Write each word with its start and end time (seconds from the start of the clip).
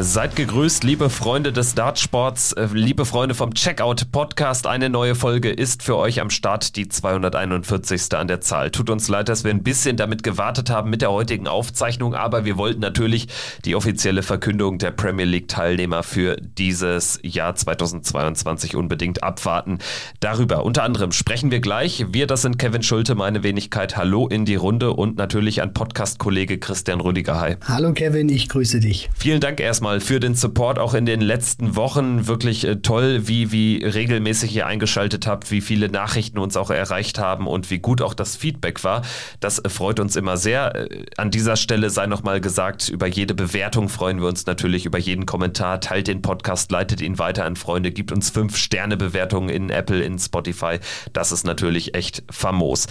Seid 0.00 0.36
gegrüßt, 0.36 0.84
liebe 0.84 1.10
Freunde 1.10 1.52
des 1.52 1.74
Dartsports, 1.74 2.52
äh, 2.52 2.68
liebe 2.72 3.04
Freunde 3.04 3.34
vom 3.34 3.52
Checkout 3.52 4.12
Podcast. 4.12 4.68
Eine 4.68 4.90
neue 4.90 5.16
Folge 5.16 5.50
ist 5.50 5.82
für 5.82 5.96
euch 5.96 6.20
am 6.20 6.30
Start, 6.30 6.76
die 6.76 6.86
241. 6.86 8.14
an 8.14 8.28
der 8.28 8.40
Zahl. 8.40 8.70
Tut 8.70 8.90
uns 8.90 9.08
leid, 9.08 9.28
dass 9.28 9.42
wir 9.42 9.50
ein 9.50 9.64
bisschen 9.64 9.96
damit 9.96 10.22
gewartet 10.22 10.70
haben 10.70 10.88
mit 10.88 11.02
der 11.02 11.10
heutigen 11.10 11.48
Aufzeichnung, 11.48 12.14
aber 12.14 12.44
wir 12.44 12.56
wollten 12.56 12.78
natürlich 12.78 13.26
die 13.64 13.74
offizielle 13.74 14.22
Verkündung 14.22 14.78
der 14.78 14.92
Premier 14.92 15.24
League 15.24 15.48
Teilnehmer 15.48 16.04
für 16.04 16.36
dieses 16.36 17.18
Jahr 17.24 17.56
2022 17.56 18.76
unbedingt 18.76 19.24
abwarten. 19.24 19.80
Darüber 20.20 20.64
unter 20.64 20.84
anderem 20.84 21.10
sprechen 21.10 21.50
wir 21.50 21.58
gleich. 21.58 22.06
Wir, 22.12 22.28
das 22.28 22.42
sind 22.42 22.56
Kevin 22.56 22.84
Schulte, 22.84 23.16
meine 23.16 23.42
Wenigkeit. 23.42 23.96
Hallo 23.96 24.28
in 24.28 24.44
die 24.44 24.54
Runde 24.54 24.92
und 24.92 25.16
natürlich 25.16 25.60
ein 25.60 25.74
Podcast-Kollege 25.74 26.58
Christian 26.58 27.00
Rüdiger. 27.00 27.40
Hi. 27.40 27.56
Hallo 27.66 27.92
Kevin, 27.92 28.28
ich 28.28 28.48
grüße 28.48 28.78
dich. 28.78 29.10
Vielen 29.18 29.40
Dank 29.40 29.58
erstmal 29.58 29.87
erstmal 29.88 30.00
für 30.00 30.20
den 30.20 30.34
Support 30.34 30.78
auch 30.78 30.92
in 30.92 31.06
den 31.06 31.20
letzten 31.20 31.74
Wochen. 31.74 32.26
Wirklich 32.26 32.66
äh, 32.66 32.76
toll, 32.76 33.26
wie, 33.26 33.52
wie 33.52 33.82
regelmäßig 33.82 34.54
ihr 34.54 34.66
eingeschaltet 34.66 35.26
habt, 35.26 35.50
wie 35.50 35.60
viele 35.60 35.88
Nachrichten 35.88 36.38
uns 36.38 36.56
auch 36.56 36.70
erreicht 36.70 37.18
haben 37.18 37.46
und 37.46 37.70
wie 37.70 37.78
gut 37.78 38.02
auch 38.02 38.14
das 38.14 38.36
Feedback 38.36 38.84
war. 38.84 39.02
Das 39.40 39.58
äh, 39.58 39.68
freut 39.68 39.98
uns 39.98 40.16
immer 40.16 40.36
sehr. 40.36 40.74
Äh, 40.74 41.06
an 41.16 41.30
dieser 41.30 41.56
Stelle 41.56 41.88
sei 41.88 42.06
nochmal 42.06 42.40
gesagt, 42.40 42.88
über 42.88 43.06
jede 43.06 43.34
Bewertung 43.34 43.88
freuen 43.88 44.20
wir 44.20 44.28
uns 44.28 44.44
natürlich, 44.44 44.84
über 44.84 44.98
jeden 44.98 45.24
Kommentar. 45.24 45.80
Teilt 45.80 46.08
den 46.08 46.20
Podcast, 46.20 46.70
leitet 46.70 47.00
ihn 47.00 47.18
weiter 47.18 47.44
an 47.44 47.56
Freunde, 47.56 47.90
gibt 47.90 48.12
uns 48.12 48.30
fünf 48.30 48.56
Sterne 48.56 48.96
Bewertungen 48.96 49.48
in 49.48 49.70
Apple, 49.70 50.02
in 50.02 50.18
Spotify. 50.18 50.80
Das 51.14 51.32
ist 51.32 51.46
natürlich 51.46 51.94
echt 51.94 52.24
famos. 52.30 52.88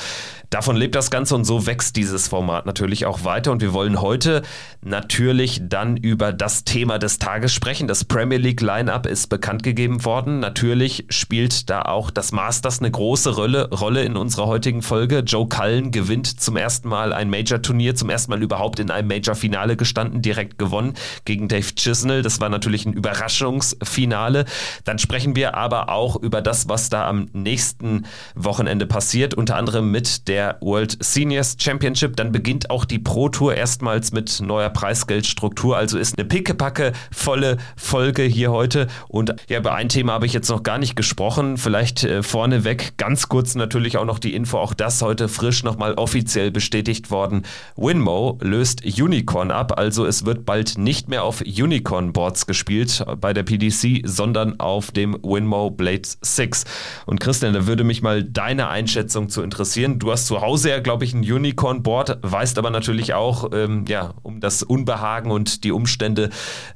Davon 0.50 0.78
lebt 0.78 0.95
das 0.95 1.11
Ganze 1.11 1.36
und 1.36 1.44
so 1.44 1.67
wächst 1.67 1.98
dieses 1.98 2.30
Format 2.30 2.66
natürlich 2.66 3.06
auch 3.06 3.26
weiter 3.26 3.52
und 3.52 3.61
wir 3.61 3.73
wollen 3.73 4.02
heute 4.02 4.44
natürlich 4.82 5.59
dann 5.61 5.98
über 5.98 6.32
das 6.32 6.64
Thema 6.64 6.87
Thema 6.88 7.00
des 7.00 7.20
Tages 7.20 7.54
sprechen. 7.54 7.90
Das 7.90 8.06
Premier 8.06 8.38
League 8.38 8.62
Lineup 8.62 9.08
ist 9.08 9.28
bekannt 9.28 9.62
gegeben 9.62 10.06
worden. 10.06 10.40
Natürlich 10.40 11.04
spielt 11.10 11.70
da 11.70 11.82
auch 11.82 12.10
das 12.10 12.32
Masters 12.32 12.80
eine 12.80 12.90
große 12.90 13.36
Rolle, 13.36 13.70
Rolle 13.72 14.04
in 14.04 14.16
unserer 14.16 14.48
heutigen 14.48 14.82
Folge. 14.82 15.20
Joe 15.20 15.50
Cullen 15.50 15.92
gewinnt 15.92 16.40
zum 16.40 16.56
ersten 16.56 16.88
Mal 16.88 17.12
ein 17.12 17.30
Major-Turnier, 17.30 17.96
zum 17.96 18.10
ersten 18.10 18.32
Mal 18.32 18.42
überhaupt 18.42 18.80
in 18.80 18.90
einem 18.90 19.10
Major-Finale 19.10 19.76
gestanden, 19.76 20.22
direkt 20.22 20.58
gewonnen 20.58 20.94
gegen 21.26 21.50
Dave 21.50 21.76
Chisnell. 21.76 22.22
Das 22.22 22.40
war 22.40 22.48
natürlich 22.48 22.86
ein 22.86 22.94
Überraschungsfinale. 22.94 24.46
Dann 24.86 24.98
sprechen 24.98 25.36
wir 25.36 25.56
aber 25.56 25.90
auch 25.90 26.16
über 26.16 26.42
das, 26.42 26.70
was 26.70 26.88
da 26.88 27.06
am 27.10 27.28
nächsten 27.34 28.06
Wochenende 28.34 28.86
passiert, 28.86 29.34
unter 29.34 29.58
anderem 29.58 29.92
mit 29.92 30.30
der 30.30 30.56
World 30.62 30.98
Seniors 31.02 31.58
Championship. 31.60 32.16
Dann 32.16 32.32
beginnt 32.32 32.70
auch 32.70 32.86
die 32.86 33.00
Pro 33.00 33.28
Tour 33.28 33.56
erstmals 33.56 34.14
mit 34.14 34.40
neuer 34.40 34.70
Preisgeldstruktur, 34.70 35.76
also 35.76 35.98
ist 35.98 36.18
eine 36.18 36.26
pickepacke 36.26 36.77
volle 37.11 37.58
Folge 37.75 38.23
hier 38.23 38.52
heute. 38.52 38.88
Und 39.08 39.36
ja, 39.50 39.59
über 39.59 39.73
ein 39.73 39.89
Thema 39.89 40.14
habe 40.14 40.25
ich 40.25 40.33
jetzt 40.33 40.50
noch 40.50 40.64
gar 40.64 40.78
nicht 40.78 40.95
gesprochen. 40.95 41.58
Vielleicht 41.58 42.03
äh, 42.03 42.23
vorneweg 42.23 42.97
ganz 42.97 43.30
kurz 43.30 43.56
natürlich 43.56 43.97
auch 43.97 44.06
noch 44.06 44.20
die 44.20 44.33
Info, 44.33 44.58
auch 44.58 44.73
das 44.73 45.02
heute 45.02 45.28
frisch 45.28 45.64
nochmal 45.64 45.94
offiziell 45.95 46.52
bestätigt 46.52 47.11
worden. 47.11 47.44
Winmo 47.75 48.38
löst 48.42 48.83
Unicorn 48.86 49.52
ab, 49.52 49.78
also 49.78 50.05
es 50.05 50.25
wird 50.25 50.45
bald 50.45 50.78
nicht 50.78 51.09
mehr 51.09 51.23
auf 51.23 51.42
Unicorn 51.42 52.14
Boards 52.14 52.45
gespielt 52.48 53.03
bei 53.20 53.33
der 53.33 53.44
PDC, 53.44 54.02
sondern 54.03 54.59
auf 54.59 54.92
dem 54.92 55.17
Winmo 55.23 55.72
Blade 55.72 56.08
6. 56.22 56.66
Und 57.05 57.20
Christian, 57.20 57.53
da 57.53 57.67
würde 57.67 57.83
mich 57.83 58.02
mal 58.02 58.23
deine 58.23 58.70
Einschätzung 58.70 59.30
zu 59.30 59.42
interessieren. 59.42 59.99
Du 59.99 60.11
hast 60.11 60.27
zu 60.27 60.42
Hause 60.42 60.70
ja, 60.70 60.80
glaube 60.80 61.05
ich, 61.05 61.14
ein 61.14 61.20
Unicorn 61.20 61.83
Board, 61.83 62.20
weißt 62.21 62.58
aber 62.58 62.70
natürlich 62.70 63.14
auch 63.14 63.52
ähm, 63.54 63.86
ja, 63.87 64.14
um 64.23 64.39
das 64.39 64.64
Unbehagen 64.64 65.32
und 65.32 65.64
die 65.64 65.71
Umstände, 65.71 66.30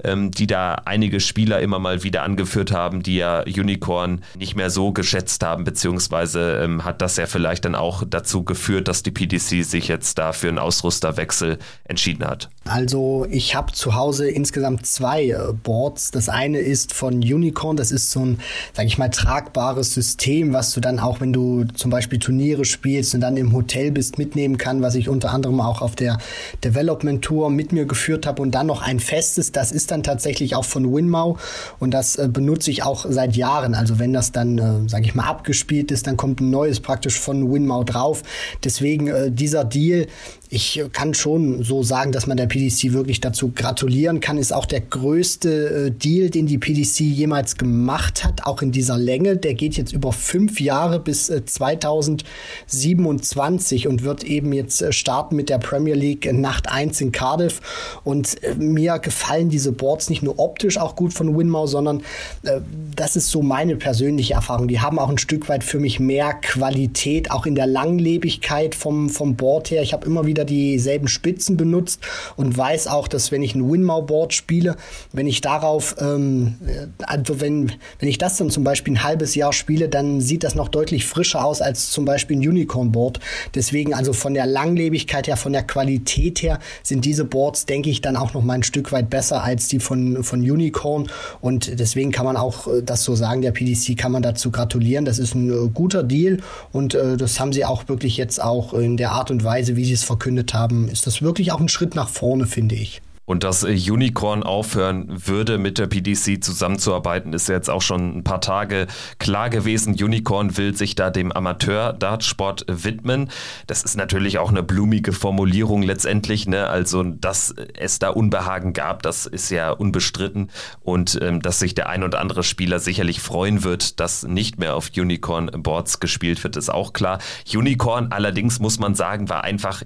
ähm, 0.03 0.31
die 0.31 0.47
da 0.47 0.75
einige 0.85 1.19
Spieler 1.19 1.59
immer 1.59 1.79
mal 1.79 2.03
wieder 2.03 2.23
angeführt 2.23 2.71
haben, 2.71 3.03
die 3.03 3.17
ja 3.17 3.41
Unicorn 3.41 4.21
nicht 4.37 4.55
mehr 4.55 4.69
so 4.69 4.91
geschätzt 4.91 5.43
haben, 5.43 5.63
beziehungsweise 5.63 6.61
ähm, 6.63 6.83
hat 6.83 7.01
das 7.01 7.17
ja 7.17 7.25
vielleicht 7.25 7.65
dann 7.65 7.75
auch 7.75 8.03
dazu 8.07 8.43
geführt, 8.43 8.87
dass 8.87 9.03
die 9.03 9.11
PDC 9.11 9.63
sich 9.63 9.87
jetzt 9.87 10.17
da 10.17 10.31
für 10.31 10.49
einen 10.49 10.59
Ausrüsterwechsel 10.59 11.59
entschieden 11.85 12.25
hat. 12.25 12.49
Also 12.63 13.25
ich 13.27 13.55
habe 13.55 13.73
zu 13.73 13.95
Hause 13.95 14.29
insgesamt 14.29 14.85
zwei 14.85 15.29
äh, 15.29 15.37
Boards. 15.63 16.11
Das 16.11 16.29
eine 16.29 16.59
ist 16.59 16.93
von 16.93 17.15
Unicorn, 17.15 17.75
das 17.75 17.91
ist 17.91 18.11
so 18.11 18.19
ein, 18.19 18.39
sag 18.73 18.85
ich 18.85 18.99
mal, 18.99 19.09
tragbares 19.09 19.95
System, 19.95 20.53
was 20.53 20.71
du 20.71 20.79
dann 20.79 20.99
auch, 20.99 21.21
wenn 21.21 21.33
du 21.33 21.65
zum 21.73 21.89
Beispiel 21.89 22.19
Turniere 22.19 22.63
spielst 22.63 23.15
und 23.15 23.21
dann 23.21 23.35
im 23.35 23.51
Hotel 23.53 23.91
bist, 23.91 24.19
mitnehmen 24.19 24.59
kann, 24.59 24.83
was 24.83 24.93
ich 24.93 25.09
unter 25.09 25.31
anderem 25.31 25.59
auch 25.59 25.81
auf 25.81 25.95
der 25.95 26.19
Development 26.63 27.23
Tour 27.23 27.49
mit 27.49 27.71
mir 27.71 27.85
geführt 27.85 28.27
habe 28.27 28.43
und 28.43 28.51
dann 28.51 28.67
noch 28.67 28.83
ein 28.83 28.99
festes, 28.99 29.51
das 29.51 29.71
ist 29.71 29.89
dann 29.89 30.03
tatsächlich 30.03 30.55
auch 30.55 30.65
von 30.65 30.93
Winmau 30.93 31.39
und 31.79 31.91
das 31.91 32.17
äh, 32.17 32.29
benutze 32.31 32.69
ich 32.69 32.83
auch 32.83 33.07
seit 33.09 33.35
Jahren. 33.35 33.73
Also 33.73 33.97
wenn 33.97 34.13
das 34.13 34.31
dann, 34.31 34.59
äh, 34.59 34.87
sage 34.87 35.05
ich 35.05 35.15
mal, 35.15 35.25
abgespielt 35.25 35.89
ist, 35.89 36.05
dann 36.05 36.15
kommt 36.15 36.41
ein 36.41 36.51
neues 36.51 36.79
praktisch 36.79 37.19
von 37.19 37.51
Winmau 37.51 37.83
drauf. 37.83 38.21
Deswegen 38.63 39.07
äh, 39.07 39.31
dieser 39.31 39.63
Deal 39.63 40.05
ich 40.53 40.83
kann 40.91 41.13
schon 41.13 41.63
so 41.63 41.81
sagen, 41.81 42.11
dass 42.11 42.27
man 42.27 42.35
der 42.35 42.45
PDC 42.45 42.91
wirklich 42.91 43.21
dazu 43.21 43.53
gratulieren 43.55 44.19
kann. 44.19 44.37
Ist 44.37 44.51
auch 44.51 44.65
der 44.65 44.81
größte 44.81 45.87
äh, 45.87 45.91
Deal, 45.91 46.29
den 46.29 46.45
die 46.45 46.57
PDC 46.57 46.99
jemals 46.99 47.55
gemacht 47.55 48.25
hat, 48.25 48.45
auch 48.45 48.61
in 48.61 48.73
dieser 48.73 48.97
Länge. 48.97 49.37
Der 49.37 49.53
geht 49.53 49.77
jetzt 49.77 49.93
über 49.93 50.11
fünf 50.11 50.59
Jahre 50.59 50.99
bis 50.99 51.29
äh, 51.29 51.45
2027 51.45 53.87
und 53.87 54.03
wird 54.03 54.25
eben 54.25 54.51
jetzt 54.51 54.81
äh, 54.81 54.91
starten 54.91 55.37
mit 55.37 55.47
der 55.47 55.57
Premier 55.57 55.95
League 55.95 56.29
Nacht 56.33 56.69
1 56.69 56.99
in 56.99 57.13
Cardiff. 57.13 57.61
Und 58.03 58.43
äh, 58.43 58.55
mir 58.55 58.99
gefallen 58.99 59.47
diese 59.47 59.71
Boards 59.71 60.09
nicht 60.09 60.21
nur 60.21 60.37
optisch 60.37 60.77
auch 60.77 60.97
gut 60.97 61.13
von 61.13 61.37
Winmau, 61.37 61.65
sondern 61.65 62.03
äh, 62.43 62.59
das 62.93 63.15
ist 63.15 63.31
so 63.31 63.41
meine 63.41 63.77
persönliche 63.77 64.33
Erfahrung. 64.33 64.67
Die 64.67 64.81
haben 64.81 64.99
auch 64.99 65.09
ein 65.09 65.17
Stück 65.17 65.47
weit 65.47 65.63
für 65.63 65.79
mich 65.79 66.01
mehr 66.01 66.33
Qualität, 66.33 67.31
auch 67.31 67.45
in 67.45 67.55
der 67.55 67.67
Langlebigkeit 67.67 68.75
vom, 68.75 69.09
vom 69.09 69.37
Board 69.37 69.71
her. 69.71 69.81
Ich 69.81 69.93
habe 69.93 70.05
immer 70.05 70.25
wieder 70.25 70.40
wieder 70.41 70.45
dieselben 70.45 71.07
Spitzen 71.07 71.57
benutzt 71.57 72.01
und 72.35 72.57
weiß 72.57 72.87
auch, 72.87 73.07
dass 73.07 73.31
wenn 73.31 73.43
ich 73.43 73.55
ein 73.55 73.69
Winmau-Board 73.69 74.33
spiele, 74.33 74.75
wenn 75.11 75.27
ich 75.27 75.41
darauf, 75.41 75.95
ähm, 75.99 76.55
also 77.03 77.39
wenn, 77.39 77.71
wenn 77.99 78.09
ich 78.09 78.17
das 78.17 78.37
dann 78.37 78.49
zum 78.49 78.63
Beispiel 78.63 78.93
ein 78.93 79.03
halbes 79.03 79.35
Jahr 79.35 79.53
spiele, 79.53 79.89
dann 79.89 80.21
sieht 80.21 80.43
das 80.43 80.55
noch 80.55 80.69
deutlich 80.69 81.05
frischer 81.05 81.45
aus 81.45 81.61
als 81.61 81.91
zum 81.91 82.05
Beispiel 82.05 82.37
ein 82.37 82.47
Unicorn-Board. 82.47 83.19
Deswegen 83.55 83.93
also 83.93 84.13
von 84.13 84.33
der 84.33 84.45
Langlebigkeit 84.45 85.27
her, 85.27 85.37
von 85.37 85.53
der 85.53 85.63
Qualität 85.63 86.41
her 86.41 86.59
sind 86.83 87.05
diese 87.05 87.25
Boards, 87.25 87.65
denke 87.65 87.89
ich, 87.89 88.01
dann 88.01 88.15
auch 88.15 88.33
noch 88.33 88.43
mal 88.43 88.53
ein 88.53 88.63
Stück 88.63 88.91
weit 88.91 89.09
besser 89.09 89.43
als 89.43 89.67
die 89.67 89.79
von, 89.79 90.23
von 90.23 90.39
Unicorn 90.41 91.07
und 91.41 91.79
deswegen 91.79 92.11
kann 92.11 92.25
man 92.25 92.37
auch 92.37 92.67
äh, 92.67 92.81
das 92.83 93.03
so 93.03 93.15
sagen, 93.15 93.41
der 93.41 93.51
PDC 93.51 93.97
kann 93.97 94.11
man 94.11 94.21
dazu 94.21 94.51
gratulieren. 94.51 95.05
Das 95.05 95.19
ist 95.19 95.35
ein 95.35 95.49
äh, 95.49 95.69
guter 95.73 96.03
Deal 96.03 96.37
und 96.71 96.95
äh, 96.95 97.17
das 97.17 97.39
haben 97.39 97.53
sie 97.53 97.65
auch 97.65 97.87
wirklich 97.87 98.17
jetzt 98.17 98.41
auch 98.41 98.73
in 98.73 98.97
der 98.97 99.11
Art 99.11 99.31
und 99.31 99.43
Weise, 99.43 99.75
wie 99.75 99.85
sie 99.85 99.93
es 99.93 100.03
verkündet 100.03 100.30
verkündet 100.31 100.53
haben, 100.53 100.87
ist 100.87 101.07
das 101.07 101.21
wirklich 101.21 101.51
auch 101.51 101.59
ein 101.59 101.69
Schritt 101.69 101.95
nach 101.95 102.09
vorne, 102.09 102.45
finde 102.45 102.75
ich. 102.75 103.01
Und 103.25 103.45
dass 103.45 103.63
äh, 103.63 103.77
Unicorn 103.89 104.43
aufhören 104.43 105.05
würde, 105.07 105.57
mit 105.57 105.77
der 105.77 105.87
PDC 105.87 106.43
zusammenzuarbeiten, 106.43 107.31
ist 107.33 107.47
jetzt 107.47 107.69
auch 107.69 107.81
schon 107.81 108.17
ein 108.17 108.23
paar 108.25 108.41
Tage 108.41 108.87
klar 109.19 109.49
gewesen. 109.49 109.93
Unicorn 109.93 110.57
will 110.57 110.75
sich 110.75 110.95
da 110.95 111.09
dem 111.09 111.31
Amateur-Dartsport 111.31 112.65
widmen. 112.67 113.29
Das 113.67 113.83
ist 113.83 113.95
natürlich 113.95 114.37
auch 114.37 114.49
eine 114.49 114.63
blumige 114.63 115.13
Formulierung 115.13 115.81
letztendlich. 115.81 116.47
Ne? 116.47 116.67
Also, 116.67 117.03
dass 117.03 117.55
es 117.79 117.99
da 117.99 118.09
Unbehagen 118.09 118.73
gab, 118.73 119.01
das 119.03 119.27
ist 119.27 119.49
ja 119.49 119.71
unbestritten. 119.71 120.49
Und 120.81 121.17
ähm, 121.21 121.41
dass 121.41 121.59
sich 121.59 121.73
der 121.73 121.87
ein 121.87 122.03
oder 122.03 122.19
andere 122.19 122.43
Spieler 122.43 122.79
sicherlich 122.79 123.21
freuen 123.21 123.63
wird, 123.63 124.01
dass 124.01 124.23
nicht 124.23 124.59
mehr 124.59 124.75
auf 124.75 124.91
Unicorn-Boards 124.93 126.01
gespielt 126.01 126.43
wird, 126.43 126.57
ist 126.57 126.69
auch 126.69 126.91
klar. 126.91 127.19
Unicorn 127.53 128.11
allerdings, 128.11 128.59
muss 128.59 128.77
man 128.77 128.93
sagen, 128.93 129.29
war 129.29 129.45
einfach 129.45 129.83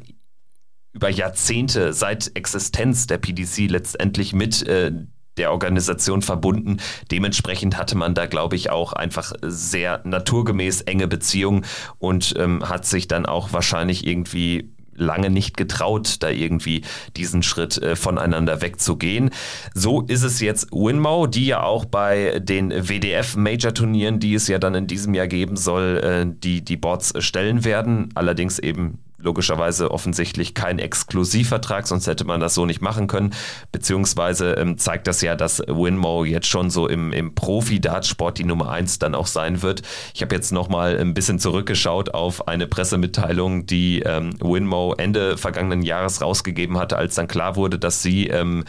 über 0.96 1.10
Jahrzehnte 1.10 1.92
seit 1.92 2.32
Existenz 2.36 3.06
der 3.06 3.18
PDC 3.18 3.70
letztendlich 3.70 4.34
mit 4.34 4.66
äh, 4.66 4.94
der 5.38 5.52
Organisation 5.52 6.22
verbunden. 6.22 6.78
Dementsprechend 7.12 7.78
hatte 7.78 7.98
man 7.98 8.16
da, 8.16 8.26
glaube 8.26 8.56
ich, 8.56 8.70
auch 8.70 8.94
einfach 8.94 9.34
sehr 9.42 10.00
naturgemäß 10.06 10.82
enge 10.82 11.10
Beziehungen 11.10 11.66
und 12.00 12.34
ähm, 12.38 12.68
hat 12.68 12.86
sich 12.86 13.10
dann 13.10 13.26
auch 13.26 13.52
wahrscheinlich 13.52 14.08
irgendwie 14.08 14.72
lange 14.98 15.30
nicht 15.30 15.58
getraut, 15.58 16.24
da 16.24 16.30
irgendwie 16.30 16.84
diesen 17.18 17.44
Schritt 17.44 17.78
äh, 17.82 17.98
voneinander 17.98 18.62
wegzugehen. 18.62 19.32
So 19.74 20.04
ist 20.04 20.24
es 20.24 20.40
jetzt 20.40 20.72
Winmau, 20.72 21.28
die 21.28 21.48
ja 21.48 21.64
auch 21.64 21.84
bei 21.84 22.40
den 22.40 22.72
WDF 22.72 23.36
Major 23.36 23.74
Turnieren, 23.74 24.22
die 24.22 24.36
es 24.36 24.48
ja 24.48 24.58
dann 24.58 24.74
in 24.74 24.88
diesem 24.88 25.14
Jahr 25.14 25.28
geben 25.28 25.58
soll, 25.58 25.98
äh, 25.98 26.26
die 26.26 26.64
die 26.64 26.78
Boards 26.78 27.14
stellen 27.20 27.66
werden. 27.66 28.10
Allerdings 28.16 28.58
eben 28.58 29.00
logischerweise 29.18 29.92
offensichtlich 29.92 30.54
kein 30.54 30.80
Exklusivvertrag, 30.80 31.88
sonst 31.88 32.08
hätte 32.08 32.26
man 32.26 32.40
das 32.40 32.54
so 32.54 32.66
nicht 32.66 32.82
machen 32.82 33.08
können. 33.08 33.34
Beziehungsweise 33.72 34.54
ähm, 34.54 34.78
zeigt 34.78 35.08
das 35.08 35.22
ja, 35.22 35.36
dass 35.36 35.60
Winmo 35.60 36.24
jetzt 36.26 36.48
schon 36.48 36.70
so 36.70 36.88
im, 36.88 37.12
im 37.14 37.36
Profi-Dartsport 37.36 38.38
die 38.38 38.44
Nummer 38.44 38.72
eins 38.72 39.00
dann 39.00 39.16
auch 39.16 39.28
sein 39.28 39.62
wird. 39.62 39.82
Ich 40.14 40.22
habe 40.22 40.36
jetzt 40.36 40.52
nochmal 40.52 40.98
ein 40.98 41.14
bisschen 41.14 41.40
zurückgeschaut 41.40 42.14
auf 42.14 42.48
eine 42.48 42.68
Pressemitteilung, 42.68 43.66
die 43.66 44.02
ähm, 44.02 44.36
Winmo 44.40 44.94
Ende 44.98 45.38
vergangenen 45.38 45.82
Jahres 45.82 46.22
rausgegeben 46.22 46.78
hatte, 46.78 46.98
als 46.98 47.16
dann 47.16 47.28
klar 47.28 47.56
wurde, 47.56 47.80
dass 47.80 48.02
sie 48.02 48.28
ähm, 48.28 48.66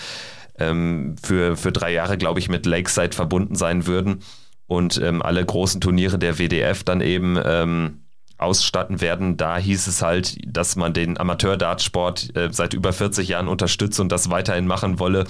ähm, 0.58 1.16
für, 1.22 1.56
für 1.56 1.72
drei 1.72 1.92
Jahre, 1.92 2.16
glaube 2.18 2.40
ich, 2.40 2.48
mit 2.48 2.66
Lakeside 2.66 3.14
verbunden 3.14 3.54
sein 3.56 3.86
würden 3.86 4.22
und 4.66 5.00
ähm, 5.02 5.22
alle 5.22 5.44
großen 5.44 5.80
Turniere 5.80 6.18
der 6.18 6.38
WDF 6.38 6.82
dann 6.82 7.00
eben 7.00 7.38
ähm, 7.44 8.05
ausstatten 8.38 9.00
werden. 9.00 9.36
Da 9.36 9.56
hieß 9.56 9.86
es 9.86 10.02
halt, 10.02 10.36
dass 10.46 10.76
man 10.76 10.92
den 10.92 11.18
Amateur-Dartsport 11.18 12.36
äh, 12.36 12.52
seit 12.52 12.74
über 12.74 12.92
40 12.92 13.28
Jahren 13.28 13.48
unterstützt 13.48 13.98
und 14.00 14.10
das 14.12 14.30
weiterhin 14.30 14.66
machen 14.66 14.98
wolle. 14.98 15.24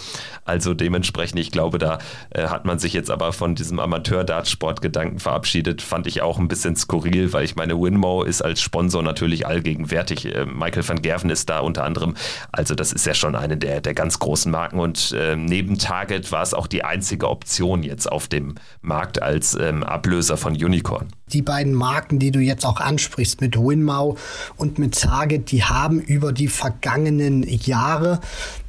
Also 0.44 0.74
dementsprechend, 0.74 1.38
ich 1.38 1.50
glaube, 1.50 1.78
da 1.78 1.98
äh, 2.30 2.48
hat 2.48 2.64
man 2.64 2.78
sich 2.78 2.92
jetzt 2.92 3.10
aber 3.10 3.32
von 3.32 3.54
diesem 3.54 3.78
Amateur-Dartsport-Gedanken 3.78 5.18
verabschiedet. 5.18 5.82
Fand 5.82 6.06
ich 6.06 6.22
auch 6.22 6.38
ein 6.38 6.48
bisschen 6.48 6.76
skurril, 6.76 7.32
weil 7.32 7.44
ich 7.44 7.56
meine, 7.56 7.80
Winmo 7.80 8.22
ist 8.22 8.42
als 8.42 8.60
Sponsor 8.60 9.02
natürlich 9.02 9.46
allgegenwärtig. 9.46 10.34
Äh, 10.34 10.46
Michael 10.46 10.88
van 10.88 11.02
Gerven 11.02 11.30
ist 11.30 11.48
da 11.48 11.60
unter 11.60 11.84
anderem. 11.84 12.14
Also 12.50 12.74
das 12.74 12.92
ist 12.92 13.06
ja 13.06 13.14
schon 13.14 13.36
eine 13.36 13.56
der, 13.56 13.80
der 13.80 13.94
ganz 13.94 14.18
großen 14.18 14.50
Marken 14.50 14.80
und 14.80 15.14
ähm, 15.16 15.44
neben 15.44 15.78
Target 15.78 16.32
war 16.32 16.42
es 16.42 16.54
auch 16.54 16.66
die 16.66 16.84
einzige 16.84 17.28
Option 17.28 17.82
jetzt 17.82 18.10
auf 18.10 18.28
dem 18.28 18.56
Markt 18.80 19.22
als 19.22 19.54
ähm, 19.54 19.82
Ablöser 19.82 20.36
von 20.36 20.52
Unicorn. 20.52 21.08
Die 21.32 21.42
beiden 21.42 21.74
Marken, 21.74 22.18
die 22.18 22.30
du 22.30 22.38
jetzt 22.38 22.64
auch 22.64 22.80
ansprichst 22.96 23.42
mit 23.42 23.58
Winmau 23.58 24.16
und 24.56 24.78
mit 24.78 24.98
Target, 24.98 25.50
die 25.50 25.62
haben 25.62 26.00
über 26.00 26.32
die 26.32 26.48
vergangenen 26.48 27.42
Jahre, 27.42 28.20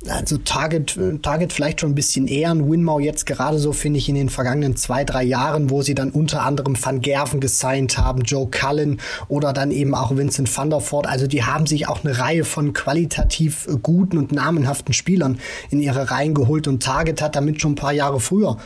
also 0.09 0.37
Target, 0.37 0.99
Target 1.21 1.53
vielleicht 1.53 1.79
schon 1.79 1.91
ein 1.91 1.95
bisschen 1.95 2.27
eher, 2.27 2.51
und 2.51 2.69
Winmau 2.69 2.99
jetzt 2.99 3.25
gerade 3.25 3.57
so, 3.57 3.71
finde 3.71 3.99
ich, 3.99 4.09
in 4.09 4.15
den 4.15 4.27
vergangenen 4.27 4.75
zwei, 4.75 5.05
drei 5.05 5.23
Jahren, 5.23 5.69
wo 5.69 5.81
sie 5.81 5.95
dann 5.95 6.11
unter 6.11 6.43
anderem 6.43 6.75
Van 6.81 6.99
Gerven 6.99 7.39
gesigned 7.39 7.97
haben, 7.97 8.23
Joe 8.23 8.49
Cullen 8.51 8.99
oder 9.29 9.53
dann 9.53 9.71
eben 9.71 9.95
auch 9.95 10.15
Vincent 10.15 10.55
van 10.55 10.69
der 10.69 10.81
Voort. 10.81 11.07
Also 11.07 11.25
die 11.27 11.43
haben 11.43 11.65
sich 11.65 11.87
auch 11.87 12.03
eine 12.03 12.19
Reihe 12.19 12.43
von 12.43 12.73
qualitativ 12.73 13.67
guten 13.81 14.17
und 14.17 14.33
namenhaften 14.33 14.93
Spielern 14.93 15.39
in 15.69 15.79
ihre 15.79 16.11
Reihen 16.11 16.33
geholt 16.33 16.67
und 16.67 16.83
Target 16.83 17.21
hat 17.21 17.37
damit 17.37 17.61
schon 17.61 17.71
ein 17.71 17.75
paar 17.75 17.93
Jahre 17.93 18.19
früher 18.19 18.57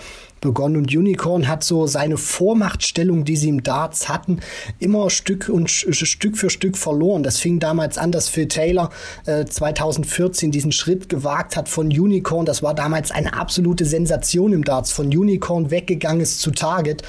begonnen 0.42 0.78
und 0.78 0.96
Unicorn 0.96 1.48
hat 1.48 1.64
so 1.64 1.88
seine 1.88 2.18
Vormachtstellung, 2.18 3.24
die 3.24 3.38
sie 3.38 3.50
im 3.50 3.64
Darts 3.64 4.10
hatten, 4.10 4.40
immer 4.80 5.10
Stück 5.10 5.50
und 5.50 5.70
Stück 5.70 6.38
für 6.38 6.50
Stück 6.50 6.78
verloren. 6.78 7.24
Das 7.24 7.38
fing 7.38 7.60
damals 7.60 7.98
an, 7.98 8.12
dass 8.12 8.28
Phil 8.28 8.48
Taylor 8.48 8.90
äh, 9.26 9.46
2014 9.46 10.52
diesen 10.52 10.72
Schritt 10.72 11.08
gewagt 11.08 11.56
hat 11.56 11.70
von 11.70 11.88
Unicorn. 11.88 12.46
Das 12.46 12.64
war 12.64 12.74
damals 12.74 13.12
eine 13.12 13.34
absolute 13.34 13.86
Sensation 13.86 14.52
im 14.52 14.64
Darts. 14.64 14.92
Von 14.92 15.08
Unicorn 15.08 15.72
weggegangen 15.72 16.22
ist 16.22 16.42
zu 16.42 16.52
Target 16.52 17.04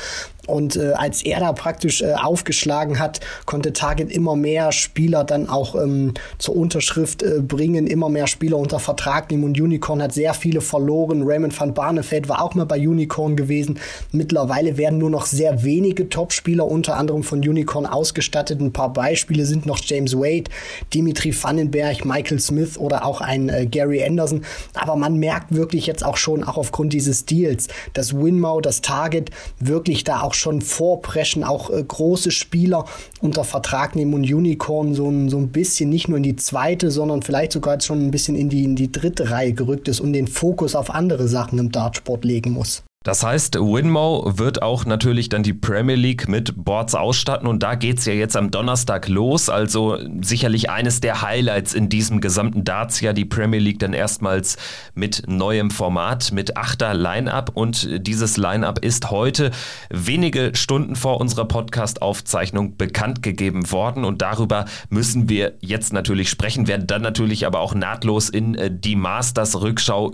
und 0.47 0.75
äh, 0.77 0.93
als 0.93 1.23
er 1.23 1.39
da 1.39 1.53
praktisch 1.53 2.03
äh, 2.03 2.15
aufgeschlagen 2.15 2.99
hat, 2.99 3.21
konnte 3.47 3.73
Target 3.73 4.11
immer 4.11 4.35
mehr 4.35 4.73
Spieler 4.73 5.23
dann 5.23 5.49
auch 5.49 5.77
ähm, 5.77 6.15
zur 6.39 6.57
Unterschrift 6.57 7.23
äh, 7.23 7.41
bringen, 7.41 7.87
immer 7.87 8.09
mehr 8.09 8.27
Spieler 8.27 8.59
unter 8.59 8.81
Vertrag 8.81 9.31
nehmen. 9.31 9.45
Und 9.45 9.61
Unicorn 9.61 10.03
hat 10.03 10.13
sehr 10.13 10.35
viele 10.35 10.61
verloren. 10.61 11.23
Raymond 11.25 11.59
van 11.59 11.75
Barneveld 11.75 12.29
war 12.29 12.43
auch 12.43 12.55
mal 12.55 12.67
bei 12.67 12.77
Unicorn 12.77 13.37
gewesen. 13.37 13.79
Mittlerweile 14.11 14.77
werden 14.77 14.99
nur 14.99 15.11
noch 15.11 15.27
sehr 15.27 15.63
wenige 15.63 16.09
Topspieler 16.09 16.67
unter 16.67 16.97
anderem 16.97 17.23
von 17.23 17.39
Unicorn 17.39 17.87
ausgestattet. 17.87 18.61
Ein 18.61 18.73
paar 18.73 18.93
Beispiele 18.93 19.47
sind 19.47 19.65
noch 19.65 19.79
James 19.81 20.15
Wade, 20.17 20.51
Dimitri 20.93 21.33
Vandenberg, 21.33 22.05
Michael 22.05 22.41
Smith 22.41 22.79
oder 22.79 23.05
auch 23.05 23.21
ein 23.21 23.49
äh, 23.49 23.67
Gary 23.67 24.03
Anderson. 24.05 24.45
Aber 24.75 24.97
man 24.97 25.19
merkt 25.19 25.55
wirklich 25.55 25.87
jetzt 25.87 26.05
auch 26.05 26.17
schon, 26.17 26.43
auch 26.43 26.57
aufgrund 26.57 26.93
dieses 26.93 27.27
Deals, 27.27 27.69
dass 27.93 28.13
Winmau, 28.13 28.61
das 28.61 28.81
Target 28.81 29.31
wirklich 29.61 30.03
da 30.03 30.23
auch 30.23 30.32
auch 30.33 30.35
schon 30.35 30.63
vorpreschen, 30.63 31.45
auch 31.45 31.71
äh, 31.71 31.83
große 31.83 32.31
Spieler 32.31 32.87
unter 33.21 33.45
Vertrag 33.45 33.95
nehmen 33.95 34.15
und 34.15 34.25
Unicorn 34.25 34.95
so, 34.95 35.05
so 35.29 35.37
ein 35.37 35.49
bisschen 35.49 35.91
nicht 35.91 36.09
nur 36.09 36.17
in 36.17 36.23
die 36.23 36.37
zweite, 36.37 36.91
sondern 36.91 37.23
vielleicht 37.23 37.53
sogar 37.53 37.75
jetzt 37.75 37.87
schon 37.87 38.07
ein 38.07 38.11
bisschen 38.11 38.35
in 38.35 38.49
die, 38.49 38.65
in 38.65 38.75
die 38.75 38.91
dritte 38.91 39.31
Reihe 39.31 39.53
gerückt 39.53 39.89
ist 39.89 40.01
und 40.01 40.15
den 40.15 40.27
Fokus 40.27 40.75
auf 40.75 40.91
andere 40.91 41.29
Sachen 41.29 41.59
im 41.59 41.71
Dartsport 41.71 42.25
legen 42.25 42.53
muss. 42.53 42.83
Das 43.03 43.25
heißt, 43.25 43.57
Winmo 43.57 44.33
wird 44.37 44.63
auch 44.63 44.85
natürlich 44.85 45.29
dann 45.29 45.43
die 45.43 45.53
Premier 45.53 45.97
League 45.97 46.29
mit 46.29 46.65
Boards 46.65 46.95
ausstatten 46.95 47.49
und 47.49 47.63
da 47.63 47.75
geht 47.75 47.99
es 47.99 48.05
ja 48.05 48.13
jetzt 48.13 48.37
am 48.37 48.51
Donnerstag 48.51 49.09
los. 49.09 49.49
Also 49.49 49.99
sicherlich 50.21 50.71
eines 50.71 51.01
der 51.01 51.23
Highlights 51.23 51.75
in 51.75 51.89
diesem 51.89 52.21
gesamten 52.21 52.65
Darts-Jahr, 52.65 53.13
die 53.13 53.25
Premier 53.25 53.61
League 53.61 53.81
dann 53.81 53.93
erstmals 53.93 54.57
mit 54.95 55.25
neuem 55.27 55.71
Format, 55.71 56.33
mit 56.33 56.57
achter 56.57 56.95
Line-Up 56.95 57.51
und 57.55 58.07
dieses 58.07 58.37
Line-Up 58.37 58.79
ist 58.79 59.11
heute 59.11 59.51
wenige 59.91 60.53
Stunden 60.55 60.95
vor 60.95 61.21
unserer 61.21 61.47
Podcast-Aufzeichnung 61.47 62.77
bekannt 62.77 63.23
gegeben 63.23 63.71
worden 63.73 64.05
und 64.05 64.23
darüber 64.23 64.67
müssen 64.91 65.29
wir 65.29 65.55
jetzt 65.61 65.93
natürlich 65.93 66.31
sprechen, 66.31 66.69
werden 66.69 66.87
dann 66.87 67.03
natürlich 67.03 67.47
aber 67.47 67.61
auch 67.61 67.75
nahtlos 67.75 68.29
in 68.29 68.55
äh, 68.55 68.71
die 68.73 68.97
Masters-Rückschau 68.97 70.13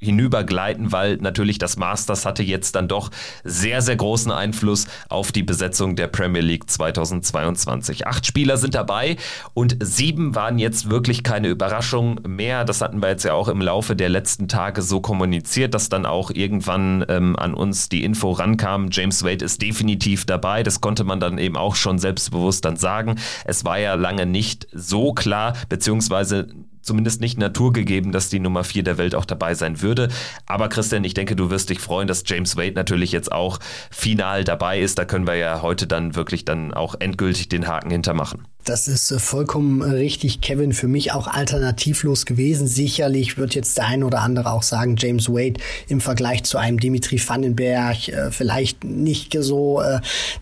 hinübergleiten, 0.00 0.92
weil 0.92 1.16
natürlich 1.16 1.58
das 1.58 1.76
Masters 1.76 2.24
hatte 2.24 2.42
jetzt 2.42 2.74
dann 2.74 2.88
doch 2.88 3.10
sehr, 3.44 3.82
sehr 3.82 3.96
großen 3.96 4.30
Einfluss 4.30 4.86
auf 5.08 5.32
die 5.32 5.42
Besetzung 5.42 5.96
der 5.96 6.06
Premier 6.06 6.42
League 6.42 6.70
2022. 6.70 8.06
Acht 8.06 8.26
Spieler 8.26 8.56
sind 8.56 8.74
dabei 8.74 9.16
und 9.54 9.76
sieben 9.80 10.34
waren 10.34 10.58
jetzt 10.58 10.90
wirklich 10.90 11.22
keine 11.22 11.48
Überraschung 11.48 12.20
mehr. 12.26 12.64
Das 12.64 12.80
hatten 12.80 13.02
wir 13.02 13.08
jetzt 13.08 13.24
ja 13.24 13.32
auch 13.32 13.48
im 13.48 13.60
Laufe 13.60 13.96
der 13.96 14.08
letzten 14.08 14.48
Tage 14.48 14.82
so 14.82 15.00
kommuniziert, 15.00 15.74
dass 15.74 15.88
dann 15.88 16.06
auch 16.06 16.30
irgendwann 16.30 17.04
ähm, 17.08 17.36
an 17.36 17.54
uns 17.54 17.88
die 17.88 18.04
Info 18.04 18.30
rankam, 18.30 18.88
James 18.90 19.24
Wade 19.24 19.44
ist 19.44 19.60
definitiv 19.62 20.24
dabei. 20.24 20.62
Das 20.62 20.80
konnte 20.80 21.04
man 21.04 21.20
dann 21.20 21.38
eben 21.38 21.56
auch 21.56 21.74
schon 21.74 21.98
selbstbewusst 21.98 22.64
dann 22.64 22.76
sagen. 22.76 23.16
Es 23.44 23.64
war 23.64 23.78
ja 23.78 23.94
lange 23.94 24.26
nicht 24.26 24.68
so 24.72 25.12
klar, 25.12 25.54
beziehungsweise 25.68 26.48
zumindest 26.88 27.20
nicht 27.20 27.38
naturgegeben, 27.38 28.10
dass 28.10 28.30
die 28.30 28.40
Nummer 28.40 28.64
4 28.64 28.82
der 28.82 28.98
Welt 28.98 29.14
auch 29.14 29.26
dabei 29.26 29.54
sein 29.54 29.82
würde. 29.82 30.08
Aber 30.46 30.68
Christian, 30.68 31.04
ich 31.04 31.14
denke, 31.14 31.36
du 31.36 31.50
wirst 31.50 31.70
dich 31.70 31.78
freuen, 31.78 32.08
dass 32.08 32.24
James 32.26 32.56
Wade 32.56 32.72
natürlich 32.72 33.12
jetzt 33.12 33.30
auch 33.30 33.60
final 33.90 34.42
dabei 34.42 34.80
ist. 34.80 34.98
Da 34.98 35.04
können 35.04 35.26
wir 35.26 35.36
ja 35.36 35.62
heute 35.62 35.86
dann 35.86 36.16
wirklich 36.16 36.44
dann 36.46 36.72
auch 36.72 36.96
endgültig 36.98 37.48
den 37.48 37.68
Haken 37.68 37.90
hintermachen. 37.90 38.48
Das 38.68 38.86
ist 38.86 39.10
äh, 39.10 39.18
vollkommen 39.18 39.80
äh, 39.80 39.94
richtig, 39.94 40.42
Kevin. 40.42 40.74
Für 40.74 40.88
mich 40.88 41.12
auch 41.12 41.26
alternativlos 41.26 42.26
gewesen. 42.26 42.68
Sicherlich 42.68 43.38
wird 43.38 43.54
jetzt 43.54 43.78
der 43.78 43.86
ein 43.86 44.04
oder 44.04 44.20
andere 44.20 44.52
auch 44.52 44.62
sagen, 44.62 44.96
James 44.98 45.30
Wade 45.30 45.58
im 45.88 46.02
Vergleich 46.02 46.44
zu 46.44 46.58
einem 46.58 46.78
Dimitri 46.78 47.18
Vandenberg 47.18 48.08
äh, 48.08 48.30
vielleicht 48.30 48.84
nicht 48.84 49.34
so 49.40 49.82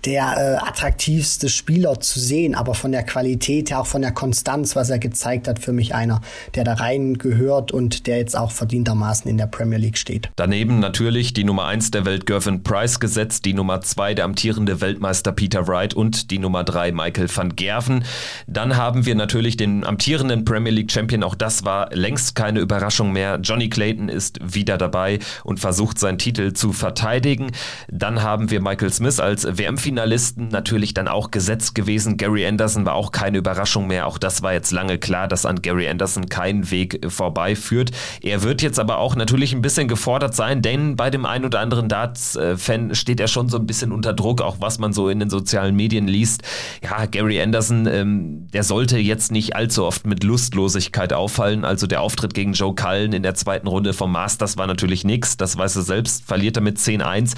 der 0.05 0.67
attraktivste 0.67 1.49
Spieler 1.49 2.01
zu 2.01 2.19
sehen, 2.19 2.55
aber 2.55 2.75
von 2.75 2.93
der 2.93 3.03
Qualität 3.03 3.71
her, 3.71 3.81
auch 3.81 3.87
von 3.87 4.03
der 4.03 4.13
Konstanz, 4.13 4.75
was 4.75 4.91
er 4.91 4.99
gezeigt 4.99 5.47
hat, 5.47 5.59
für 5.59 5.73
mich 5.73 5.95
einer, 5.95 6.21
der 6.55 6.65
da 6.65 6.75
rein 6.75 7.19
gehört 7.19 7.73
und 7.73 8.07
der 8.07 8.19
jetzt 8.19 8.37
auch 8.37 8.51
verdientermaßen 8.51 9.31
in 9.31 9.37
der 9.37 9.47
Premier 9.47 9.79
League 9.79 9.99
steht. 9.99 10.31
Daneben 10.37 10.81
natürlich 10.81 11.35
die 11.35 11.45
Nummer 11.45 11.67
1 11.67 11.91
der 11.91 12.05
Welt 12.07 12.27
Gervin 12.27 12.63
Price 12.63 12.99
gesetzt, 13.01 13.45
die 13.45 13.55
Nummer 13.55 13.83
2 13.83 14.15
der 14.15 14.25
amtierende 14.25 14.81
Weltmeister 14.81 15.33
Peter 15.33 15.69
Wright 15.69 15.95
und 15.95 16.31
die 16.31 16.39
Nummer 16.39 16.65
3 16.65 16.93
Michael 16.93 17.29
van 17.35 17.55
Gerven. 17.55 18.05
Dann 18.47 18.77
haben 18.77 19.07
wir 19.07 19.15
natürlich 19.15 19.57
den 19.57 19.85
amtierenden 19.85 20.45
Premier 20.45 20.73
League 20.73 20.91
Champion. 20.91 21.23
Auch 21.23 21.35
das 21.35 21.65
war 21.65 21.95
längst 21.95 22.35
keine 22.35 22.61
Überraschung 22.61 23.13
mehr. 23.13 23.39
Johnny 23.43 23.69
Clayton 23.69 24.09
ist 24.09 24.39
wieder 24.43 24.79
dabei 24.79 25.19
und 25.45 25.61
versucht 25.61 25.99
seinen 25.99 26.19
Titel 26.19 26.53
zu 26.53 26.73
verteidigen. 26.73 27.53
Dann 27.89 28.23
haben 28.23 28.51
wir 28.51 28.61
Michael 28.61 28.93
Smith 28.93 29.21
als 29.21 29.47
WM-Finalisten 29.47 30.49
natürlich 30.49 30.95
dann 30.95 31.09
auch 31.09 31.31
gesetzt 31.31 31.75
gewesen. 31.75 32.17
Gary 32.17 32.47
Anderson 32.47 32.87
war 32.87 32.95
auch 32.95 33.13
keine 33.13 33.39
Überraschung 33.39 33.87
mehr. 33.87 34.07
Auch 34.07 34.19
das 34.19 34.43
war 34.43 34.53
jetzt 34.53 34.73
lange 34.73 34.99
klar, 34.99 35.29
dass 35.29 35.47
an 35.47 35.63
Gary 35.63 35.89
Anderson 35.89 36.29
kein 36.29 36.71
Weg 36.71 37.01
vorbeiführt. 37.09 37.91
Er 38.23 38.43
wird 38.43 38.63
jetzt 38.63 38.79
aber 38.79 38.99
auch 38.99 39.17
natürlich 39.17 39.53
ein 39.53 39.63
bisschen 39.63 39.89
gefordert 39.89 40.35
sein, 40.35 40.63
denn 40.63 40.97
bei 40.97 41.11
dem 41.11 41.27
einen 41.27 41.45
oder 41.45 41.61
anderen 41.61 41.89
Darts-Fan 41.89 42.95
steht 42.95 43.21
er 43.21 43.29
schon 43.29 43.49
so 43.49 43.59
ein 43.59 43.67
bisschen 43.67 43.93
unter 43.93 44.13
Druck, 44.13 44.41
auch 44.41 44.57
was 44.61 44.79
man 44.79 44.93
so 44.93 45.09
in 45.09 45.21
den 45.21 45.31
sozialen 45.31 45.77
Medien 45.77 46.09
liest. 46.09 46.43
Ja, 46.83 47.07
Gary 47.07 47.41
Anderson 47.41 47.87
ähm, 48.01 48.49
der 48.53 48.63
sollte 48.63 48.99
jetzt 48.99 49.33
nicht 49.33 49.57
allzu 49.57 49.85
oft 49.85 50.07
mit 50.07 50.25
Lustlosigkeit 50.25 51.13
auffallen. 51.13 51.65
Also 51.65 51.87
der 51.87 52.01
Auftritt 52.01 52.35
gegen 52.35 52.53
Joe 52.53 52.75
Cullen 52.75 53.13
in 53.13 53.23
der 53.23 53.35
zweiten 53.35 53.67
Runde 53.67 53.93
vom 53.93 54.13
Masters 54.13 54.57
war 54.57 54.67
natürlich 54.67 55.05
nichts. 55.05 55.37
Das 55.37 55.57
weiß 55.57 55.77
er 55.77 55.83
selbst, 55.83 56.25
verliert 56.25 56.57
er 56.57 56.63
mit 56.63 56.79
10-1. 56.79 57.35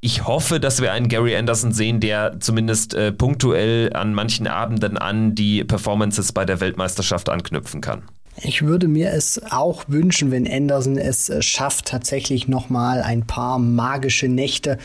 Ich 0.00 0.26
hoffe, 0.26 0.60
dass 0.60 0.80
wir 0.80 0.92
einen 0.92 1.08
Gary 1.08 1.36
Anderson 1.36 1.72
sehen, 1.72 2.00
der 2.00 2.38
zumindest 2.38 2.94
äh, 2.94 3.12
punktuell 3.12 3.92
an 3.92 4.14
manchen 4.14 4.46
Abenden 4.46 4.98
an 4.98 5.34
die 5.34 5.64
Performances 5.64 6.32
bei 6.32 6.44
der 6.44 6.60
Weltmeisterschaft 6.60 7.28
anknüpfen 7.28 7.80
kann. 7.80 8.02
Ich 8.42 8.66
würde 8.66 8.86
mir 8.86 9.12
es 9.12 9.40
auch 9.50 9.84
wünschen, 9.88 10.30
wenn 10.30 10.46
Anderson 10.46 10.98
es 10.98 11.30
äh, 11.30 11.40
schafft, 11.40 11.86
tatsächlich 11.86 12.48
nochmal 12.48 13.00
ein 13.00 13.26
paar 13.26 13.58
magische 13.58 14.28
Nächte 14.28 14.76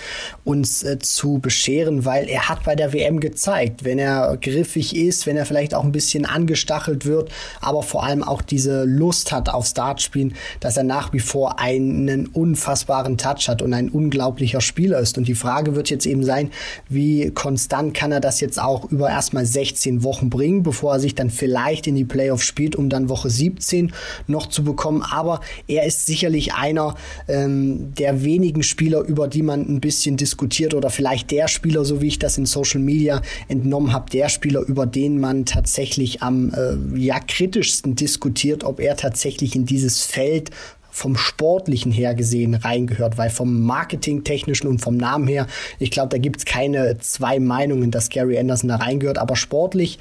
uns 0.46 0.84
äh, 0.84 1.00
zu 1.00 1.40
bescheren, 1.40 2.06
weil 2.06 2.30
er 2.30 2.48
hat 2.48 2.64
bei 2.64 2.76
der 2.76 2.94
WM 2.94 3.20
gezeigt, 3.20 3.84
wenn 3.84 4.00
er 4.00 4.38
griffig 4.38 4.96
ist, 4.96 5.28
wenn 5.28 5.36
er 5.36 5.46
vielleicht 5.46 5.74
auch 5.74 5.84
ein 5.84 5.92
bisschen 5.92 6.26
angestachelt 6.26 7.06
wird, 7.06 7.30
aber 7.60 7.84
vor 7.84 8.06
allem 8.06 8.24
auch 8.24 8.42
diese 8.42 8.86
Lust 8.86 9.34
hat 9.34 9.50
auf 9.50 9.66
Startspielen, 9.66 10.34
dass 10.62 10.78
er 10.78 10.84
nach 10.84 11.12
wie 11.12 11.20
vor 11.20 11.60
einen 11.60 12.28
unfassbaren 12.28 13.18
Touch 13.18 13.50
hat 13.50 13.62
und 13.62 13.74
ein 13.74 13.90
unglaublicher 13.90 14.62
Spieler 14.62 15.00
ist. 15.00 15.18
Und 15.18 15.28
die 15.28 15.36
Frage 15.36 15.76
wird 15.76 15.90
jetzt 15.90 16.06
eben 16.06 16.24
sein, 16.24 16.52
wie 16.88 17.32
konstant 17.32 17.94
kann 17.94 18.14
er 18.14 18.22
das 18.22 18.40
jetzt 18.40 18.62
auch 18.62 18.90
über 18.92 19.10
erstmal 19.10 19.46
16 19.46 20.04
Wochen 20.04 20.30
bringen, 20.30 20.64
bevor 20.64 20.94
er 20.94 21.00
sich 21.02 21.16
dann 21.16 21.30
vielleicht 21.30 21.86
in 21.88 21.96
die 21.96 22.06
Playoffs 22.06 22.46
spielt, 22.46 22.78
um 22.78 22.88
dann 22.88 23.10
Woche 23.10 23.30
17 23.42 23.92
noch 24.28 24.48
zu 24.48 24.64
bekommen. 24.64 25.02
Aber 25.02 25.42
er 25.68 25.86
ist 25.86 26.06
sicherlich 26.06 26.54
einer 26.54 26.96
ähm, 27.28 27.94
der 27.96 28.24
wenigen 28.24 28.62
Spieler, 28.62 29.02
über 29.02 29.28
die 29.28 29.42
man 29.42 29.62
ein 29.62 29.82
bisschen 29.82 30.16
diskutiert 30.16 30.74
oder 30.74 30.90
vielleicht 30.92 31.32
der 31.32 31.48
Spieler, 31.48 31.84
so 31.84 32.02
wie 32.02 32.08
ich 32.08 32.20
das 32.20 32.38
in 32.38 32.46
Social 32.46 32.82
Media 32.82 33.22
entnommen 33.48 33.94
habe, 33.94 34.10
der 34.12 34.30
Spieler, 34.30 34.62
über 34.62 34.86
den 34.86 35.20
man 35.20 35.46
tatsächlich 35.46 36.22
am 36.22 36.54
äh, 36.54 37.00
ja, 37.00 37.20
kritischsten 37.20 37.96
diskutiert, 37.96 38.64
ob 38.64 38.80
er 38.80 38.96
tatsächlich 38.96 39.56
in 39.56 39.66
dieses 39.66 40.02
Feld 40.02 40.52
vom 40.92 41.16
Sportlichen 41.16 41.92
her 41.92 42.14
gesehen 42.14 42.54
reingehört, 42.54 43.18
weil 43.18 43.30
vom 43.30 43.62
Marketingtechnischen 43.62 44.68
und 44.68 44.80
vom 44.80 44.98
Namen 44.98 45.28
her, 45.28 45.48
ich 45.80 45.90
glaube, 45.90 46.10
da 46.10 46.18
gibt 46.18 46.38
es 46.38 46.46
keine 46.46 46.98
zwei 47.00 47.40
Meinungen, 47.40 47.92
dass 47.92 48.10
Gary 48.10 48.38
Anderson 48.38 48.68
da 48.68 48.76
reingehört, 48.76 49.18
aber 49.18 49.38
sportlich, 49.38 50.00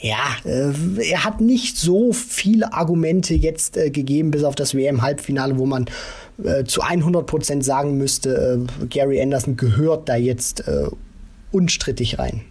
ja, 0.00 0.36
äh, 0.44 0.72
er 1.10 1.24
hat 1.24 1.40
nicht 1.40 1.76
so 1.76 2.12
viele 2.12 2.72
Argumente 2.72 3.34
jetzt 3.34 3.76
äh, 3.76 3.90
gegeben, 3.90 4.30
bis 4.30 4.44
auf 4.44 4.54
das 4.54 4.74
WM-Halbfinale, 4.74 5.58
wo 5.58 5.66
man 5.66 5.86
äh, 6.42 6.64
zu 6.64 6.82
100 6.82 7.26
Prozent 7.26 7.64
sagen 7.64 7.98
müsste, 7.98 8.58
äh, 8.82 8.86
Gary 8.86 9.20
Anderson 9.20 9.56
gehört 9.56 10.08
da 10.08 10.16
jetzt 10.16 10.66
äh, 10.68 10.86
unstrittig 11.50 12.18
rein. 12.18 12.42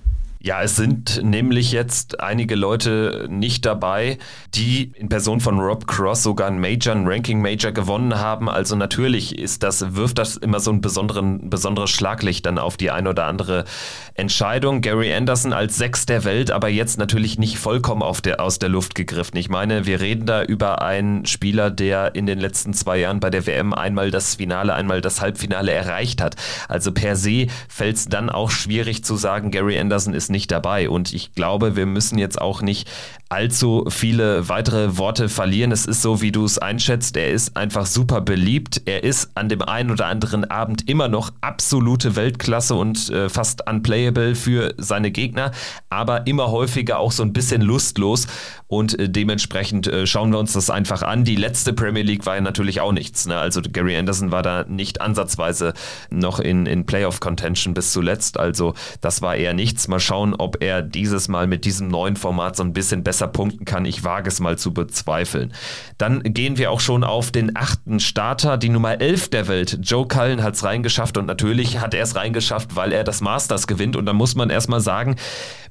Ja, 0.47 0.61
es 0.61 0.77
sind 0.77 1.21
nämlich 1.25 1.73
jetzt 1.73 2.21
einige 2.21 2.55
Leute 2.55 3.27
nicht 3.29 3.65
dabei, 3.65 4.17
die 4.55 4.93
in 4.95 5.09
Person 5.09 5.41
von 5.41 5.59
Rob 5.59 5.87
Cross 5.87 6.23
sogar 6.23 6.47
einen 6.47 6.61
Major, 6.61 6.95
einen 6.95 7.05
Ranking 7.05 7.41
Major 7.41 7.73
gewonnen 7.73 8.17
haben. 8.17 8.49
Also 8.49 8.77
natürlich 8.77 9.37
ist 9.37 9.61
das, 9.61 9.95
wirft 9.95 10.19
das 10.19 10.37
immer 10.37 10.61
so 10.61 10.71
ein 10.71 10.79
besonderen, 10.79 11.49
besonderes 11.49 11.89
Schlaglicht 11.89 12.45
dann 12.45 12.59
auf 12.59 12.77
die 12.77 12.91
eine 12.91 13.09
oder 13.09 13.25
andere 13.25 13.65
Entscheidung. 14.13 14.79
Gary 14.79 15.13
Anderson 15.13 15.51
als 15.51 15.75
Sechs 15.75 16.05
der 16.05 16.23
Welt, 16.23 16.49
aber 16.49 16.69
jetzt 16.69 16.97
natürlich 16.97 17.37
nicht 17.37 17.59
vollkommen 17.59 18.01
auf 18.01 18.21
der, 18.21 18.39
aus 18.39 18.57
der 18.57 18.69
Luft 18.69 18.95
gegriffen. 18.95 19.35
Ich 19.35 19.49
meine, 19.49 19.85
wir 19.85 19.99
reden 19.99 20.27
da 20.27 20.43
über 20.43 20.81
einen 20.81 21.25
Spieler, 21.25 21.71
der 21.71 22.15
in 22.15 22.25
den 22.25 22.39
letzten 22.39 22.73
zwei 22.73 22.99
Jahren 22.99 23.19
bei 23.19 23.29
der 23.29 23.45
WM 23.47 23.73
einmal 23.73 24.11
das 24.11 24.35
Finale, 24.35 24.73
einmal 24.73 25.01
das 25.01 25.19
Halbfinale 25.19 25.73
erreicht 25.73 26.21
hat. 26.21 26.37
Also 26.69 26.93
per 26.93 27.17
se 27.17 27.47
fällt 27.67 27.97
es 27.97 28.05
dann 28.05 28.29
auch 28.29 28.49
schwierig 28.49 29.03
zu 29.03 29.17
sagen, 29.17 29.51
Gary 29.51 29.77
Anderson 29.77 30.13
ist 30.13 30.29
nicht 30.29 30.36
nicht 30.37 30.51
dabei. 30.51 30.87
Und 30.87 31.13
ich 31.13 31.33
glaube, 31.33 31.75
wir 31.75 31.87
müssen 31.87 32.19
jetzt 32.19 32.39
auch 32.39 32.61
nicht 32.61 32.87
allzu 33.29 33.85
viele 33.89 34.47
weitere 34.47 34.97
Worte 34.97 35.27
verlieren. 35.27 35.71
Es 35.71 35.85
ist 35.85 36.01
so, 36.01 36.21
wie 36.21 36.31
du 36.31 36.45
es 36.45 36.57
einschätzt. 36.57 37.17
Er 37.17 37.31
ist 37.31 37.57
einfach 37.57 37.85
super 37.85 38.21
beliebt. 38.21 38.81
Er 38.85 39.03
ist 39.03 39.31
an 39.35 39.49
dem 39.49 39.61
einen 39.61 39.91
oder 39.91 40.05
anderen 40.07 40.49
Abend 40.49 40.89
immer 40.89 41.09
noch 41.09 41.31
absolute 41.41 42.15
Weltklasse 42.15 42.75
und 42.75 43.09
äh, 43.09 43.29
fast 43.29 43.67
unplayable 43.69 44.35
für 44.35 44.73
seine 44.77 45.11
Gegner, 45.11 45.51
aber 45.89 46.25
immer 46.27 46.51
häufiger 46.51 46.99
auch 46.99 47.11
so 47.11 47.23
ein 47.23 47.33
bisschen 47.33 47.61
lustlos. 47.61 48.27
Und 48.67 48.97
äh, 48.99 49.09
dementsprechend 49.09 49.87
äh, 49.87 50.05
schauen 50.05 50.31
wir 50.31 50.39
uns 50.39 50.53
das 50.53 50.69
einfach 50.69 51.01
an. 51.01 51.23
Die 51.23 51.35
letzte 51.35 51.73
Premier 51.73 52.03
League 52.03 52.25
war 52.25 52.35
ja 52.35 52.41
natürlich 52.41 52.81
auch 52.81 52.91
nichts. 52.91 53.25
Ne? 53.25 53.37
Also 53.37 53.61
Gary 53.61 53.97
Anderson 53.97 54.31
war 54.31 54.43
da 54.43 54.65
nicht 54.67 55.01
ansatzweise 55.01 55.73
noch 56.09 56.39
in, 56.39 56.65
in 56.65 56.85
Playoff-Contention 56.85 57.73
bis 57.73 57.91
zuletzt. 57.93 58.37
Also 58.37 58.73
das 59.01 59.21
war 59.21 59.35
eher 59.35 59.53
nichts. 59.53 59.87
Mal 59.87 59.99
schauen, 59.99 60.33
ob 60.33 60.61
er 60.61 60.81
dieses 60.81 61.27
Mal 61.27 61.47
mit 61.47 61.65
diesem 61.65 61.87
neuen 61.87 62.15
Format 62.15 62.55
so 62.55 62.63
ein 62.63 62.73
bisschen 62.73 63.03
besser 63.03 63.16
besser 63.17 63.27
punkten 63.27 63.65
kann. 63.65 63.85
Ich 63.85 64.03
wage 64.03 64.27
es 64.27 64.39
mal 64.39 64.59
zu 64.59 64.73
bezweifeln. 64.73 65.51
Dann 65.97 66.21
gehen 66.21 66.59
wir 66.59 66.69
auch 66.69 66.79
schon 66.79 67.03
auf 67.03 67.31
den 67.31 67.55
achten 67.55 67.99
Starter, 67.99 68.57
die 68.57 68.69
Nummer 68.69 69.01
11 69.01 69.29
der 69.29 69.47
Welt. 69.47 69.79
Joe 69.81 70.07
Cullen 70.07 70.43
hat 70.43 70.53
es 70.53 70.63
reingeschafft 70.63 71.17
und 71.17 71.25
natürlich 71.25 71.79
hat 71.79 71.95
er 71.95 72.03
es 72.03 72.15
reingeschafft, 72.15 72.75
weil 72.75 72.91
er 72.91 73.03
das 73.03 73.21
Masters 73.21 73.65
gewinnt. 73.65 73.95
Und 73.95 74.05
da 74.05 74.13
muss 74.13 74.35
man 74.35 74.51
erstmal 74.51 74.81
sagen, 74.81 75.15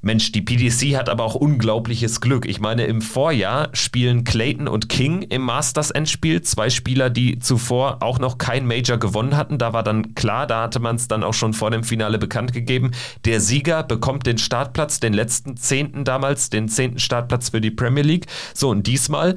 Mensch, 0.03 0.33
die 0.33 0.43
PDC 0.43 0.97
hat 0.97 1.09
aber 1.09 1.25
auch 1.25 1.35
unglaubliches 1.35 2.21
Glück. 2.21 2.47
Ich 2.47 2.61
meine, 2.61 2.87
im 2.87 3.00
Vorjahr 3.00 3.69
spielen 3.73 4.25
Clayton 4.25 4.67
und 4.69 4.88
King 4.88 5.23
im 5.23 5.43
Masters-Endspiel. 5.43 6.43
Zwei 6.43 6.71
Spieler, 6.71 7.11
die 7.11 7.38
zuvor 7.38 7.99
auch 8.00 8.19
noch 8.19 8.38
kein 8.38 8.67
Major 8.67 8.99
gewonnen 8.99 9.37
hatten. 9.37 9.59
Da 9.59 9.73
war 9.73 9.83
dann 9.83 10.15
klar, 10.15 10.47
da 10.47 10.62
hatte 10.62 10.81
man 10.81 10.97
es 10.97 11.09
dann 11.09 11.23
auch 11.23 11.35
schon 11.35 11.53
vor 11.53 11.71
dem 11.71 11.85
Finale 11.85 12.19
bekannt 12.19 12.53
gegeben. 12.53 12.91
Der 13.25 13.41
Sieger 13.41 13.83
bekommt 13.85 14.26
den 14.26 14.38
Startplatz, 14.38 14.99
den 15.00 15.12
letzten 15.12 15.57
Zehnten 15.57 16.05
damals, 16.05 16.50
den 16.50 16.69
zehnten 16.69 16.99
Startplatz 16.99 17.36
für 17.45 17.61
die 17.61 17.71
Premier 17.71 18.02
League. 18.02 18.26
So, 18.55 18.71
und 18.71 18.87
diesmal 18.87 19.37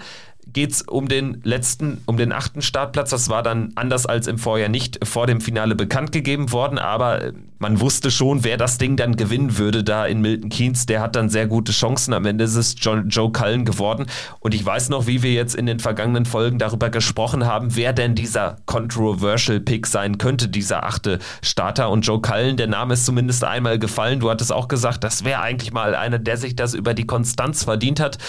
geht 0.53 0.71
es 0.71 0.81
um 0.81 1.07
den 1.07 1.41
letzten, 1.43 2.01
um 2.05 2.17
den 2.17 2.31
achten 2.31 2.61
Startplatz. 2.61 3.09
Das 3.09 3.29
war 3.29 3.43
dann 3.43 3.71
anders 3.75 4.05
als 4.05 4.27
im 4.27 4.37
Vorjahr 4.37 4.69
nicht 4.69 5.05
vor 5.05 5.27
dem 5.27 5.41
Finale 5.41 5.75
bekannt 5.75 6.11
gegeben 6.11 6.51
worden, 6.51 6.77
aber 6.77 7.21
äh, 7.21 7.33
man 7.61 7.81
wusste 7.81 8.09
schon, 8.09 8.45
wer 8.45 8.55
das 8.55 8.77
Ding 8.77 8.95
dann 8.95 9.17
gewinnen 9.17 9.57
würde 9.57 9.83
da 9.83 10.05
in 10.05 10.21
Milton 10.21 10.49
Keynes. 10.49 10.85
Der 10.85 11.01
hat 11.01 11.17
dann 11.17 11.27
sehr 11.27 11.45
gute 11.45 11.73
Chancen. 11.73 12.13
Am 12.13 12.25
Ende 12.25 12.45
ist 12.45 12.55
es 12.55 12.75
Joe, 12.79 13.03
Joe 13.07 13.33
Cullen 13.33 13.65
geworden. 13.65 14.05
Und 14.39 14.53
ich 14.53 14.65
weiß 14.65 14.87
noch, 14.87 15.07
wie 15.07 15.23
wir 15.23 15.33
jetzt 15.33 15.55
in 15.55 15.65
den 15.65 15.79
vergangenen 15.79 16.25
Folgen 16.25 16.57
darüber 16.57 16.89
gesprochen 16.89 17.45
haben, 17.45 17.75
wer 17.75 17.91
denn 17.91 18.15
dieser 18.15 18.57
controversial 18.65 19.59
Pick 19.59 19.87
sein 19.87 20.17
könnte, 20.17 20.47
dieser 20.47 20.85
achte 20.85 21.19
Starter. 21.41 21.89
Und 21.89 22.07
Joe 22.07 22.21
Cullen, 22.21 22.55
der 22.55 22.67
Name 22.67 22.93
ist 22.93 23.05
zumindest 23.05 23.43
einmal 23.43 23.77
gefallen. 23.77 24.21
Du 24.21 24.29
hattest 24.29 24.53
auch 24.53 24.69
gesagt, 24.69 25.03
das 25.03 25.25
wäre 25.25 25.41
eigentlich 25.41 25.73
mal 25.73 25.95
einer, 25.95 26.17
der 26.17 26.37
sich 26.37 26.55
das 26.55 26.73
über 26.73 26.93
die 26.93 27.05
Konstanz 27.05 27.65
verdient 27.65 27.99
hat. 27.99 28.19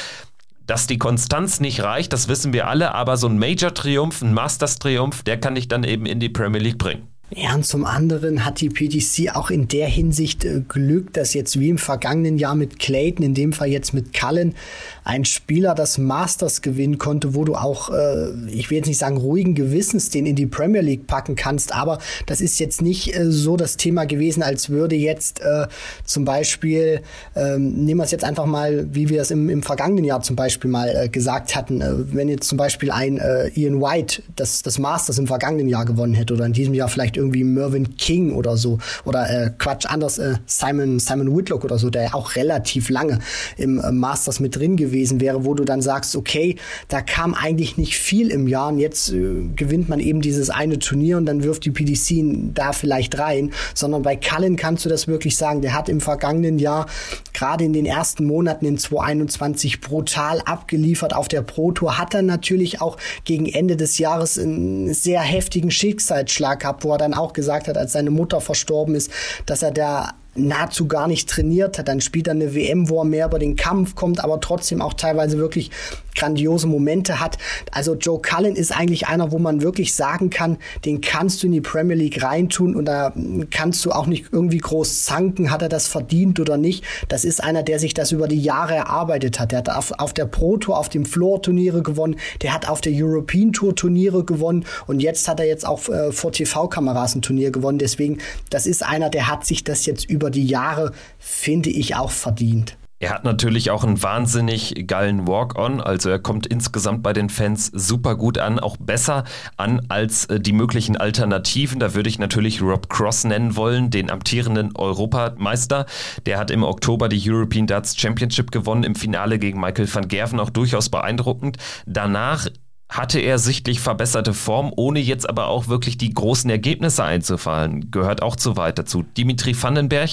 Dass 0.70 0.86
die 0.86 0.98
Konstanz 0.98 1.58
nicht 1.58 1.82
reicht, 1.82 2.12
das 2.12 2.28
wissen 2.28 2.52
wir 2.52 2.68
alle, 2.68 2.94
aber 2.94 3.16
so 3.16 3.26
ein 3.26 3.40
Major-Triumph, 3.40 4.22
ein 4.22 4.32
Masters-Triumph, 4.32 5.24
der 5.24 5.40
kann 5.40 5.56
dich 5.56 5.66
dann 5.66 5.82
eben 5.82 6.06
in 6.06 6.20
die 6.20 6.28
Premier 6.28 6.60
League 6.60 6.78
bringen. 6.78 7.08
Ja, 7.32 7.54
und 7.54 7.64
zum 7.64 7.84
anderen 7.84 8.44
hat 8.44 8.60
die 8.60 8.70
PDC 8.70 9.36
auch 9.36 9.50
in 9.50 9.68
der 9.68 9.86
Hinsicht 9.86 10.44
äh, 10.44 10.62
Glück, 10.66 11.12
dass 11.12 11.32
jetzt 11.32 11.60
wie 11.60 11.68
im 11.68 11.78
vergangenen 11.78 12.38
Jahr 12.38 12.56
mit 12.56 12.80
Clayton, 12.80 13.24
in 13.24 13.34
dem 13.34 13.52
Fall 13.52 13.68
jetzt 13.68 13.94
mit 13.94 14.12
Cullen, 14.12 14.56
ein 15.04 15.24
Spieler 15.24 15.76
das 15.76 15.96
Masters 15.96 16.60
gewinnen 16.60 16.98
konnte, 16.98 17.32
wo 17.36 17.44
du 17.44 17.54
auch, 17.54 17.90
äh, 17.90 18.32
ich 18.48 18.70
will 18.70 18.78
jetzt 18.78 18.88
nicht 18.88 18.98
sagen 18.98 19.16
ruhigen 19.16 19.54
Gewissens 19.54 20.10
den 20.10 20.26
in 20.26 20.34
die 20.34 20.46
Premier 20.46 20.80
League 20.80 21.06
packen 21.06 21.36
kannst, 21.36 21.72
aber 21.72 22.00
das 22.26 22.40
ist 22.40 22.58
jetzt 22.58 22.82
nicht 22.82 23.14
äh, 23.16 23.30
so 23.30 23.56
das 23.56 23.76
Thema 23.76 24.06
gewesen, 24.06 24.42
als 24.42 24.68
würde 24.68 24.96
jetzt 24.96 25.40
äh, 25.40 25.68
zum 26.04 26.24
Beispiel, 26.24 27.00
ähm, 27.36 27.84
nehmen 27.84 28.00
wir 28.00 28.04
es 28.04 28.10
jetzt 28.10 28.24
einfach 28.24 28.46
mal, 28.46 28.88
wie 28.92 29.08
wir 29.08 29.22
es 29.22 29.30
im, 29.30 29.48
im 29.48 29.62
vergangenen 29.62 30.04
Jahr 30.04 30.20
zum 30.22 30.34
Beispiel 30.34 30.68
mal 30.68 30.88
äh, 30.88 31.08
gesagt 31.08 31.54
hatten, 31.54 31.80
wenn 32.12 32.28
jetzt 32.28 32.48
zum 32.48 32.58
Beispiel 32.58 32.90
ein 32.90 33.20
Ian 33.54 33.80
White 33.80 34.22
das, 34.34 34.62
das 34.62 34.78
Masters 34.78 35.18
im 35.18 35.26
vergangenen 35.28 35.68
Jahr 35.68 35.84
gewonnen 35.84 36.14
hätte 36.14 36.34
oder 36.34 36.46
in 36.46 36.52
diesem 36.52 36.74
Jahr 36.74 36.88
vielleicht 36.88 37.19
irgendwie 37.20 37.44
Mervyn 37.44 37.96
King 37.96 38.32
oder 38.32 38.56
so. 38.56 38.78
Oder 39.04 39.30
äh, 39.30 39.50
Quatsch 39.58 39.86
anders 39.86 40.18
äh, 40.18 40.34
Simon 40.46 40.98
Simon 40.98 41.36
Whitlock 41.36 41.64
oder 41.64 41.78
so, 41.78 41.90
der 41.90 42.14
auch 42.14 42.36
relativ 42.36 42.88
lange 42.88 43.20
im 43.56 43.78
äh, 43.78 43.92
Masters 43.92 44.40
mit 44.40 44.56
drin 44.56 44.76
gewesen 44.76 45.20
wäre, 45.20 45.44
wo 45.44 45.54
du 45.54 45.64
dann 45.64 45.82
sagst, 45.82 46.16
okay, 46.16 46.56
da 46.88 47.02
kam 47.02 47.34
eigentlich 47.34 47.76
nicht 47.76 47.98
viel 47.98 48.30
im 48.30 48.48
Jahr 48.48 48.68
und 48.68 48.78
jetzt 48.78 49.12
äh, 49.12 49.48
gewinnt 49.54 49.88
man 49.88 50.00
eben 50.00 50.20
dieses 50.20 50.50
eine 50.50 50.78
Turnier 50.78 51.16
und 51.18 51.26
dann 51.26 51.42
wirft 51.42 51.64
die 51.64 51.70
PDC 51.70 52.54
da 52.54 52.72
vielleicht 52.72 53.18
rein, 53.18 53.52
sondern 53.74 54.02
bei 54.02 54.16
Cullen 54.16 54.56
kannst 54.56 54.84
du 54.84 54.88
das 54.88 55.06
wirklich 55.06 55.36
sagen, 55.36 55.60
der 55.60 55.74
hat 55.74 55.88
im 55.88 56.00
vergangenen 56.00 56.58
Jahr 56.58 56.86
gerade 57.32 57.64
in 57.64 57.72
den 57.72 57.86
ersten 57.86 58.24
Monaten 58.24 58.64
in 58.64 58.78
2021 58.78 59.80
brutal 59.80 60.40
abgeliefert 60.44 61.14
auf 61.14 61.28
der 61.28 61.42
Pro 61.42 61.72
Tour, 61.72 61.98
hat 61.98 62.14
dann 62.14 62.26
natürlich 62.26 62.80
auch 62.80 62.96
gegen 63.24 63.46
Ende 63.46 63.76
des 63.76 63.98
Jahres 63.98 64.38
einen 64.38 64.92
sehr 64.94 65.20
heftigen 65.20 65.70
Schicksalsschlag 65.70 66.60
gehabt, 66.60 66.84
wo 66.84 66.92
er 66.92 66.98
dann 66.98 67.09
dann 67.10 67.18
auch 67.18 67.32
gesagt 67.32 67.68
hat, 67.68 67.76
als 67.76 67.92
seine 67.92 68.10
Mutter 68.10 68.40
verstorben 68.40 68.94
ist, 68.94 69.10
dass 69.46 69.62
er 69.62 69.70
da 69.70 70.14
nahezu 70.34 70.86
gar 70.86 71.08
nicht 71.08 71.28
trainiert 71.28 71.78
hat. 71.78 71.88
Dann 71.88 72.00
spielt 72.00 72.28
er 72.28 72.32
eine 72.32 72.54
WM, 72.54 72.88
wo 72.88 73.00
er 73.00 73.04
mehr 73.04 73.26
über 73.26 73.38
den 73.38 73.56
Kampf 73.56 73.94
kommt, 73.94 74.22
aber 74.22 74.40
trotzdem 74.40 74.80
auch 74.80 74.94
teilweise 74.94 75.38
wirklich 75.38 75.70
grandiose 76.14 76.66
Momente 76.66 77.20
hat. 77.20 77.38
Also 77.70 77.94
Joe 77.94 78.20
Cullen 78.20 78.56
ist 78.56 78.76
eigentlich 78.76 79.06
einer, 79.08 79.32
wo 79.32 79.38
man 79.38 79.62
wirklich 79.62 79.94
sagen 79.94 80.30
kann, 80.30 80.58
den 80.84 81.00
kannst 81.00 81.42
du 81.42 81.46
in 81.46 81.52
die 81.52 81.60
Premier 81.60 81.96
League 81.96 82.22
reintun 82.22 82.76
und 82.76 82.84
da 82.84 83.12
kannst 83.50 83.84
du 83.84 83.92
auch 83.92 84.06
nicht 84.06 84.26
irgendwie 84.32 84.58
groß 84.58 85.04
zanken, 85.04 85.50
hat 85.50 85.62
er 85.62 85.68
das 85.68 85.86
verdient 85.86 86.40
oder 86.40 86.56
nicht. 86.56 86.84
Das 87.08 87.24
ist 87.24 87.42
einer, 87.42 87.62
der 87.62 87.78
sich 87.78 87.94
das 87.94 88.12
über 88.12 88.28
die 88.28 88.42
Jahre 88.42 88.74
erarbeitet 88.74 89.38
hat. 89.40 89.52
Der 89.52 89.60
hat 89.60 89.70
auf, 89.70 89.92
auf 89.98 90.12
der 90.12 90.26
Pro 90.26 90.56
Tour, 90.56 90.78
auf 90.78 90.88
dem 90.88 91.04
Floor 91.04 91.42
Turniere 91.42 91.82
gewonnen, 91.82 92.16
der 92.42 92.52
hat 92.52 92.68
auf 92.68 92.80
der 92.80 92.92
European 92.94 93.52
Tour 93.52 93.74
Turniere 93.74 94.24
gewonnen 94.24 94.66
und 94.86 95.00
jetzt 95.00 95.28
hat 95.28 95.40
er 95.40 95.46
jetzt 95.46 95.66
auch 95.66 95.88
äh, 95.88 96.12
vor 96.12 96.32
TV-Kameras 96.32 97.14
ein 97.14 97.22
Turnier 97.22 97.50
gewonnen. 97.50 97.78
Deswegen, 97.78 98.18
das 98.50 98.66
ist 98.66 98.84
einer, 98.84 99.10
der 99.10 99.28
hat 99.28 99.46
sich 99.46 99.64
das 99.64 99.86
jetzt 99.86 100.08
über 100.10 100.19
die 100.28 100.46
Jahre, 100.46 100.92
finde 101.18 101.70
ich, 101.70 101.96
auch 101.96 102.10
verdient. 102.10 102.76
Er 103.02 103.14
hat 103.14 103.24
natürlich 103.24 103.70
auch 103.70 103.82
einen 103.82 104.02
wahnsinnig 104.02 104.86
geilen 104.86 105.26
Walk-on, 105.26 105.80
also 105.80 106.10
er 106.10 106.18
kommt 106.18 106.46
insgesamt 106.46 107.02
bei 107.02 107.14
den 107.14 107.30
Fans 107.30 107.70
super 107.72 108.14
gut 108.14 108.36
an, 108.36 108.60
auch 108.60 108.76
besser 108.76 109.24
an 109.56 109.80
als 109.88 110.26
äh, 110.26 110.38
die 110.38 110.52
möglichen 110.52 110.98
Alternativen. 110.98 111.80
Da 111.80 111.94
würde 111.94 112.10
ich 112.10 112.18
natürlich 112.18 112.60
Rob 112.60 112.90
Cross 112.90 113.24
nennen 113.24 113.56
wollen, 113.56 113.88
den 113.88 114.10
amtierenden 114.10 114.76
Europameister. 114.76 115.86
Der 116.26 116.36
hat 116.36 116.50
im 116.50 116.62
Oktober 116.62 117.08
die 117.08 117.22
European 117.26 117.66
Darts 117.66 117.96
Championship 117.96 118.50
gewonnen, 118.50 118.84
im 118.84 118.94
Finale 118.94 119.38
gegen 119.38 119.58
Michael 119.58 119.88
van 119.90 120.06
Gerven 120.06 120.38
auch 120.38 120.50
durchaus 120.50 120.90
beeindruckend. 120.90 121.56
Danach 121.86 122.48
hatte 122.90 123.20
er 123.20 123.38
sichtlich 123.38 123.80
verbesserte 123.80 124.34
Form, 124.34 124.72
ohne 124.76 124.98
jetzt 124.98 125.28
aber 125.28 125.46
auch 125.46 125.68
wirklich 125.68 125.96
die 125.96 126.12
großen 126.12 126.50
Ergebnisse 126.50 127.04
einzufallen. 127.04 127.90
Gehört 127.92 128.20
auch 128.20 128.34
zu 128.34 128.56
weit 128.56 128.78
dazu. 128.78 129.04
Dimitri 129.16 129.54
Vandenberg, 129.60 130.10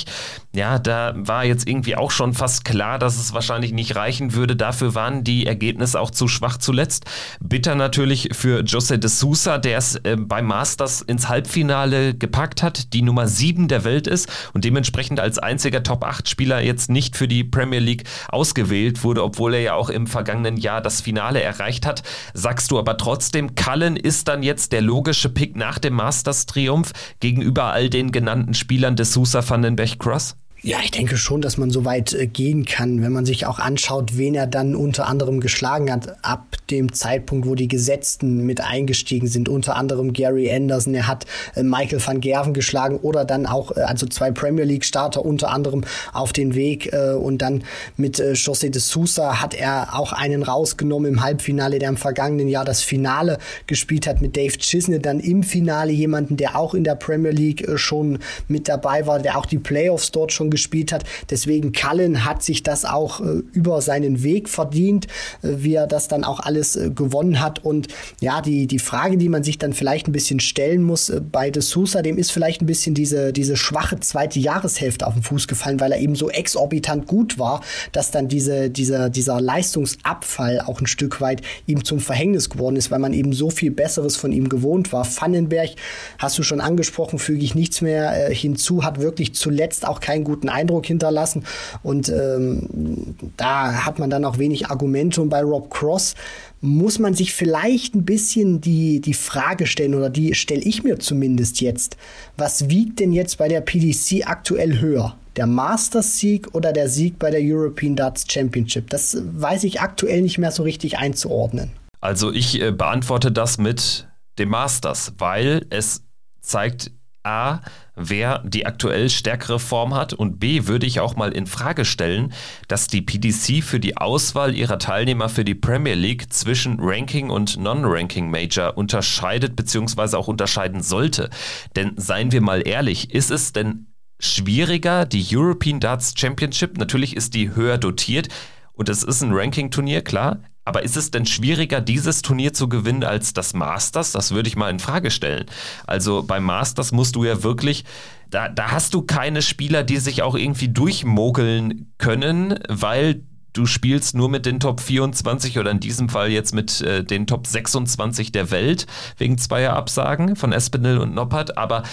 ja, 0.53 0.77
da 0.77 1.13
war 1.15 1.43
jetzt 1.43 1.67
irgendwie 1.67 1.95
auch 1.95 2.11
schon 2.11 2.33
fast 2.33 2.65
klar, 2.65 2.99
dass 2.99 3.17
es 3.17 3.33
wahrscheinlich 3.33 3.73
nicht 3.73 3.95
reichen 3.95 4.33
würde. 4.33 4.55
Dafür 4.55 4.93
waren 4.93 5.23
die 5.23 5.47
Ergebnisse 5.47 5.99
auch 5.99 6.11
zu 6.11 6.27
schwach 6.27 6.57
zuletzt. 6.57 7.05
Bitter 7.39 7.73
natürlich 7.75 8.29
für 8.33 8.63
Jose 8.63 8.99
de 8.99 9.09
Sousa, 9.09 9.57
der 9.57 9.79
es 9.79 9.95
äh, 9.95 10.15
beim 10.17 10.45
Masters 10.45 11.01
ins 11.01 11.29
Halbfinale 11.29 12.13
gepackt 12.13 12.61
hat, 12.61 12.93
die 12.93 13.01
Nummer 13.01 13.27
7 13.27 13.67
der 13.67 13.83
Welt 13.85 14.05
ist 14.05 14.29
und 14.53 14.65
dementsprechend 14.65 15.19
als 15.19 15.39
einziger 15.39 15.81
Top-8-Spieler 15.81 16.61
jetzt 16.61 16.89
nicht 16.89 17.17
für 17.17 17.27
die 17.27 17.43
Premier 17.43 17.79
League 17.79 18.03
ausgewählt 18.29 19.03
wurde, 19.03 19.23
obwohl 19.23 19.55
er 19.55 19.61
ja 19.61 19.73
auch 19.73 19.89
im 19.89 20.05
vergangenen 20.05 20.57
Jahr 20.57 20.81
das 20.81 21.01
Finale 21.01 21.41
erreicht 21.41 21.85
hat. 21.85 22.03
Sagst 22.33 22.66
sagst 22.67 22.71
du 22.73 22.79
aber 22.79 22.97
trotzdem, 22.97 23.55
Cullen 23.55 23.95
ist 23.95 24.27
dann 24.27 24.43
jetzt 24.43 24.73
der 24.73 24.81
logische 24.81 25.29
Pick 25.29 25.55
nach 25.55 25.79
dem 25.79 25.93
Masters-Triumph 25.93 26.91
gegenüber 27.21 27.71
all 27.71 27.89
den 27.89 28.11
genannten 28.11 28.53
Spielern 28.53 28.97
des 28.97 29.13
Sousa 29.13 29.41
van 29.47 29.61
den 29.61 29.77
Bech 29.77 29.99
Cross? 29.99 30.35
Ja, 30.63 30.79
ich 30.83 30.89
denke 30.89 31.17
schon, 31.17 31.41
dass 31.41 31.57
man 31.57 31.69
so 31.69 31.85
weit 31.85 32.13
äh, 32.13 32.25
gehen 32.25 32.65
kann, 32.65 33.03
wenn 33.03 33.11
man 33.11 33.27
sich 33.27 33.45
auch 33.45 33.59
anschaut, 33.59 34.17
wen 34.17 34.33
er 34.33 34.47
dann 34.47 34.75
unter 34.75 35.07
anderem 35.07 35.39
geschlagen 35.39 35.91
hat, 35.91 36.17
ab 36.25 36.55
dem 36.71 36.93
Zeitpunkt, 36.93 37.47
wo 37.47 37.53
die 37.53 37.67
Gesetzten 37.67 38.43
mit 38.43 38.59
eingestiegen 38.59 39.27
sind, 39.27 39.49
unter 39.49 39.75
anderem 39.75 40.13
Gary 40.13 40.51
Anderson, 40.51 40.95
er 40.95 41.07
hat 41.07 41.27
äh, 41.55 41.61
Michael 41.61 42.01
van 42.03 42.21
Gerven 42.21 42.55
geschlagen 42.55 42.97
oder 42.97 43.23
dann 43.23 43.45
auch, 43.45 43.77
äh, 43.77 43.81
also 43.81 44.07
zwei 44.07 44.31
Premier 44.31 44.63
League 44.63 44.83
Starter 44.83 45.23
unter 45.23 45.51
anderem 45.51 45.83
auf 46.11 46.33
den 46.33 46.55
Weg 46.55 46.91
und 47.21 47.41
dann 47.41 47.63
mit 47.95 48.19
José 48.19 48.69
de 48.69 48.81
Sousa 48.81 49.41
hat 49.41 49.53
er 49.53 49.97
auch 49.97 50.11
einen 50.13 50.43
rausgenommen 50.43 51.13
im 51.13 51.23
Halbfinale, 51.23 51.79
der 51.79 51.89
im 51.89 51.97
vergangenen 51.97 52.47
Jahr 52.47 52.65
das 52.65 52.81
Finale 52.81 53.37
gespielt 53.67 54.07
hat 54.07 54.21
mit 54.21 54.35
Dave 54.35 54.57
Chisney, 54.57 54.99
dann 54.99 55.19
im 55.19 55.43
Finale 55.43 55.91
jemanden, 55.91 56.37
der 56.37 56.55
auch 56.55 56.73
in 56.73 56.83
der 56.83 56.95
Premier 56.95 57.31
League 57.31 57.67
schon 57.75 58.19
mit 58.47 58.67
dabei 58.67 59.05
war, 59.05 59.19
der 59.19 59.37
auch 59.37 59.45
die 59.45 59.59
Playoffs 59.59 60.11
dort 60.11 60.31
schon 60.31 60.46
gespielt 60.49 60.91
hat. 60.91 61.03
Deswegen 61.29 61.71
Cullen 61.71 62.25
hat 62.25 62.43
sich 62.43 62.63
das 62.63 62.85
auch 62.85 63.21
äh, 63.21 63.41
über 63.53 63.81
seinen 63.81 64.23
Weg 64.23 64.49
verdient, 64.49 65.07
äh, 65.41 65.49
wie 65.57 65.75
er 65.75 65.87
das 65.87 66.07
dann 66.07 66.23
auch 66.23 66.39
alles 66.39 66.75
äh, 66.75 66.89
gewonnen 66.89 67.39
hat. 67.39 67.63
Und 67.63 67.87
ja, 68.21 68.41
die, 68.41 68.67
die 68.67 68.79
Frage, 68.79 69.17
die 69.17 69.29
man 69.29 69.43
sich 69.43 69.57
dann 69.57 69.73
vielleicht 69.73 70.07
ein 70.07 70.11
bisschen 70.11 70.39
stellen 70.39 70.83
muss 70.83 71.09
äh, 71.09 71.21
bei 71.21 71.49
De 71.49 71.61
Sousa, 71.61 72.01
dem 72.01 72.17
ist 72.17 72.31
vielleicht 72.31 72.61
ein 72.61 72.65
bisschen 72.65 72.93
diese, 72.93 73.33
diese 73.33 73.57
schwache 73.57 73.99
zweite 73.99 74.39
Jahreshälfte 74.39 75.07
auf 75.07 75.13
den 75.13 75.23
Fuß 75.23 75.47
gefallen, 75.47 75.79
weil 75.79 75.91
er 75.91 75.99
eben 75.99 76.15
so 76.15 76.29
exorbitant 76.29 77.07
gut 77.07 77.39
war, 77.39 77.61
dass 77.91 78.11
dann 78.11 78.27
diese, 78.27 78.69
dieser, 78.69 79.09
dieser 79.09 79.41
Leistungsabfall 79.41 80.61
auch 80.61 80.81
ein 80.81 80.87
Stück 80.87 81.21
weit 81.21 81.41
ihm 81.65 81.83
zum 81.83 81.99
Verhängnis 81.99 82.49
geworden 82.49 82.75
ist, 82.75 82.91
weil 82.91 82.99
man 82.99 83.13
eben 83.13 83.33
so 83.33 83.49
viel 83.49 83.71
Besseres 83.71 84.15
von 84.15 84.31
ihm 84.31 84.49
gewohnt 84.49 84.93
war. 84.93 85.05
Vandenberg, 85.05 85.71
hast 86.19 86.37
du 86.37 86.43
schon 86.43 86.61
angesprochen, 86.61 87.19
füge 87.19 87.43
ich 87.43 87.55
nichts 87.55 87.81
mehr 87.81 88.29
äh, 88.29 88.35
hinzu, 88.35 88.83
hat 88.83 88.99
wirklich 88.99 89.33
zuletzt 89.33 89.87
auch 89.87 89.99
keinen 89.99 90.23
guten 90.23 90.36
guten 90.37 90.49
Eindruck 90.49 90.85
hinterlassen. 90.85 91.43
Und 91.83 92.09
ähm, 92.09 93.15
da 93.37 93.85
hat 93.85 93.97
man 93.97 94.09
dann 94.09 94.23
auch 94.23 94.37
wenig 94.37 94.69
Argumente. 94.69 95.21
Und 95.21 95.29
bei 95.29 95.41
Rob 95.41 95.71
Cross 95.71 96.13
muss 96.61 96.99
man 96.99 97.15
sich 97.15 97.33
vielleicht 97.33 97.95
ein 97.95 98.05
bisschen 98.05 98.61
die, 98.61 99.01
die 99.01 99.13
Frage 99.13 99.65
stellen, 99.65 99.95
oder 99.95 100.09
die 100.09 100.35
stelle 100.35 100.61
ich 100.61 100.83
mir 100.83 100.99
zumindest 100.99 101.61
jetzt. 101.61 101.97
Was 102.37 102.69
wiegt 102.69 102.99
denn 102.99 103.13
jetzt 103.13 103.37
bei 103.37 103.47
der 103.47 103.61
PDC 103.61 104.27
aktuell 104.27 104.79
höher? 104.79 105.17
Der 105.35 105.47
Masters-Sieg 105.47 106.53
oder 106.53 106.73
der 106.73 106.89
Sieg 106.89 107.19
bei 107.19 107.31
der 107.31 107.41
European 107.43 107.95
Darts 107.95 108.25
Championship? 108.29 108.89
Das 108.89 109.17
weiß 109.21 109.63
ich 109.63 109.81
aktuell 109.81 110.21
nicht 110.21 110.37
mehr 110.37 110.51
so 110.51 110.63
richtig 110.63 110.97
einzuordnen. 110.97 111.71
Also 112.01 112.31
ich 112.31 112.61
äh, 112.61 112.71
beantworte 112.71 113.31
das 113.31 113.57
mit 113.57 114.07
dem 114.37 114.49
Masters, 114.49 115.13
weil 115.17 115.65
es 115.69 116.03
zeigt 116.41 116.91
A, 117.27 117.61
wer 117.95 118.39
die 118.45 118.65
aktuell 118.65 119.09
stärkere 119.09 119.59
Form 119.59 119.93
hat 119.93 120.13
und 120.13 120.39
B, 120.39 120.65
würde 120.65 120.85
ich 120.85 121.01
auch 121.01 121.17
mal 121.17 121.33
in 121.33 121.45
Frage 121.45 121.83
stellen, 121.83 122.31
dass 122.69 122.87
die 122.87 123.01
PDC 123.01 123.61
für 123.63 123.81
die 123.81 123.97
Auswahl 123.97 124.55
ihrer 124.55 124.79
Teilnehmer 124.79 125.27
für 125.27 125.43
die 125.43 125.55
Premier 125.55 125.95
League 125.95 126.31
zwischen 126.31 126.77
Ranking 126.79 127.29
und 127.29 127.57
Non-Ranking 127.57 128.31
Major 128.31 128.77
unterscheidet 128.77 129.57
bzw. 129.57 130.15
auch 130.15 130.29
unterscheiden 130.29 130.81
sollte. 130.81 131.29
Denn 131.75 131.93
seien 131.97 132.31
wir 132.31 132.41
mal 132.41 132.65
ehrlich, 132.65 133.13
ist 133.13 133.29
es 133.29 133.51
denn 133.51 133.87
schwieriger, 134.19 135.05
die 135.05 135.25
European 135.29 135.81
Darts 135.81 136.13
Championship, 136.17 136.77
natürlich 136.77 137.15
ist 137.15 137.33
die 137.33 137.53
höher 137.53 137.77
dotiert 137.77 138.29
und 138.71 138.87
es 138.87 139.03
ist 139.03 139.21
ein 139.21 139.33
Ranking-Turnier, 139.33 140.01
klar, 140.01 140.39
aber 140.67 140.83
ist 140.83 140.97
es 140.97 141.11
denn 141.11 141.25
schwieriger, 141.25 141.79
dieses 141.79 142.21
Turnier 142.21 142.51
zu 142.51 142.67
gewinnen 142.67 143.05
als 143.05 143.31
das 143.31 143.53
Masters? 143.53 144.11
Das 144.11 144.31
würde 144.31 144.49
ich 144.49 144.57
mal 144.57 144.69
in 144.69 144.79
Frage 144.79 145.11
stellen. 145.11 145.45
Also 145.85 146.23
beim 146.23 146.43
Masters 146.43 146.91
musst 146.91 147.15
du 147.15 147.23
ja 147.23 147.41
wirklich, 147.41 147.85
da, 148.29 148.49
da 148.49 148.71
hast 148.71 148.93
du 148.93 149.01
keine 149.01 149.41
Spieler, 149.41 149.85
die 149.85 149.95
sich 149.95 150.23
auch 150.23 150.35
irgendwie 150.35 150.67
durchmogeln 150.67 151.93
können, 151.97 152.59
weil 152.67 153.21
du 153.53 153.65
spielst 153.65 154.13
nur 154.13 154.27
mit 154.27 154.45
den 154.45 154.59
Top 154.59 154.81
24 154.81 155.57
oder 155.57 155.71
in 155.71 155.79
diesem 155.79 156.09
Fall 156.09 156.31
jetzt 156.31 156.53
mit 156.53 156.81
äh, 156.81 157.01
den 157.01 157.27
Top 157.27 157.47
26 157.47 158.33
der 158.33 158.51
Welt 158.51 158.87
wegen 159.17 159.37
zweier 159.37 159.73
Absagen 159.73 160.35
von 160.35 160.51
Espinel 160.51 160.97
und 160.97 161.15
Noppert. 161.15 161.57
Aber 161.57 161.83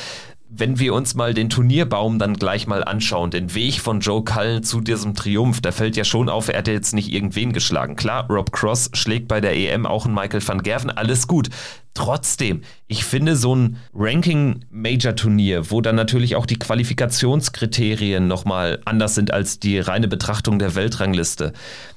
wenn 0.56 0.78
wir 0.78 0.94
uns 0.94 1.14
mal 1.14 1.34
den 1.34 1.50
Turnierbaum 1.50 2.18
dann 2.18 2.34
gleich 2.34 2.66
mal 2.66 2.84
anschauen, 2.84 3.30
den 3.30 3.54
Weg 3.54 3.80
von 3.80 4.00
Joe 4.00 4.22
Cullen 4.22 4.62
zu 4.62 4.80
diesem 4.80 5.14
Triumph, 5.14 5.60
da 5.60 5.72
fällt 5.72 5.96
ja 5.96 6.04
schon 6.04 6.28
auf, 6.28 6.48
er 6.48 6.58
hat 6.58 6.68
jetzt 6.68 6.94
nicht 6.94 7.12
irgendwen 7.12 7.52
geschlagen. 7.52 7.96
Klar, 7.96 8.26
Rob 8.28 8.52
Cross 8.52 8.90
schlägt 8.92 9.28
bei 9.28 9.40
der 9.40 9.56
EM 9.56 9.84
auch 9.86 10.04
einen 10.04 10.14
Michael 10.14 10.46
van 10.46 10.62
Gerven, 10.62 10.90
alles 10.90 11.26
gut. 11.26 11.50
Trotzdem, 11.94 12.62
ich 12.88 13.04
finde 13.04 13.36
so 13.36 13.54
ein 13.54 13.76
Ranking-Major-Turnier, 13.94 15.70
wo 15.70 15.80
dann 15.80 15.94
natürlich 15.94 16.34
auch 16.34 16.46
die 16.46 16.58
Qualifikationskriterien 16.58 18.26
nochmal 18.26 18.80
anders 18.84 19.14
sind 19.14 19.32
als 19.32 19.60
die 19.60 19.78
reine 19.78 20.08
Betrachtung 20.08 20.58
der 20.58 20.74
Weltrangliste, 20.74 21.52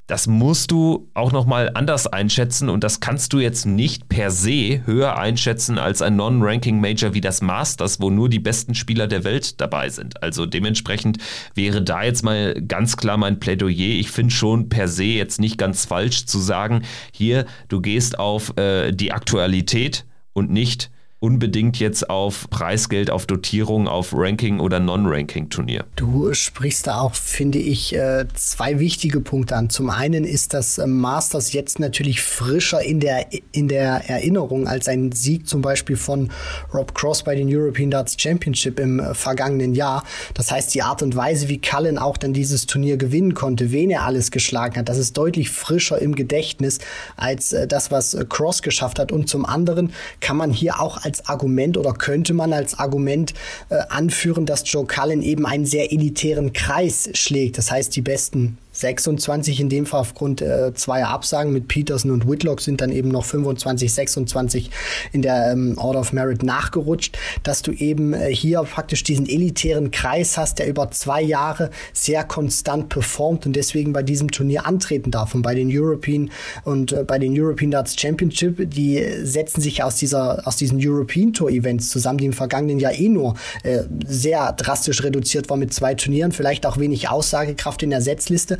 das 0.07 0.25
musst 0.25 0.71
du 0.71 1.09
auch 1.13 1.33
nochmal 1.33 1.69
anders 1.73 2.07
einschätzen 2.07 2.69
und 2.69 2.83
das 2.83 3.01
kannst 3.01 3.33
du 3.33 3.39
jetzt 3.39 3.65
nicht 3.65 4.07
per 4.07 4.31
se 4.31 4.85
höher 4.85 5.17
einschätzen 5.17 5.77
als 5.77 6.01
ein 6.01 6.15
Non-Ranking-Major 6.15 7.13
wie 7.13 7.21
das 7.21 7.41
Masters, 7.41 7.99
wo 7.99 8.09
nur 8.09 8.29
die 8.29 8.39
besten 8.39 8.73
Spieler 8.73 9.07
der 9.07 9.25
Welt 9.25 9.59
dabei 9.59 9.89
sind. 9.89 10.23
Also 10.23 10.45
dementsprechend 10.45 11.17
wäre 11.55 11.81
da 11.81 12.03
jetzt 12.03 12.23
mal 12.23 12.55
ganz 12.67 12.95
klar 12.95 13.17
mein 13.17 13.39
Plädoyer. 13.39 13.99
Ich 13.99 14.09
finde 14.09 14.33
schon 14.33 14.69
per 14.69 14.87
se 14.87 15.03
jetzt 15.03 15.41
nicht 15.41 15.57
ganz 15.57 15.85
falsch 15.85 16.25
zu 16.25 16.39
sagen, 16.39 16.83
hier, 17.11 17.45
du 17.67 17.81
gehst 17.81 18.17
auf 18.17 18.57
äh, 18.57 18.93
die 18.93 19.11
Aktualität 19.11 20.05
und 20.31 20.49
nicht 20.49 20.89
unbedingt 21.19 21.79
jetzt 21.79 22.09
auf 22.11 22.47
Preisgeld, 22.51 23.09
auf 23.09 23.25
Dotierung, 23.25 23.87
auf 23.87 24.13
Ranking 24.13 24.59
oder 24.59 24.79
Non-Ranking-Turnier. 24.79 25.85
Du 25.95 26.31
sprichst 26.33 26.85
da 26.85 26.99
auch, 26.99 27.15
finde 27.15 27.57
ich, 27.57 27.95
äh, 27.95 28.25
zwei 28.35 28.77
wichtige 28.77 29.19
Punkte 29.19 29.55
an. 29.55 29.71
Zum 29.71 29.89
einen 29.89 30.25
ist 30.25 30.53
das 30.53 30.77
ähm, 30.77 30.99
Masters 30.99 31.53
jetzt 31.53 31.79
natürlich 31.79 32.21
frischer 32.21 32.83
in 32.83 32.99
der, 32.99 33.27
in 33.51 33.67
der 33.67 34.07
Erinnerung 34.07 34.67
als 34.67 34.87
ein 34.87 35.11
Sieg 35.11 35.47
zum 35.47 35.63
Beispiel 35.63 35.97
von 35.97 36.29
Rob 36.71 36.93
Cross 36.93 37.23
bei 37.23 37.33
den 37.33 37.47
European 37.49 37.89
Darts 37.89 38.15
Championship 38.19 38.79
im 38.79 38.99
äh, 38.99 39.15
vergangenen 39.15 39.73
Jahr. 39.73 40.03
Das 40.35 40.51
heißt, 40.51 40.75
die 40.75 40.83
Art 40.83 41.01
und 41.01 41.15
Weise, 41.15 41.49
wie 41.49 41.59
Cullen 41.59 41.97
auch 41.97 42.17
dann 42.17 42.33
dieses 42.33 42.67
Turnier 42.67 42.97
gewinnen 42.97 43.33
konnte, 43.33 43.71
wen 43.71 43.89
er 43.89 44.03
alles 44.03 44.29
geschlagen 44.29 44.75
hat, 44.75 44.87
das 44.87 44.99
ist 44.99 45.17
deutlich 45.17 45.49
frischer 45.49 45.99
im 45.99 46.13
Gedächtnis 46.13 46.77
als 47.15 47.53
äh, 47.53 47.65
das, 47.65 47.89
was 47.89 48.15
Cross 48.29 48.61
geschafft 48.61 48.99
hat. 48.99 49.11
Und 49.11 49.27
zum 49.27 49.47
anderen 49.47 49.91
kann 50.19 50.37
man 50.37 50.51
hier 50.51 50.79
auch 50.79 51.06
als 51.07 51.25
Argument 51.25 51.77
oder 51.77 51.93
könnte 51.93 52.33
man 52.33 52.51
als 52.51 52.77
Argument 52.77 53.33
äh, 53.69 53.77
anführen, 53.87 54.45
dass 54.45 54.69
Joe 54.69 54.85
Cullen 54.85 55.21
eben 55.21 55.45
einen 55.45 55.65
sehr 55.65 55.93
elitären 55.93 56.51
Kreis 56.51 57.09
schlägt. 57.13 57.57
Das 57.57 57.71
heißt, 57.71 57.95
die 57.95 58.01
besten 58.01 58.57
26 58.79 59.59
in 59.59 59.69
dem 59.69 59.85
Fall 59.85 60.01
aufgrund 60.01 60.41
äh, 60.41 60.73
zweier 60.73 61.09
Absagen 61.09 61.53
mit 61.53 61.67
Peterson 61.67 62.11
und 62.11 62.29
Whitlock 62.29 62.61
sind 62.61 62.81
dann 62.81 62.91
eben 62.91 63.09
noch 63.09 63.25
25, 63.25 63.93
26 63.93 64.69
in 65.11 65.21
der 65.21 65.51
ähm, 65.51 65.77
Order 65.77 65.99
of 65.99 66.13
Merit 66.13 66.43
nachgerutscht, 66.43 67.17
dass 67.43 67.61
du 67.61 67.71
eben 67.71 68.13
äh, 68.13 68.33
hier 68.33 68.61
praktisch 68.63 69.03
diesen 69.03 69.27
elitären 69.27 69.91
Kreis 69.91 70.37
hast, 70.37 70.59
der 70.59 70.67
über 70.67 70.91
zwei 70.91 71.21
Jahre 71.21 71.71
sehr 71.93 72.23
konstant 72.23 72.89
performt 72.89 73.45
und 73.45 73.55
deswegen 73.55 73.93
bei 73.93 74.03
diesem 74.03 74.31
Turnier 74.31 74.65
antreten 74.65 75.11
darf. 75.11 75.33
Und 75.33 75.41
bei 75.41 75.55
den 75.55 75.69
European 75.71 76.29
und 76.63 76.91
äh, 76.91 77.03
bei 77.03 77.19
den 77.19 77.39
European 77.39 77.71
Darts 77.71 77.99
Championship, 77.99 78.69
die 78.69 79.03
setzen 79.23 79.61
sich 79.61 79.83
aus 79.83 79.95
dieser 79.95 80.47
aus 80.47 80.57
diesen 80.57 80.79
European 80.81 81.33
Tour 81.33 81.49
Events 81.49 81.89
zusammen, 81.89 82.19
die 82.19 82.25
im 82.25 82.33
vergangenen 82.33 82.79
Jahr 82.79 82.93
eh 82.93 83.09
nur 83.09 83.35
äh, 83.63 83.83
sehr 84.05 84.53
drastisch 84.53 85.03
reduziert 85.03 85.49
war 85.49 85.57
mit 85.57 85.73
zwei 85.73 85.95
Turnieren, 85.95 86.31
vielleicht 86.31 86.65
auch 86.65 86.77
wenig 86.77 87.09
Aussagekraft 87.09 87.83
in 87.83 87.89
der 87.89 88.01
Setzliste 88.01 88.57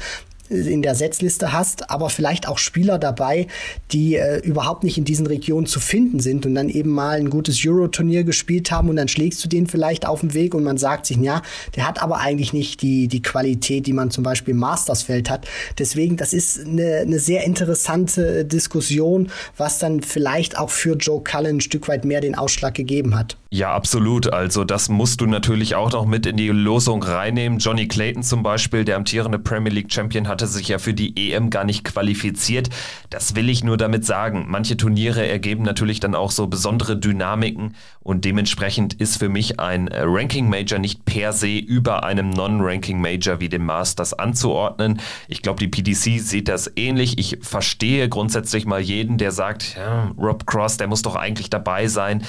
in 0.50 0.82
der 0.82 0.96
Setzliste 0.96 1.54
hast, 1.54 1.90
aber 1.90 2.10
vielleicht 2.10 2.48
auch 2.48 2.58
Spieler 2.58 3.00
dabei, 3.00 3.48
die 3.92 4.16
äh, 4.16 4.40
überhaupt 4.40 4.84
nicht 4.84 4.98
in 4.98 5.06
diesen 5.06 5.28
Regionen 5.28 5.68
zu 5.68 5.80
finden 5.80 6.20
sind 6.20 6.46
und 6.46 6.56
dann 6.56 6.70
eben 6.70 6.92
mal 6.92 7.18
ein 7.18 7.30
gutes 7.30 7.60
Euro-Turnier 7.66 8.24
gespielt 8.24 8.72
haben 8.72 8.90
und 8.90 8.96
dann 8.96 9.08
schlägst 9.08 9.44
du 9.44 9.50
den 9.50 9.68
vielleicht 9.68 10.06
auf 10.06 10.22
den 10.22 10.34
Weg 10.34 10.54
und 10.54 10.64
man 10.64 10.78
sagt 10.78 11.06
sich, 11.06 11.18
ja, 11.18 11.42
der 11.76 11.88
hat 11.88 12.02
aber 12.02 12.20
eigentlich 12.20 12.54
nicht 12.54 12.82
die, 12.82 13.08
die 13.08 13.22
Qualität, 13.22 13.88
die 13.88 13.94
man 13.94 14.12
zum 14.12 14.24
Beispiel 14.24 14.54
im 14.54 14.60
Mastersfeld 14.60 15.30
hat. 15.30 15.48
Deswegen, 15.78 16.18
das 16.18 16.34
ist 16.34 16.66
eine, 16.66 16.98
eine 16.98 17.20
sehr 17.20 17.44
interessante 17.44 18.46
Diskussion, 18.46 19.32
was 19.58 19.80
dann 19.80 20.02
vielleicht 20.02 20.58
auch 20.58 20.70
für 20.70 20.96
Joe 20.96 21.22
Cullen 21.24 21.58
ein 21.58 21.62
Stück 21.62 21.88
weit 21.88 22.06
mehr 22.06 22.22
den 22.22 22.36
Ausschlag 22.36 22.74
gegeben 22.74 23.18
hat. 23.18 23.38
Ja, 23.50 23.74
absolut. 23.74 24.34
Also 24.34 24.66
das 24.66 24.90
musst 24.90 25.22
du 25.22 25.26
natürlich 25.26 25.76
auch 25.76 25.92
noch 25.92 26.06
mit 26.06 26.26
in 26.26 26.36
die 26.36 26.50
Losung 26.50 27.02
reinnehmen. 27.02 27.60
Johnny 27.60 27.88
Clayton 27.88 28.22
zum 28.22 28.44
Beispiel, 28.44 28.84
der 28.84 28.98
amtierende 28.98 29.40
Premier 29.40 29.72
League 29.72 29.92
Champion, 29.92 30.28
hatte 30.28 30.48
sich 30.48 30.68
ja 30.68 30.80
für 30.80 30.94
die 30.94 31.32
EM 31.32 31.50
gar 31.50 31.64
nicht 31.64 31.86
qualifiziert. 31.86 32.70
Das 33.10 33.36
will 33.36 33.50
ich 33.50 33.64
nur 33.64 33.78
damit 33.78 34.06
sagen. 34.06 34.46
Manche 34.50 34.76
Turniere 34.76 35.26
ergeben 35.26 35.64
natürlich 35.64 36.02
dann 36.02 36.14
auch 36.14 36.32
so 36.32 36.48
besondere 36.48 36.98
Dynamiken 36.98 37.76
und 38.02 38.26
dementsprechend 38.26 38.94
ist 38.96 39.18
für 39.18 39.30
mich 39.30 39.62
ein 39.62 39.88
Ranking 39.94 40.50
Major 40.50 40.80
nicht 40.80 41.06
per 41.06 41.32
se 41.32 41.58
über 41.58 42.04
einem 42.04 42.30
Non-Ranking 42.30 43.00
Major 43.00 43.40
wie 43.40 43.50
dem 43.50 43.66
Masters 43.66 44.14
anzuordnen. 44.14 45.00
Ich 45.30 45.42
glaube, 45.42 45.60
die 45.60 45.70
PDC 45.70 46.20
sieht 46.20 46.50
das 46.50 46.70
ähnlich. 46.76 47.18
Ich 47.18 47.38
verstehe 47.42 48.10
grundsätzlich 48.10 48.66
mal 48.66 48.82
jeden, 48.82 49.18
der 49.18 49.32
sagt, 49.32 49.76
ja, 49.78 50.12
Rob 50.18 50.46
Cross, 50.46 50.76
der 50.78 50.88
muss 50.88 51.02
doch 51.02 51.16
eigentlich 51.16 51.50
dabei 51.50 51.88
sein 51.88 52.24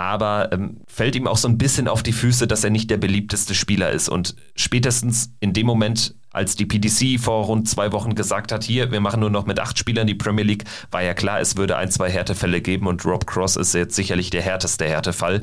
aber 0.00 0.50
ähm, 0.50 0.78
fällt 0.86 1.14
ihm 1.14 1.26
auch 1.26 1.36
so 1.36 1.46
ein 1.46 1.58
bisschen 1.58 1.86
auf 1.86 2.02
die 2.02 2.14
Füße, 2.14 2.46
dass 2.46 2.64
er 2.64 2.70
nicht 2.70 2.90
der 2.90 2.96
beliebteste 2.96 3.54
Spieler 3.54 3.90
ist. 3.90 4.08
Und 4.08 4.34
spätestens 4.56 5.34
in 5.40 5.52
dem 5.52 5.66
Moment, 5.66 6.14
als 6.32 6.56
die 6.56 6.64
PDC 6.64 7.20
vor 7.20 7.44
rund 7.44 7.68
zwei 7.68 7.92
Wochen 7.92 8.14
gesagt 8.14 8.50
hat, 8.50 8.64
hier, 8.64 8.92
wir 8.92 9.00
machen 9.00 9.20
nur 9.20 9.28
noch 9.28 9.44
mit 9.44 9.60
acht 9.60 9.78
Spielern 9.78 10.06
die 10.06 10.14
Premier 10.14 10.44
League, 10.44 10.64
war 10.90 11.02
ja 11.02 11.12
klar, 11.12 11.40
es 11.40 11.58
würde 11.58 11.76
ein, 11.76 11.90
zwei 11.90 12.08
Härtefälle 12.08 12.62
geben 12.62 12.86
und 12.86 13.04
Rob 13.04 13.26
Cross 13.26 13.56
ist 13.56 13.74
jetzt 13.74 13.94
sicherlich 13.94 14.30
der 14.30 14.40
härteste 14.40 14.86
Härtefall. 14.86 15.42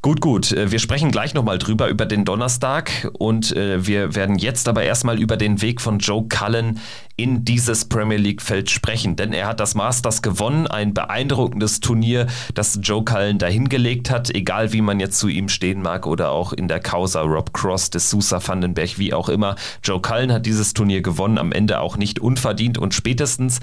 Gut, 0.00 0.22
gut, 0.22 0.52
äh, 0.52 0.70
wir 0.70 0.78
sprechen 0.78 1.10
gleich 1.10 1.34
nochmal 1.34 1.58
drüber 1.58 1.88
über 1.88 2.06
den 2.06 2.24
Donnerstag 2.24 3.10
und 3.18 3.54
äh, 3.54 3.86
wir 3.86 4.14
werden 4.14 4.38
jetzt 4.38 4.68
aber 4.68 4.84
erstmal 4.84 5.20
über 5.20 5.36
den 5.36 5.60
Weg 5.60 5.82
von 5.82 5.98
Joe 5.98 6.24
Cullen 6.26 6.80
in 7.18 7.44
dieses 7.44 7.84
Premier 7.84 8.16
League-Feld 8.16 8.70
sprechen, 8.70 9.16
denn 9.16 9.32
er 9.32 9.48
hat 9.48 9.58
das 9.58 9.74
Masters 9.74 10.22
gewonnen, 10.22 10.68
ein 10.68 10.94
beeindruckendes 10.94 11.80
Turnier, 11.80 12.28
das 12.54 12.78
Joe 12.80 13.04
Cullen 13.04 13.38
dahingelegt 13.38 14.08
hat, 14.08 14.32
egal 14.34 14.72
wie 14.72 14.80
man 14.80 15.00
jetzt 15.00 15.18
zu 15.18 15.26
ihm 15.26 15.48
stehen 15.48 15.82
mag 15.82 16.06
oder 16.06 16.30
auch 16.30 16.52
in 16.52 16.68
der 16.68 16.78
Causa 16.78 17.22
Rob 17.22 17.52
Cross, 17.52 17.90
de 17.90 18.00
Sousa 18.00 18.40
Vandenberg, 18.46 18.98
wie 18.98 19.12
auch 19.12 19.28
immer. 19.28 19.56
Joe 19.82 20.00
Cullen 20.00 20.32
hat 20.32 20.46
dieses 20.46 20.74
Turnier 20.74 21.02
gewonnen, 21.02 21.38
am 21.38 21.50
Ende 21.50 21.80
auch 21.80 21.96
nicht 21.96 22.20
unverdient. 22.20 22.78
Und 22.78 22.94
spätestens, 22.94 23.58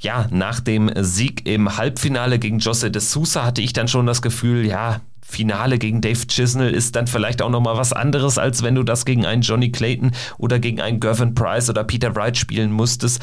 ja, 0.00 0.26
nach 0.30 0.60
dem 0.60 0.90
Sieg 0.96 1.46
im 1.48 1.78
Halbfinale 1.78 2.38
gegen 2.38 2.58
Jose 2.58 2.90
de 2.90 3.00
Sousa 3.00 3.42
hatte 3.42 3.62
ich 3.62 3.72
dann 3.72 3.88
schon 3.88 4.04
das 4.04 4.20
Gefühl, 4.20 4.66
ja, 4.66 5.00
Finale 5.30 5.78
gegen 5.78 6.00
Dave 6.00 6.26
Chisnell 6.26 6.72
ist 6.72 6.96
dann 6.96 7.06
vielleicht 7.06 7.42
auch 7.42 7.50
nochmal 7.50 7.76
was 7.76 7.92
anderes, 7.92 8.38
als 8.38 8.62
wenn 8.62 8.74
du 8.74 8.82
das 8.82 9.04
gegen 9.04 9.26
einen 9.26 9.42
Johnny 9.42 9.70
Clayton 9.70 10.12
oder 10.38 10.58
gegen 10.58 10.80
einen 10.80 11.00
Gervin 11.00 11.34
Price 11.34 11.68
oder 11.68 11.84
Peter 11.84 12.16
Wright 12.16 12.36
spielen 12.36 12.72
musstest. 12.72 13.20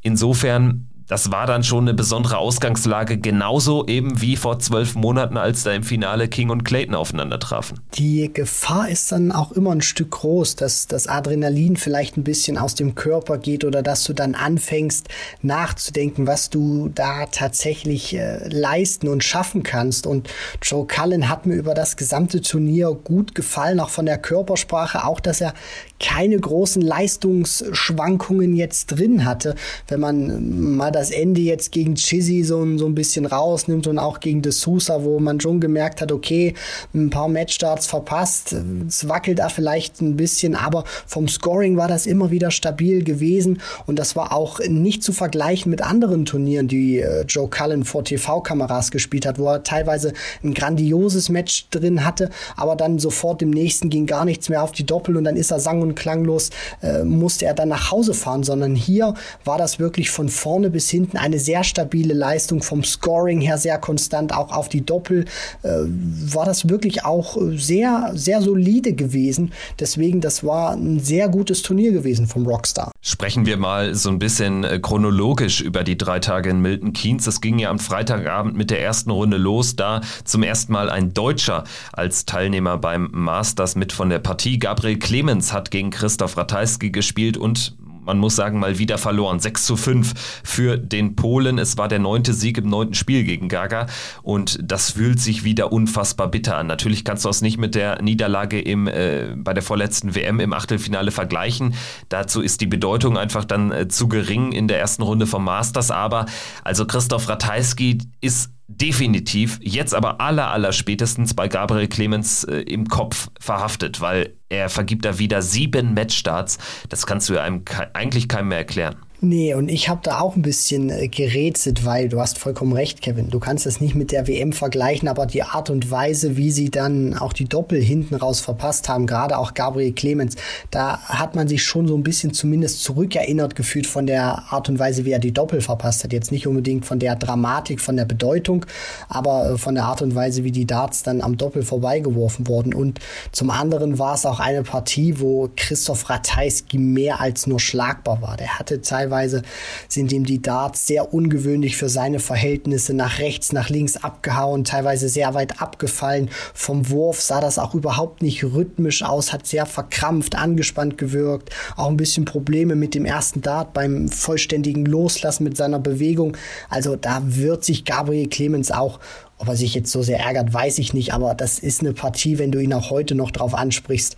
Insofern 0.00 0.86
das 1.08 1.32
war 1.32 1.46
dann 1.46 1.64
schon 1.64 1.84
eine 1.84 1.94
besondere 1.94 2.36
Ausgangslage, 2.36 3.16
genauso 3.18 3.86
eben 3.86 4.20
wie 4.20 4.36
vor 4.36 4.58
zwölf 4.58 4.94
Monaten, 4.94 5.38
als 5.38 5.62
da 5.62 5.72
im 5.72 5.82
Finale 5.82 6.28
King 6.28 6.50
und 6.50 6.64
Clayton 6.64 6.94
aufeinander 6.94 7.38
trafen. 7.38 7.80
Die 7.94 8.30
Gefahr 8.32 8.88
ist 8.90 9.10
dann 9.10 9.32
auch 9.32 9.52
immer 9.52 9.72
ein 9.72 9.80
Stück 9.80 10.10
groß, 10.10 10.56
dass 10.56 10.86
das 10.86 11.06
Adrenalin 11.06 11.76
vielleicht 11.76 12.18
ein 12.18 12.24
bisschen 12.24 12.58
aus 12.58 12.74
dem 12.74 12.94
Körper 12.94 13.38
geht 13.38 13.64
oder 13.64 13.82
dass 13.82 14.04
du 14.04 14.12
dann 14.12 14.34
anfängst 14.34 15.08
nachzudenken, 15.40 16.26
was 16.26 16.50
du 16.50 16.90
da 16.94 17.26
tatsächlich 17.26 18.14
äh, 18.14 18.46
leisten 18.48 19.08
und 19.08 19.24
schaffen 19.24 19.62
kannst. 19.62 20.06
Und 20.06 20.28
Joe 20.62 20.86
Cullen 20.86 21.30
hat 21.30 21.46
mir 21.46 21.54
über 21.54 21.72
das 21.72 21.96
gesamte 21.96 22.42
Turnier 22.42 22.92
gut 22.92 23.34
gefallen, 23.34 23.80
auch 23.80 23.90
von 23.90 24.04
der 24.04 24.18
Körpersprache, 24.18 25.04
auch 25.06 25.20
dass 25.20 25.40
er 25.40 25.54
keine 26.00 26.38
großen 26.38 26.82
Leistungsschwankungen 26.82 28.54
jetzt 28.54 28.86
drin 28.86 29.24
hatte. 29.24 29.54
Wenn 29.88 30.00
man 30.00 30.76
mal 30.76 30.90
das 30.98 31.10
Ende 31.10 31.40
jetzt 31.40 31.70
gegen 31.70 31.94
Chizzy 31.94 32.42
so, 32.42 32.76
so 32.76 32.86
ein 32.86 32.94
bisschen 32.94 33.24
rausnimmt 33.24 33.86
und 33.86 33.98
auch 33.98 34.20
gegen 34.20 34.42
De 34.42 34.52
Sousa, 34.52 35.04
wo 35.04 35.20
man 35.20 35.40
schon 35.40 35.60
gemerkt 35.60 36.00
hat, 36.00 36.10
okay, 36.10 36.54
ein 36.92 37.10
paar 37.10 37.28
Matchstarts 37.28 37.86
verpasst, 37.86 38.54
es 38.86 39.08
wackelt 39.08 39.38
da 39.38 39.48
vielleicht 39.48 40.00
ein 40.00 40.16
bisschen, 40.16 40.56
aber 40.56 40.84
vom 41.06 41.28
Scoring 41.28 41.76
war 41.76 41.86
das 41.86 42.06
immer 42.06 42.30
wieder 42.30 42.50
stabil 42.50 43.04
gewesen. 43.04 43.60
Und 43.86 43.98
das 43.98 44.16
war 44.16 44.32
auch 44.32 44.58
nicht 44.60 45.04
zu 45.04 45.12
vergleichen 45.12 45.70
mit 45.70 45.82
anderen 45.82 46.24
Turnieren, 46.24 46.66
die 46.66 46.98
äh, 46.98 47.22
Joe 47.28 47.48
Cullen 47.48 47.84
vor 47.84 48.04
TV-Kameras 48.04 48.90
gespielt 48.90 49.24
hat, 49.24 49.38
wo 49.38 49.46
er 49.46 49.62
teilweise 49.62 50.12
ein 50.42 50.54
grandioses 50.54 51.28
Match 51.28 51.68
drin 51.70 52.04
hatte, 52.04 52.30
aber 52.56 52.74
dann 52.74 52.98
sofort 52.98 53.40
im 53.42 53.50
nächsten 53.50 53.88
ging 53.88 54.06
gar 54.06 54.24
nichts 54.24 54.48
mehr 54.48 54.62
auf 54.64 54.72
die 54.72 54.84
Doppel 54.84 55.16
und 55.16 55.24
dann 55.24 55.36
ist 55.36 55.52
er 55.52 55.60
sang- 55.60 55.82
und 55.82 55.94
klanglos, 55.94 56.50
äh, 56.82 57.04
musste 57.04 57.46
er 57.46 57.54
dann 57.54 57.68
nach 57.68 57.92
Hause 57.92 58.14
fahren, 58.14 58.42
sondern 58.42 58.74
hier 58.74 59.14
war 59.44 59.58
das 59.58 59.78
wirklich 59.78 60.10
von 60.10 60.28
vorne 60.28 60.70
bis 60.70 60.87
hinten 60.90 61.16
eine 61.16 61.38
sehr 61.38 61.64
stabile 61.64 62.14
Leistung, 62.14 62.62
vom 62.62 62.84
Scoring 62.84 63.40
her 63.40 63.58
sehr 63.58 63.78
konstant, 63.78 64.32
auch 64.32 64.52
auf 64.52 64.68
die 64.68 64.84
Doppel 64.84 65.24
äh, 65.62 65.68
war 65.68 66.44
das 66.44 66.68
wirklich 66.68 67.04
auch 67.04 67.36
sehr, 67.56 68.12
sehr 68.14 68.42
solide 68.42 68.92
gewesen. 68.92 69.52
Deswegen, 69.78 70.20
das 70.20 70.44
war 70.44 70.72
ein 70.72 71.00
sehr 71.00 71.28
gutes 71.28 71.62
Turnier 71.62 71.92
gewesen 71.92 72.26
vom 72.26 72.46
Rockstar. 72.46 72.90
Sprechen 73.00 73.46
wir 73.46 73.56
mal 73.56 73.94
so 73.94 74.08
ein 74.10 74.18
bisschen 74.18 74.64
äh, 74.64 74.78
chronologisch 74.80 75.60
über 75.60 75.84
die 75.84 75.96
drei 75.96 76.18
Tage 76.20 76.50
in 76.50 76.60
Milton 76.60 76.92
Keynes. 76.92 77.26
Es 77.26 77.40
ging 77.40 77.58
ja 77.58 77.70
am 77.70 77.78
Freitagabend 77.78 78.56
mit 78.56 78.70
der 78.70 78.82
ersten 78.82 79.10
Runde 79.10 79.36
los, 79.36 79.76
da 79.76 80.00
zum 80.24 80.42
ersten 80.42 80.72
Mal 80.72 80.90
ein 80.90 81.14
Deutscher 81.14 81.64
als 81.92 82.24
Teilnehmer 82.24 82.78
beim 82.78 83.08
Masters 83.12 83.76
mit 83.76 83.92
von 83.92 84.10
der 84.10 84.18
Partie. 84.18 84.58
Gabriel 84.58 84.98
Clemens 84.98 85.52
hat 85.52 85.70
gegen 85.70 85.90
Christoph 85.90 86.36
Ratajski 86.36 86.90
gespielt 86.90 87.36
und 87.36 87.76
man 88.08 88.18
muss 88.18 88.36
sagen, 88.36 88.58
mal 88.58 88.78
wieder 88.78 88.98
verloren. 88.98 89.38
6 89.38 89.66
zu 89.66 89.76
5 89.76 90.14
für 90.42 90.78
den 90.78 91.14
Polen. 91.14 91.58
Es 91.58 91.76
war 91.76 91.88
der 91.88 91.98
neunte 91.98 92.32
Sieg 92.32 92.58
im 92.58 92.68
neunten 92.68 92.94
Spiel 92.94 93.22
gegen 93.22 93.48
Gaga 93.48 93.86
und 94.22 94.58
das 94.62 94.92
fühlt 94.92 95.20
sich 95.20 95.44
wieder 95.44 95.72
unfassbar 95.72 96.28
bitter 96.28 96.56
an. 96.56 96.66
Natürlich 96.66 97.04
kannst 97.04 97.24
du 97.24 97.28
das 97.28 97.42
nicht 97.42 97.58
mit 97.58 97.74
der 97.74 98.00
Niederlage 98.02 98.60
im, 98.60 98.88
äh, 98.88 99.34
bei 99.36 99.52
der 99.52 99.62
vorletzten 99.62 100.14
WM 100.14 100.40
im 100.40 100.54
Achtelfinale 100.54 101.10
vergleichen. 101.10 101.74
Dazu 102.08 102.40
ist 102.40 102.62
die 102.62 102.66
Bedeutung 102.66 103.18
einfach 103.18 103.44
dann 103.44 103.70
äh, 103.70 103.88
zu 103.88 104.08
gering 104.08 104.52
in 104.52 104.68
der 104.68 104.80
ersten 104.80 105.02
Runde 105.02 105.26
vom 105.26 105.44
Masters. 105.44 105.90
Aber 105.90 106.24
also 106.64 106.86
Christoph 106.86 107.28
Ratajski 107.28 107.98
ist 108.22 108.50
definitiv 108.68 109.58
jetzt 109.62 109.94
aber 109.94 110.20
aller, 110.20 110.50
aller 110.50 110.72
spätestens 110.72 111.34
bei 111.34 111.48
Gabriel 111.48 111.88
Clemens 111.88 112.44
äh, 112.44 112.60
im 112.60 112.86
Kopf 112.86 113.28
verhaftet, 113.40 114.00
weil 114.00 114.34
er 114.50 114.68
vergibt 114.68 115.04
da 115.04 115.18
wieder 115.18 115.42
sieben 115.42 115.94
Matchstarts. 115.94 116.58
Das 116.88 117.06
kannst 117.06 117.28
du 117.30 117.40
einem 117.40 117.64
ke 117.64 117.94
eigentlich 117.94 118.28
keinem 118.28 118.48
mehr 118.48 118.58
erklären. 118.58 118.96
Nee, 119.20 119.52
und 119.54 119.68
ich 119.68 119.88
habe 119.88 119.98
da 120.04 120.20
auch 120.20 120.36
ein 120.36 120.42
bisschen 120.42 120.90
äh, 120.90 121.08
gerätselt, 121.08 121.84
weil 121.84 122.08
du 122.08 122.20
hast 122.20 122.38
vollkommen 122.38 122.72
recht, 122.72 123.02
Kevin. 123.02 123.30
Du 123.30 123.40
kannst 123.40 123.66
das 123.66 123.80
nicht 123.80 123.96
mit 123.96 124.12
der 124.12 124.28
WM 124.28 124.52
vergleichen, 124.52 125.08
aber 125.08 125.26
die 125.26 125.42
Art 125.42 125.70
und 125.70 125.90
Weise, 125.90 126.36
wie 126.36 126.52
sie 126.52 126.70
dann 126.70 127.18
auch 127.18 127.32
die 127.32 127.46
Doppel 127.46 127.82
hinten 127.82 128.14
raus 128.14 128.38
verpasst 128.38 128.88
haben, 128.88 129.08
gerade 129.08 129.36
auch 129.36 129.54
Gabriel 129.54 129.92
Clemens, 129.92 130.36
da 130.70 131.00
hat 131.00 131.34
man 131.34 131.48
sich 131.48 131.64
schon 131.64 131.88
so 131.88 131.96
ein 131.96 132.04
bisschen 132.04 132.32
zumindest 132.32 132.84
zurückerinnert 132.84 133.56
gefühlt 133.56 133.88
von 133.88 134.06
der 134.06 134.52
Art 134.52 134.68
und 134.68 134.78
Weise, 134.78 135.04
wie 135.04 135.10
er 135.10 135.18
die 135.18 135.34
Doppel 135.34 135.62
verpasst 135.62 136.04
hat. 136.04 136.12
Jetzt 136.12 136.30
nicht 136.30 136.46
unbedingt 136.46 136.86
von 136.86 137.00
der 137.00 137.16
Dramatik, 137.16 137.80
von 137.80 137.96
der 137.96 138.04
Bedeutung, 138.04 138.66
aber 139.08 139.50
äh, 139.50 139.58
von 139.58 139.74
der 139.74 139.86
Art 139.86 140.00
und 140.00 140.14
Weise, 140.14 140.44
wie 140.44 140.52
die 140.52 140.64
Darts 140.64 141.02
dann 141.02 141.22
am 141.22 141.36
Doppel 141.36 141.64
vorbeigeworfen 141.64 142.46
wurden. 142.46 142.72
Und 142.72 143.00
zum 143.32 143.50
anderen 143.50 143.98
war 143.98 144.14
es 144.14 144.24
auch 144.24 144.38
eine 144.38 144.62
Partie, 144.62 145.18
wo 145.18 145.50
Christoph 145.56 146.08
Ratajski 146.08 146.78
mehr 146.78 147.20
als 147.20 147.48
nur 147.48 147.58
schlagbar 147.58 148.22
war. 148.22 148.36
Der 148.36 148.60
hatte 148.60 148.80
teilweise 148.80 149.07
Teilweise 149.08 149.40
sind 149.88 150.12
ihm 150.12 150.24
die 150.24 150.42
Darts 150.42 150.86
sehr 150.86 151.14
ungewöhnlich 151.14 151.78
für 151.78 151.88
seine 151.88 152.18
Verhältnisse 152.18 152.92
nach 152.92 153.20
rechts, 153.20 153.52
nach 153.52 153.70
links 153.70 153.96
abgehauen, 153.96 154.64
teilweise 154.64 155.08
sehr 155.08 155.32
weit 155.32 155.62
abgefallen. 155.62 156.28
Vom 156.52 156.90
Wurf 156.90 157.22
sah 157.22 157.40
das 157.40 157.58
auch 157.58 157.74
überhaupt 157.74 158.20
nicht 158.20 158.44
rhythmisch 158.44 159.02
aus, 159.02 159.32
hat 159.32 159.46
sehr 159.46 159.64
verkrampft, 159.64 160.34
angespannt 160.34 160.98
gewirkt. 160.98 161.48
Auch 161.76 161.88
ein 161.88 161.96
bisschen 161.96 162.26
Probleme 162.26 162.74
mit 162.74 162.94
dem 162.94 163.06
ersten 163.06 163.40
Dart 163.40 163.72
beim 163.72 164.10
vollständigen 164.10 164.84
Loslassen 164.84 165.44
mit 165.44 165.56
seiner 165.56 165.78
Bewegung. 165.78 166.36
Also 166.68 166.94
da 166.94 167.22
wird 167.24 167.64
sich 167.64 167.86
Gabriel 167.86 168.28
Clemens 168.28 168.70
auch 168.70 169.00
ob 169.40 169.46
er 169.46 169.56
sich 169.56 169.72
jetzt 169.72 169.92
so 169.92 170.02
sehr 170.02 170.18
ärgert, 170.18 170.52
weiß 170.52 170.78
ich 170.78 170.94
nicht, 170.94 171.14
aber 171.14 171.32
das 171.32 171.60
ist 171.60 171.80
eine 171.80 171.92
Partie, 171.92 172.38
wenn 172.38 172.50
du 172.50 172.58
ihn 172.58 172.72
auch 172.72 172.90
heute 172.90 173.14
noch 173.14 173.30
drauf 173.30 173.54
ansprichst, 173.54 174.16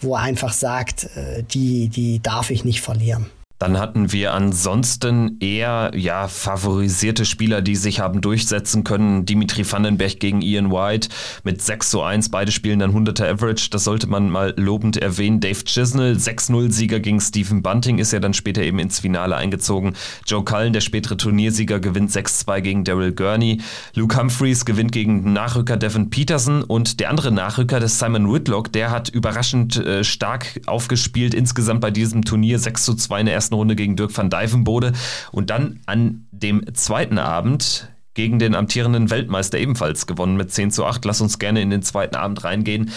wo 0.00 0.14
er 0.14 0.22
einfach 0.22 0.54
sagt, 0.54 1.10
äh, 1.14 1.42
die, 1.42 1.88
die 1.88 2.22
darf 2.22 2.48
ich 2.48 2.64
nicht 2.64 2.80
verlieren. 2.80 3.26
Dann 3.62 3.78
hatten 3.78 4.10
wir 4.10 4.34
ansonsten 4.34 5.36
eher 5.38 5.92
ja 5.94 6.26
favorisierte 6.26 7.24
Spieler, 7.24 7.62
die 7.62 7.76
sich 7.76 8.00
haben 8.00 8.20
durchsetzen 8.20 8.82
können. 8.82 9.24
Dimitri 9.24 9.64
Vandenberg 9.64 10.18
gegen 10.18 10.42
Ian 10.42 10.72
White 10.72 11.10
mit 11.44 11.62
6 11.62 11.90
zu 11.90 12.02
1. 12.02 12.30
Beide 12.30 12.50
spielen 12.50 12.80
dann 12.80 12.90
100er 12.92 13.34
Average. 13.34 13.68
Das 13.70 13.84
sollte 13.84 14.08
man 14.08 14.30
mal 14.30 14.52
lobend 14.56 14.96
erwähnen. 14.96 15.38
Dave 15.38 15.62
Chisnell, 15.62 16.16
6-0-Sieger 16.16 16.98
gegen 16.98 17.20
Stephen 17.20 17.62
Bunting, 17.62 17.98
ist 17.98 18.12
ja 18.12 18.18
dann 18.18 18.34
später 18.34 18.62
eben 18.62 18.80
ins 18.80 18.98
Finale 18.98 19.36
eingezogen. 19.36 19.92
Joe 20.26 20.42
Cullen, 20.42 20.72
der 20.72 20.80
spätere 20.80 21.16
Turniersieger, 21.16 21.78
gewinnt 21.78 22.10
6-2 22.10 22.62
gegen 22.62 22.82
Daryl 22.82 23.12
Gurney. 23.12 23.60
Luke 23.94 24.18
Humphreys 24.18 24.64
gewinnt 24.64 24.90
gegen 24.90 25.32
Nachrücker 25.32 25.76
Devin 25.76 26.10
Peterson 26.10 26.64
und 26.64 26.98
der 26.98 27.10
andere 27.10 27.30
Nachrücker, 27.30 27.78
das 27.78 28.00
Simon 28.00 28.32
Whitlock, 28.32 28.72
der 28.72 28.90
hat 28.90 29.08
überraschend 29.08 29.76
äh, 29.76 30.02
stark 30.02 30.60
aufgespielt. 30.66 31.32
Insgesamt 31.32 31.80
bei 31.80 31.92
diesem 31.92 32.24
Turnier 32.24 32.58
6 32.58 32.84
zu 32.84 32.94
2 32.96 33.20
in 33.20 33.26
der 33.26 33.36
ersten 33.36 33.51
ersten 33.52 33.54
Runde 33.54 33.76
gegen 33.76 33.96
Dirk 33.96 34.16
van 34.16 34.30
Dijvenbode 34.30 34.92
und 35.30 35.50
dann 35.50 35.80
an 35.86 36.26
dem 36.30 36.74
zweiten 36.74 37.18
Abend 37.18 37.88
gegen 38.14 38.38
den 38.38 38.54
amtierenden 38.54 39.10
Weltmeister 39.10 39.58
ebenfalls 39.58 40.06
gewonnen 40.06 40.36
mit 40.36 40.50
10 40.50 40.70
zu 40.70 40.84
8. 40.84 41.04
Lass 41.04 41.20
uns 41.20 41.38
gerne 41.38 41.62
in 41.62 41.70
den 41.70 41.82
zweiten 41.82 42.16
Abend 42.16 42.44
reingehen. 42.44 42.90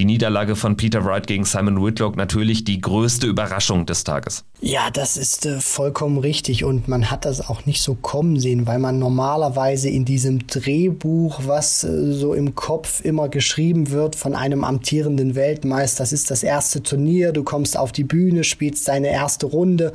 Die 0.00 0.06
Niederlage 0.06 0.56
von 0.56 0.78
Peter 0.78 1.04
Wright 1.04 1.26
gegen 1.26 1.44
Simon 1.44 1.84
Whitlock 1.84 2.16
natürlich 2.16 2.64
die 2.64 2.80
größte 2.80 3.26
Überraschung 3.26 3.84
des 3.84 4.02
Tages. 4.02 4.46
Ja, 4.62 4.88
das 4.90 5.18
ist 5.18 5.44
äh, 5.44 5.60
vollkommen 5.60 6.16
richtig 6.16 6.64
und 6.64 6.88
man 6.88 7.10
hat 7.10 7.26
das 7.26 7.46
auch 7.46 7.66
nicht 7.66 7.82
so 7.82 7.96
kommen 7.96 8.40
sehen, 8.40 8.66
weil 8.66 8.78
man 8.78 8.98
normalerweise 8.98 9.90
in 9.90 10.06
diesem 10.06 10.46
Drehbuch, 10.46 11.42
was 11.44 11.84
äh, 11.84 12.14
so 12.14 12.32
im 12.32 12.54
Kopf 12.54 13.04
immer 13.04 13.28
geschrieben 13.28 13.90
wird 13.90 14.16
von 14.16 14.34
einem 14.34 14.64
amtierenden 14.64 15.34
Weltmeister, 15.34 16.02
das 16.02 16.14
ist 16.14 16.30
das 16.30 16.44
erste 16.44 16.82
Turnier, 16.82 17.32
du 17.32 17.44
kommst 17.44 17.76
auf 17.76 17.92
die 17.92 18.04
Bühne, 18.04 18.42
spielst 18.42 18.88
deine 18.88 19.10
erste 19.10 19.44
Runde 19.44 19.92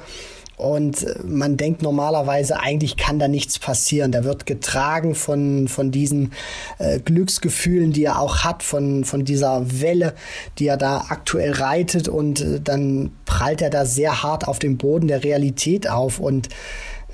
und 0.57 1.03
äh, 1.03 1.19
man 1.23 1.57
denkt 1.57 1.81
normalerweise, 1.81 2.59
eigentlich 2.59 2.97
kann 2.97 3.19
da 3.19 3.27
nichts 3.27 3.59
passieren. 3.59 4.11
Der 4.11 4.23
wird 4.23 4.45
getragen 4.45 5.15
von, 5.15 5.67
von 5.67 5.91
diesen 5.91 6.31
äh, 6.79 6.99
Glücksgefühlen, 6.99 7.91
die 7.91 8.05
er 8.05 8.19
auch 8.19 8.43
hat, 8.43 8.63
von, 8.63 9.03
von 9.03 9.25
dieser 9.25 9.81
Welle, 9.81 10.13
die 10.57 10.67
er 10.67 10.77
da 10.77 11.05
aktuell 11.09 11.51
reitet. 11.51 12.07
Und 12.07 12.41
äh, 12.41 12.61
dann 12.61 13.11
prallt 13.25 13.61
er 13.61 13.69
da 13.69 13.85
sehr 13.85 14.23
hart 14.23 14.47
auf 14.47 14.59
dem 14.59 14.77
Boden 14.77 15.07
der 15.07 15.23
Realität 15.23 15.89
auf. 15.89 16.19
Und 16.19 16.49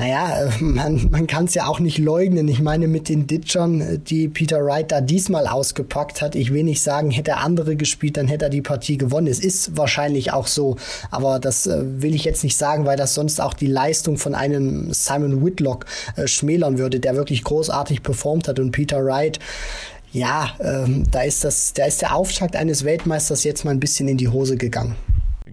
naja, 0.02 0.46
äh, 0.46 0.64
man, 0.64 1.10
man 1.12 1.28
kann 1.28 1.46
es 1.46 1.54
ja 1.54 1.68
auch 1.68 1.80
nicht 1.80 2.00
leugnen. 2.00 2.48
Ich 2.48 2.60
meine, 2.60 2.88
mit 2.88 3.08
den 3.08 3.28
Ditchern, 3.28 3.82
äh, 3.82 4.00
die 4.00 4.28
Peter 4.28 4.66
Wright 4.66 4.92
da 4.92 5.00
diesmal 5.00 5.46
ausgepackt 5.46 6.24
hat, 6.24 6.34
ich 6.34 6.52
will 6.52 6.64
nicht 6.64 6.82
sagen, 6.82 7.12
hätte 7.12 7.32
er 7.32 7.42
andere 7.42 7.76
gespielt, 7.76 8.18
dann 8.18 8.28
hätte 8.28 8.46
er 8.46 8.50
die 8.50 8.64
Partie 8.64 8.98
gewonnen. 8.98 9.28
Es 9.28 9.40
ist 9.40 9.78
wahrscheinlich 9.78 10.34
auch 10.34 10.48
so, 10.48 10.78
aber 11.12 11.38
das 11.38 11.68
äh, 11.68 11.84
will 12.02 12.16
ich 12.16 12.24
jetzt 12.24 12.44
nicht 12.44 12.58
sagen, 12.58 12.88
weil 12.88 12.98
das 12.98 13.14
sonst 13.14 13.40
auch 13.40 13.54
die 13.54 13.68
Leistung 13.68 14.18
von 14.18 14.34
einem 14.34 14.92
Simon 14.92 15.46
Whitlock 15.46 15.86
äh, 16.16 16.26
schmälern 16.26 16.80
würde, 16.80 17.00
der 17.00 17.16
wirklich 17.16 17.44
großartig 17.44 18.02
performt 18.02 18.48
hat 18.48 18.60
und 18.60 18.72
Peter 18.72 19.06
Wright 19.06 19.38
ja, 20.14 20.50
ähm, 20.60 21.06
da 21.10 21.22
ist 21.22 21.46
das, 21.46 21.72
da 21.74 21.86
ist 21.86 22.02
der 22.02 22.14
Auftakt 22.16 22.58
eines 22.58 22.84
Weltmeisters 22.84 23.46
jetzt 23.46 23.64
mal 23.64 23.72
ein 23.72 23.80
bisschen 23.80 24.10
in 24.10 24.18
die 24.18 24.28
Hose 24.28 24.58
gegangen. 24.58 24.96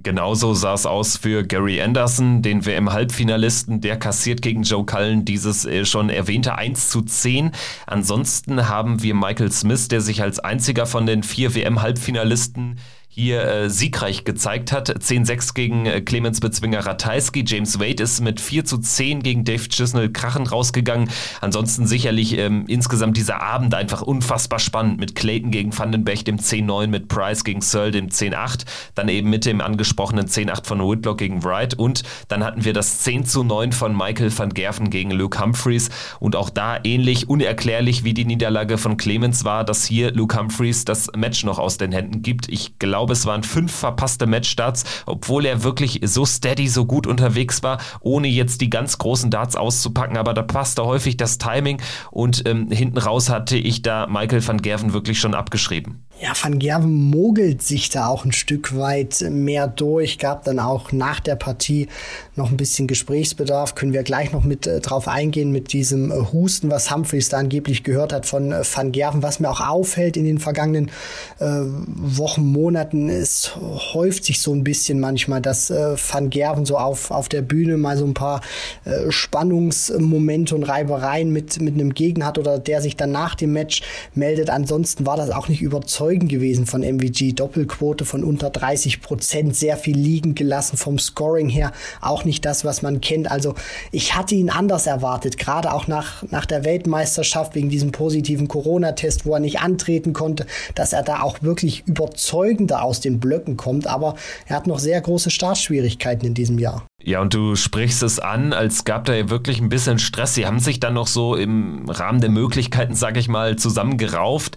Genauso 0.02 0.54
sah 0.54 0.74
es 0.74 0.86
aus 0.86 1.16
für 1.16 1.44
Gary 1.44 1.80
Anderson, 1.80 2.42
den 2.42 2.64
WM-Halbfinalisten. 2.64 3.80
Der 3.80 3.98
kassiert 3.98 4.42
gegen 4.42 4.62
Joe 4.62 4.84
Cullen 4.84 5.24
dieses 5.24 5.64
äh, 5.64 5.84
schon 5.84 6.10
erwähnte 6.10 6.54
1 6.54 6.90
zu 6.90 7.02
10. 7.02 7.52
Ansonsten 7.86 8.68
haben 8.68 9.02
wir 9.02 9.14
Michael 9.14 9.50
Smith, 9.50 9.88
der 9.88 10.00
sich 10.00 10.22
als 10.22 10.38
einziger 10.38 10.86
von 10.86 11.06
den 11.06 11.22
vier 11.22 11.54
WM-Halbfinalisten 11.54 12.78
hier 13.18 13.42
äh, 13.42 13.68
siegreich 13.68 14.22
gezeigt 14.22 14.70
hat. 14.70 14.90
10-6 14.90 15.52
gegen 15.52 15.86
äh, 15.86 16.00
Clemens 16.00 16.38
Bezwinger 16.38 16.86
Ratajski. 16.86 17.44
James 17.44 17.80
Wade 17.80 18.04
ist 18.04 18.20
mit 18.20 18.40
4 18.40 18.64
zu 18.64 18.78
10 18.78 19.24
gegen 19.24 19.44
Dave 19.44 19.68
Chisnell 19.68 20.12
krachend 20.12 20.52
rausgegangen. 20.52 21.10
Ansonsten 21.40 21.88
sicherlich 21.88 22.38
ähm, 22.38 22.64
insgesamt 22.68 23.16
dieser 23.16 23.42
Abend 23.42 23.74
einfach 23.74 24.02
unfassbar 24.02 24.60
spannend 24.60 25.00
mit 25.00 25.16
Clayton 25.16 25.50
gegen 25.50 25.76
Vandenberg, 25.76 26.24
dem 26.24 26.36
10-9, 26.36 26.86
mit 26.86 27.08
Price 27.08 27.42
gegen 27.42 27.60
Searle, 27.60 27.90
dem 27.90 28.06
10-8, 28.08 28.66
dann 28.94 29.08
eben 29.08 29.30
mit 29.30 29.46
dem 29.46 29.60
angesprochenen 29.60 30.28
10-8 30.28 30.64
von 30.64 30.78
Whitlock 30.80 31.18
gegen 31.18 31.42
Wright 31.42 31.74
und 31.74 32.04
dann 32.28 32.44
hatten 32.44 32.64
wir 32.64 32.72
das 32.72 33.00
10 33.00 33.24
zu 33.24 33.42
9 33.42 33.72
von 33.72 33.96
Michael 33.96 34.36
van 34.36 34.54
Gerven 34.54 34.90
gegen 34.90 35.10
Luke 35.10 35.40
Humphreys 35.42 35.90
und 36.20 36.36
auch 36.36 36.50
da 36.50 36.78
ähnlich 36.84 37.28
unerklärlich 37.28 38.04
wie 38.04 38.14
die 38.14 38.24
Niederlage 38.24 38.78
von 38.78 38.96
Clemens 38.96 39.44
war, 39.44 39.64
dass 39.64 39.84
hier 39.84 40.12
Luke 40.12 40.38
Humphreys 40.38 40.84
das 40.84 41.10
Match 41.16 41.42
noch 41.42 41.58
aus 41.58 41.78
den 41.78 41.90
Händen 41.90 42.22
gibt. 42.22 42.48
Ich 42.48 42.78
glaube, 42.78 43.07
glaube, 43.08 43.12
es 43.14 43.26
waren 43.26 43.42
fünf 43.42 43.72
verpasste 43.74 44.26
Matchstarts, 44.26 44.84
obwohl 45.06 45.46
er 45.46 45.62
wirklich 45.62 46.00
so 46.04 46.26
steady, 46.26 46.68
so 46.68 46.84
gut 46.84 47.06
unterwegs 47.06 47.62
war, 47.62 47.78
ohne 48.00 48.28
jetzt 48.28 48.60
die 48.60 48.68
ganz 48.68 48.98
großen 48.98 49.30
Darts 49.30 49.56
auszupacken. 49.56 50.18
Aber 50.18 50.34
da 50.34 50.42
passte 50.42 50.84
häufig 50.84 51.16
das 51.16 51.38
Timing 51.38 51.80
und 52.10 52.46
ähm, 52.46 52.70
hinten 52.70 52.98
raus 52.98 53.30
hatte 53.30 53.56
ich 53.56 53.80
da 53.80 54.06
Michael 54.06 54.46
van 54.46 54.60
Gerven 54.60 54.92
wirklich 54.92 55.18
schon 55.18 55.34
abgeschrieben. 55.34 56.04
Ja, 56.20 56.32
Van 56.34 56.58
Gerven 56.58 57.10
mogelt 57.10 57.62
sich 57.62 57.90
da 57.90 58.08
auch 58.08 58.24
ein 58.24 58.32
Stück 58.32 58.76
weit 58.76 59.24
mehr 59.30 59.68
durch, 59.68 60.18
gab 60.18 60.42
dann 60.42 60.58
auch 60.58 60.90
nach 60.90 61.20
der 61.20 61.36
Partie 61.36 61.86
noch 62.34 62.50
ein 62.50 62.56
bisschen 62.56 62.88
Gesprächsbedarf, 62.88 63.76
können 63.76 63.92
wir 63.92 64.02
gleich 64.02 64.32
noch 64.32 64.42
mit 64.42 64.66
äh, 64.66 64.80
drauf 64.80 65.06
eingehen 65.06 65.52
mit 65.52 65.72
diesem 65.72 66.10
äh, 66.10 66.14
Husten, 66.32 66.72
was 66.72 66.90
Humphreys 66.90 67.28
da 67.28 67.38
angeblich 67.38 67.84
gehört 67.84 68.12
hat 68.12 68.26
von 68.26 68.50
äh, 68.50 68.64
Van 68.64 68.90
Gerven, 68.90 69.22
was 69.22 69.38
mir 69.38 69.48
auch 69.48 69.60
auffällt 69.60 70.16
in 70.16 70.24
den 70.24 70.40
vergangenen 70.40 70.90
äh, 71.38 71.46
Wochen, 71.46 72.44
Monaten, 72.44 73.08
es 73.10 73.52
häuft 73.92 74.24
sich 74.24 74.40
so 74.40 74.52
ein 74.52 74.64
bisschen 74.64 74.98
manchmal, 74.98 75.40
dass 75.40 75.70
äh, 75.70 75.94
Van 75.96 76.30
Gerven 76.30 76.64
so 76.64 76.78
auf, 76.78 77.12
auf 77.12 77.28
der 77.28 77.42
Bühne 77.42 77.76
mal 77.76 77.96
so 77.96 78.04
ein 78.04 78.14
paar 78.14 78.40
äh, 78.84 79.12
Spannungsmomente 79.12 80.56
und 80.56 80.64
Reibereien 80.64 81.32
mit, 81.32 81.60
mit 81.60 81.74
einem 81.74 81.94
Gegner 81.94 82.26
hat 82.26 82.38
oder 82.38 82.58
der 82.58 82.82
sich 82.82 82.96
dann 82.96 83.12
nach 83.12 83.36
dem 83.36 83.52
Match 83.52 83.82
meldet. 84.14 84.50
Ansonsten 84.50 85.06
war 85.06 85.16
das 85.16 85.30
auch 85.30 85.46
nicht 85.46 85.62
überzeugend 85.62 86.07
Zeugen 86.08 86.28
gewesen 86.28 86.64
von 86.64 86.80
MVG. 86.80 87.34
Doppelquote 87.34 88.06
von 88.06 88.24
unter 88.24 88.48
30 88.48 89.02
Prozent, 89.02 89.54
sehr 89.54 89.76
viel 89.76 89.94
liegen 89.94 90.34
gelassen 90.34 90.78
vom 90.78 90.98
Scoring 90.98 91.50
her. 91.50 91.70
Auch 92.00 92.24
nicht 92.24 92.46
das, 92.46 92.64
was 92.64 92.80
man 92.80 93.02
kennt. 93.02 93.30
Also 93.30 93.54
ich 93.92 94.16
hatte 94.16 94.34
ihn 94.34 94.48
anders 94.48 94.86
erwartet, 94.86 95.36
gerade 95.36 95.70
auch 95.70 95.86
nach, 95.86 96.22
nach 96.30 96.46
der 96.46 96.64
Weltmeisterschaft 96.64 97.54
wegen 97.54 97.68
diesem 97.68 97.92
positiven 97.92 98.48
Corona-Test, 98.48 99.26
wo 99.26 99.34
er 99.34 99.40
nicht 99.40 99.60
antreten 99.60 100.14
konnte, 100.14 100.46
dass 100.74 100.94
er 100.94 101.02
da 101.02 101.20
auch 101.20 101.42
wirklich 101.42 101.86
überzeugender 101.86 102.82
aus 102.84 103.00
den 103.00 103.20
Blöcken 103.20 103.58
kommt. 103.58 103.86
Aber 103.86 104.14
er 104.46 104.56
hat 104.56 104.66
noch 104.66 104.78
sehr 104.78 104.98
große 105.02 105.28
Startschwierigkeiten 105.28 106.26
in 106.26 106.32
diesem 106.32 106.58
Jahr. 106.58 106.86
Ja, 107.00 107.20
und 107.20 107.32
du 107.32 107.54
sprichst 107.54 108.02
es 108.02 108.18
an, 108.18 108.52
als 108.52 108.82
gab 108.82 109.04
da 109.04 109.14
ja 109.14 109.30
wirklich 109.30 109.60
ein 109.60 109.68
bisschen 109.68 110.00
Stress. 110.00 110.34
Sie 110.34 110.46
haben 110.46 110.58
sich 110.58 110.80
dann 110.80 110.94
noch 110.94 111.06
so 111.06 111.36
im 111.36 111.88
Rahmen 111.88 112.20
der 112.20 112.28
Möglichkeiten, 112.28 112.96
sag 112.96 113.16
ich 113.16 113.28
mal, 113.28 113.54
zusammengerauft. 113.54 114.56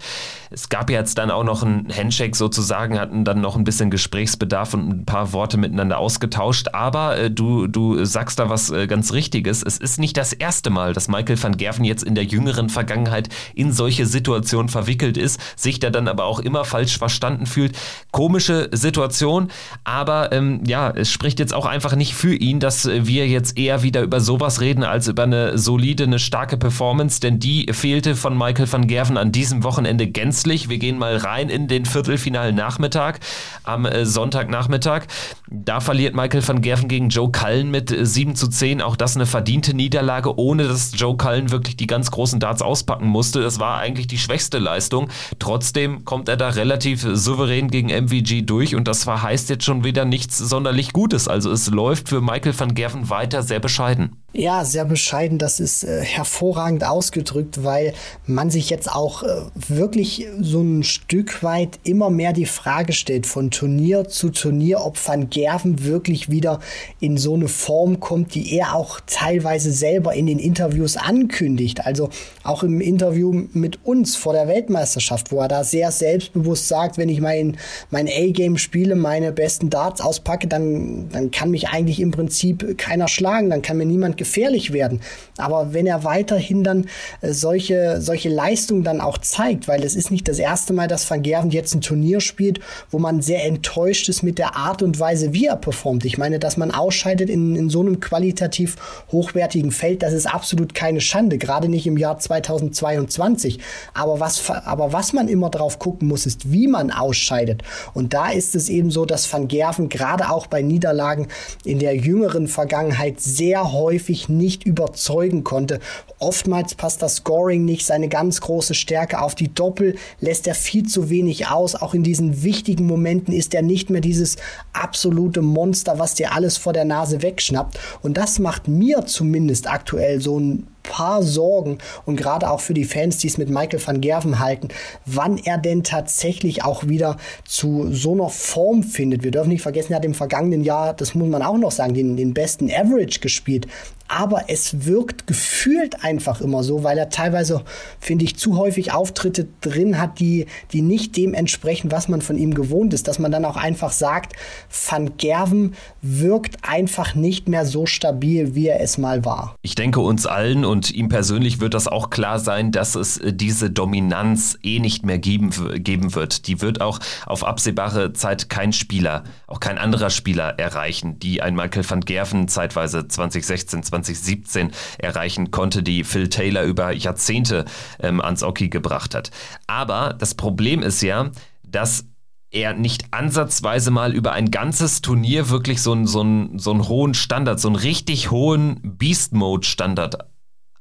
Es 0.50 0.68
gab 0.68 0.90
jetzt 0.90 1.20
dann 1.20 1.30
auch 1.30 1.44
noch 1.44 1.62
ein 1.62 1.88
Handshake 1.96 2.36
sozusagen, 2.36 3.00
hatten 3.00 3.24
dann 3.24 3.42
noch 3.42 3.56
ein 3.56 3.64
bisschen 3.64 3.92
Gesprächsbedarf 3.92 4.74
und 4.74 4.90
ein 4.90 5.06
paar 5.06 5.34
Worte 5.34 5.58
miteinander 5.58 6.00
ausgetauscht. 6.00 6.70
Aber 6.74 7.16
äh, 7.16 7.30
du, 7.30 7.68
du 7.68 8.04
sagst 8.06 8.40
da 8.40 8.50
was 8.50 8.72
äh, 8.72 8.88
ganz 8.88 9.14
Richtiges. 9.14 9.62
Es 9.62 9.78
ist 9.78 10.00
nicht 10.00 10.18
das 10.18 10.34
erste 10.34 10.72
Mal, 10.72 10.94
dass 10.94 11.08
Michael 11.08 11.42
van 11.42 11.58
Gerven 11.58 11.86
jetzt 11.86 12.04
in 12.04 12.16
der 12.16 12.26
jüngeren 12.26 12.70
Vergangenheit 12.70 13.30
in 13.54 13.72
solche 13.72 14.08
Situationen 14.08 14.68
verwickelt 14.68 15.16
ist, 15.16 15.40
sich 15.56 15.80
da 15.80 15.92
dann 15.92 16.08
aber 16.08 16.26
auch 16.26 16.40
immer 16.40 16.66
falsch 16.66 16.98
verstanden 16.98 17.46
fühlt. 17.46 17.78
Komische 18.12 18.68
Situation, 18.72 19.52
aber 19.84 20.32
ähm, 20.34 20.64
ja, 20.66 20.90
es 20.90 21.12
spricht 21.12 21.40
jetzt 21.40 21.54
auch 21.54 21.68
einfach 21.68 21.96
nicht 21.96 22.16
für 22.16 22.31
ihn, 22.34 22.60
dass 22.60 22.88
wir 22.88 23.28
jetzt 23.28 23.58
eher 23.58 23.84
wieder 23.84 24.02
über 24.02 24.20
sowas 24.20 24.62
reden 24.62 24.84
als 24.84 25.08
über 25.08 25.24
eine 25.24 25.58
solide, 25.58 26.04
eine 26.04 26.20
starke 26.20 26.58
Performance, 26.58 27.20
denn 27.20 27.40
die 27.40 27.68
fehlte 27.72 28.16
von 28.16 28.38
Michael 28.38 28.72
van 28.72 28.88
Gerven 28.88 29.18
an 29.18 29.32
diesem 29.32 29.64
Wochenende 29.64 30.08
gänzlich. 30.08 30.70
Wir 30.70 30.78
gehen 30.78 30.98
mal 30.98 31.18
rein 31.18 31.50
in 31.50 31.68
den 31.68 31.86
Viertelfinalen 31.86 32.56
Nachmittag 32.56 33.20
am 33.64 33.86
äh, 33.86 34.06
Sonntagnachmittag. 34.06 35.04
Da 35.50 35.80
verliert 35.80 36.16
Michael 36.16 36.48
van 36.48 36.62
Gerven 36.62 36.88
gegen 36.88 37.10
Joe 37.10 37.32
Cullen 37.32 37.72
mit 37.72 37.94
7 37.98 38.32
äh, 38.32 38.34
zu 38.36 38.48
10. 38.48 38.82
Auch 38.82 38.96
das 38.96 39.16
eine 39.16 39.26
verdiente 39.26 39.74
Niederlage, 39.74 40.40
ohne 40.40 40.68
dass 40.68 40.92
Joe 40.96 41.18
Cullen 41.18 41.52
wirklich 41.52 41.76
die 41.76 41.88
ganz 41.88 42.12
großen 42.12 42.40
Darts 42.40 42.62
auspacken 42.62 43.08
musste. 43.08 43.42
Das 43.42 43.60
war 43.60 43.80
eigentlich 43.80 44.08
die 44.08 44.18
schwächste 44.18 44.60
Leistung. 44.60 45.10
Trotzdem 45.40 46.06
kommt 46.06 46.30
er 46.30 46.38
da 46.38 46.50
relativ 46.50 47.02
souverän 47.02 47.70
gegen 47.70 47.90
MVG 47.90 48.44
durch 48.44 48.76
und 48.76 48.88
das 48.88 49.04
verheißt 49.04 49.50
jetzt 49.50 49.66
schon 49.66 49.84
wieder 49.84 50.06
nichts 50.06 50.38
sonderlich 50.38 50.94
Gutes. 50.94 51.28
Also 51.28 51.52
es 51.52 51.70
läuft 51.70 52.10
für 52.10 52.21
Michael 52.22 52.58
van 52.58 52.74
Gerven 52.74 53.10
weiter 53.10 53.44
sehr 53.44 53.60
bescheiden. 53.60 54.18
Ja, 54.34 54.64
sehr 54.64 54.86
bescheiden. 54.86 55.40
Das 55.40 55.60
ist 55.60 55.84
äh, 55.84 56.06
hervorragend 56.06 56.86
ausgedrückt, 56.86 57.66
weil 57.66 57.94
man 58.26 58.50
sich 58.50 58.70
jetzt 58.70 58.90
auch 58.90 59.24
äh, 59.24 59.28
wirklich 59.56 60.26
so 60.40 60.62
ein 60.62 60.84
Stück 60.84 61.44
weit 61.44 61.80
immer 61.84 62.10
mehr 62.10 62.32
die 62.32 62.46
Frage 62.46 62.94
stellt 62.94 63.26
von 63.26 63.52
Turnier 63.52 64.08
zu 64.08 64.30
Turnier, 64.30 64.86
ob 64.86 64.98
Van 65.06 65.30
Gerven 65.30 65.84
wirklich 65.84 66.32
wieder 66.32 66.62
in 67.02 67.18
so 67.18 67.34
eine 67.34 67.50
Form 67.50 68.00
kommt, 68.00 68.34
die 68.34 68.56
er 68.56 68.74
auch 68.74 69.02
teilweise 69.06 69.74
selber 69.74 70.14
in 70.14 70.28
den 70.28 70.40
Interviews 70.40 70.96
ankündigt. 70.96 71.86
Also 71.86 72.10
auch 72.44 72.64
im 72.64 72.80
Interview 72.80 73.48
mit 73.52 73.86
uns 73.86 74.16
vor 74.16 74.32
der 74.32 74.48
Weltmeisterschaft, 74.48 75.34
wo 75.34 75.42
er 75.42 75.50
da 75.50 75.66
sehr 75.66 75.92
selbstbewusst 75.92 76.70
sagt, 76.70 76.98
wenn 76.98 77.10
ich 77.10 77.20
mein, 77.20 77.58
mein 77.90 78.08
A-Game 78.08 78.58
spiele, 78.58 78.96
meine 78.96 79.34
besten 79.34 79.70
Darts 79.70 80.00
auspacke, 80.00 80.48
dann, 80.48 81.10
dann 81.10 81.32
kann 81.32 81.52
mich 81.52 81.68
eigentlich 81.68 82.00
im 82.12 82.18
Prinzip 82.18 82.78
keiner 82.78 83.08
schlagen, 83.08 83.50
dann 83.50 83.62
kann 83.62 83.78
mir 83.78 83.86
niemand 83.86 84.18
gefährlich 84.18 84.74
werden. 84.74 85.00
Aber 85.38 85.74
wenn 85.74 85.88
er 85.88 86.04
weiterhin 86.04 86.64
dann 86.64 86.88
äh, 87.22 87.32
solche, 87.32 88.02
solche 88.02 88.30
Leistungen 88.30 88.84
dann 88.84 89.00
auch 89.00 89.18
zeigt, 89.18 89.68
weil 89.68 89.84
es 89.84 89.96
ist 89.96 90.12
nicht 90.12 90.28
das 90.28 90.40
erste 90.40 90.74
Mal, 90.74 90.88
dass 90.88 91.10
Van 91.10 91.22
Gerven 91.22 91.52
jetzt 91.52 91.74
ein 91.74 91.82
Turnier 91.82 92.20
spielt, 92.20 92.60
wo 92.90 93.00
man 93.00 93.22
sehr 93.22 93.46
enttäuscht 93.46 94.10
ist 94.10 94.24
mit 94.24 94.38
der 94.38 94.56
Art 94.56 94.82
und 94.82 95.00
Weise, 95.00 95.34
wie 95.34 95.46
er 95.46 95.56
performt. 95.56 96.04
Ich 96.04 96.18
meine, 96.18 96.38
dass 96.38 96.58
man 96.58 96.72
ausscheidet 96.72 97.30
in, 97.30 97.56
in 97.56 97.70
so 97.70 97.80
einem 97.80 98.00
qualitativ 98.02 98.76
hochwertigen 99.12 99.72
Feld, 99.72 100.04
das 100.04 100.14
ist 100.14 100.26
absolut 100.26 100.74
keine 100.74 101.00
Schande, 101.00 101.38
gerade 101.38 101.70
nicht 101.70 101.88
im 101.88 101.98
Jahr 101.98 102.20
2022. 102.20 103.60
Aber 103.94 104.20
was, 104.20 104.50
aber 104.50 104.92
was 104.92 105.14
man 105.14 105.30
immer 105.30 105.50
drauf 105.50 105.80
gucken 105.80 106.10
muss, 106.10 106.26
ist, 106.26 106.52
wie 106.52 106.68
man 106.68 106.92
ausscheidet. 106.92 107.64
Und 107.94 108.14
da 108.14 108.32
ist 108.32 108.56
es 108.56 108.68
eben 108.68 108.92
so, 108.92 109.06
dass 109.06 109.32
Van 109.32 109.48
Gerven 109.48 109.88
gerade 109.88 110.30
auch 110.30 110.48
bei 110.48 110.62
Niederlagen 110.62 111.28
in 111.64 111.80
der 111.80 112.01
jüngeren 112.04 112.48
Vergangenheit 112.48 113.20
sehr 113.20 113.72
häufig 113.72 114.30
nicht 114.30 114.66
überzeugen 114.66 115.44
konnte. 115.44 115.80
Oftmals 116.20 116.76
passt 116.76 117.02
das 117.02 117.18
Scoring 117.18 117.66
nicht, 117.66 117.86
seine 117.86 118.10
ganz 118.10 118.42
große 118.42 118.74
Stärke 118.74 119.22
auf 119.22 119.36
die 119.36 119.54
Doppel 119.54 119.96
lässt 120.20 120.48
er 120.48 120.56
viel 120.56 120.88
zu 120.88 121.10
wenig 121.10 121.48
aus. 121.48 121.76
Auch 121.76 121.94
in 121.94 122.04
diesen 122.04 122.44
wichtigen 122.44 122.86
Momenten 122.86 123.34
ist 123.34 123.54
er 123.54 123.62
nicht 123.62 123.90
mehr 123.90 124.02
dieses 124.02 124.38
absolute 124.74 125.42
Monster, 125.42 126.00
was 126.00 126.16
dir 126.16 126.34
alles 126.34 126.58
vor 126.58 126.74
der 126.74 126.86
Nase 126.86 127.22
wegschnappt. 127.22 127.80
Und 128.02 128.18
das 128.18 128.40
macht 128.40 128.68
mir 128.68 129.06
zumindest 129.06 129.70
aktuell 129.70 130.22
so 130.22 130.40
ein 130.40 130.68
paar 130.92 131.24
Sorgen 131.24 131.78
und 132.06 132.18
gerade 132.18 132.50
auch 132.52 132.60
für 132.60 132.74
die 132.74 132.84
Fans, 132.84 133.18
die 133.18 133.28
es 133.28 133.38
mit 133.38 133.50
Michael 133.50 133.82
van 133.86 134.02
Gerven 134.02 134.40
halten, 134.40 134.68
wann 135.06 135.38
er 135.38 135.58
denn 135.58 135.84
tatsächlich 135.84 136.66
auch 136.66 136.88
wieder 136.88 137.16
zu 137.46 137.94
so 137.94 138.12
einer 138.12 138.30
Form 138.30 138.84
findet. 138.84 139.24
Wir 139.24 139.32
dürfen 139.32 139.50
nicht 139.50 139.62
vergessen, 139.62 139.94
er 139.94 139.98
hat 139.98 140.06
im 140.06 140.14
vergangenen 140.14 140.64
Jahr, 140.66 140.94
das 140.94 141.16
muss 141.16 141.30
man 141.30 141.42
auch 141.42 141.58
noch 141.58 141.72
sagen, 141.72 141.94
den, 141.94 142.18
den 142.18 142.34
besten 142.34 142.70
Average 142.70 143.22
gespielt 143.22 143.68
aber 144.12 144.50
es 144.50 144.86
wirkt 144.86 145.26
gefühlt 145.26 146.04
einfach 146.04 146.42
immer 146.42 146.64
so, 146.64 146.84
weil 146.84 146.98
er 146.98 147.10
teilweise, 147.10 147.64
finde 148.00 148.26
ich, 148.26 148.36
zu 148.36 148.58
häufig 148.58 148.92
Auftritte 148.92 149.48
drin 149.62 150.00
hat, 150.00 150.20
die, 150.20 150.48
die 150.74 150.82
nicht 150.82 151.16
dem 151.16 151.34
entsprechen, 151.34 151.92
was 151.92 152.10
man 152.10 152.22
von 152.22 152.38
ihm 152.38 152.54
gewohnt 152.54 152.94
ist. 152.94 153.08
Dass 153.08 153.20
man 153.20 153.32
dann 153.32 153.46
auch 153.46 153.56
einfach 153.56 153.92
sagt, 153.92 154.34
Van 154.70 155.18
Gerven 155.18 155.76
wirkt 156.02 156.58
einfach 156.68 157.16
nicht 157.16 157.48
mehr 157.48 157.66
so 157.66 157.86
stabil, 157.86 158.54
wie 158.54 158.68
er 158.68 158.82
es 158.82 158.98
mal 158.98 159.24
war. 159.24 159.56
Ich 159.62 159.76
denke 159.76 160.02
uns 160.02 160.26
allen 160.26 160.66
und 160.66 160.92
ihm 160.92 161.08
persönlich 161.08 161.62
wird 161.62 161.74
das 161.74 161.88
auch 161.88 162.10
klar 162.10 162.40
sein, 162.40 162.72
dass 162.74 162.96
es 162.96 163.18
äh, 163.18 163.32
diese 163.32 163.70
Dominanz 163.72 164.58
eh 164.62 164.80
nicht 164.80 165.06
mehr 165.06 165.20
geben, 165.20 165.52
geben 165.76 166.16
wird. 166.16 166.48
Die 166.48 166.62
wird 166.62 166.82
auch 166.82 167.00
auf 167.26 167.46
absehbare 167.46 168.12
Zeit 168.12 168.50
kein 168.50 168.74
Spieler, 168.74 169.24
auch 169.48 169.62
kein 169.62 169.78
anderer 169.78 170.10
Spieler 170.10 170.60
erreichen, 170.60 171.18
die 171.20 171.42
ein 171.42 171.56
Michael 171.56 171.90
van 171.90 172.02
Gerven 172.02 172.50
zeitweise 172.50 173.08
2016, 173.08 173.84
20 173.84 174.01
2017 174.04 174.72
erreichen 174.98 175.52
konnte, 175.52 175.84
die 175.84 176.04
Phil 176.04 176.30
Taylor 176.30 176.64
über 176.64 176.92
Jahrzehnte 176.92 177.66
ähm, 178.00 178.22
ans 178.22 178.44
Oki 178.44 178.70
gebracht 178.70 179.16
hat. 179.16 179.32
Aber 179.68 180.14
das 180.14 180.36
Problem 180.36 180.82
ist 180.82 181.02
ja, 181.02 181.32
dass 181.64 182.06
er 182.52 182.74
nicht 182.74 183.06
ansatzweise 183.12 183.92
mal 183.92 184.14
über 184.14 184.34
ein 184.34 184.52
ganzes 184.52 185.02
Turnier 185.02 185.50
wirklich 185.50 185.82
so 185.82 185.94
einen, 185.94 186.06
so 186.06 186.22
einen, 186.22 186.60
so 186.60 186.72
einen 186.72 186.88
hohen 186.88 187.14
Standard, 187.14 187.60
so 187.60 187.70
einen 187.70 187.78
richtig 187.78 188.30
hohen 188.30 188.80
Beast-Mode-Standard 188.84 190.18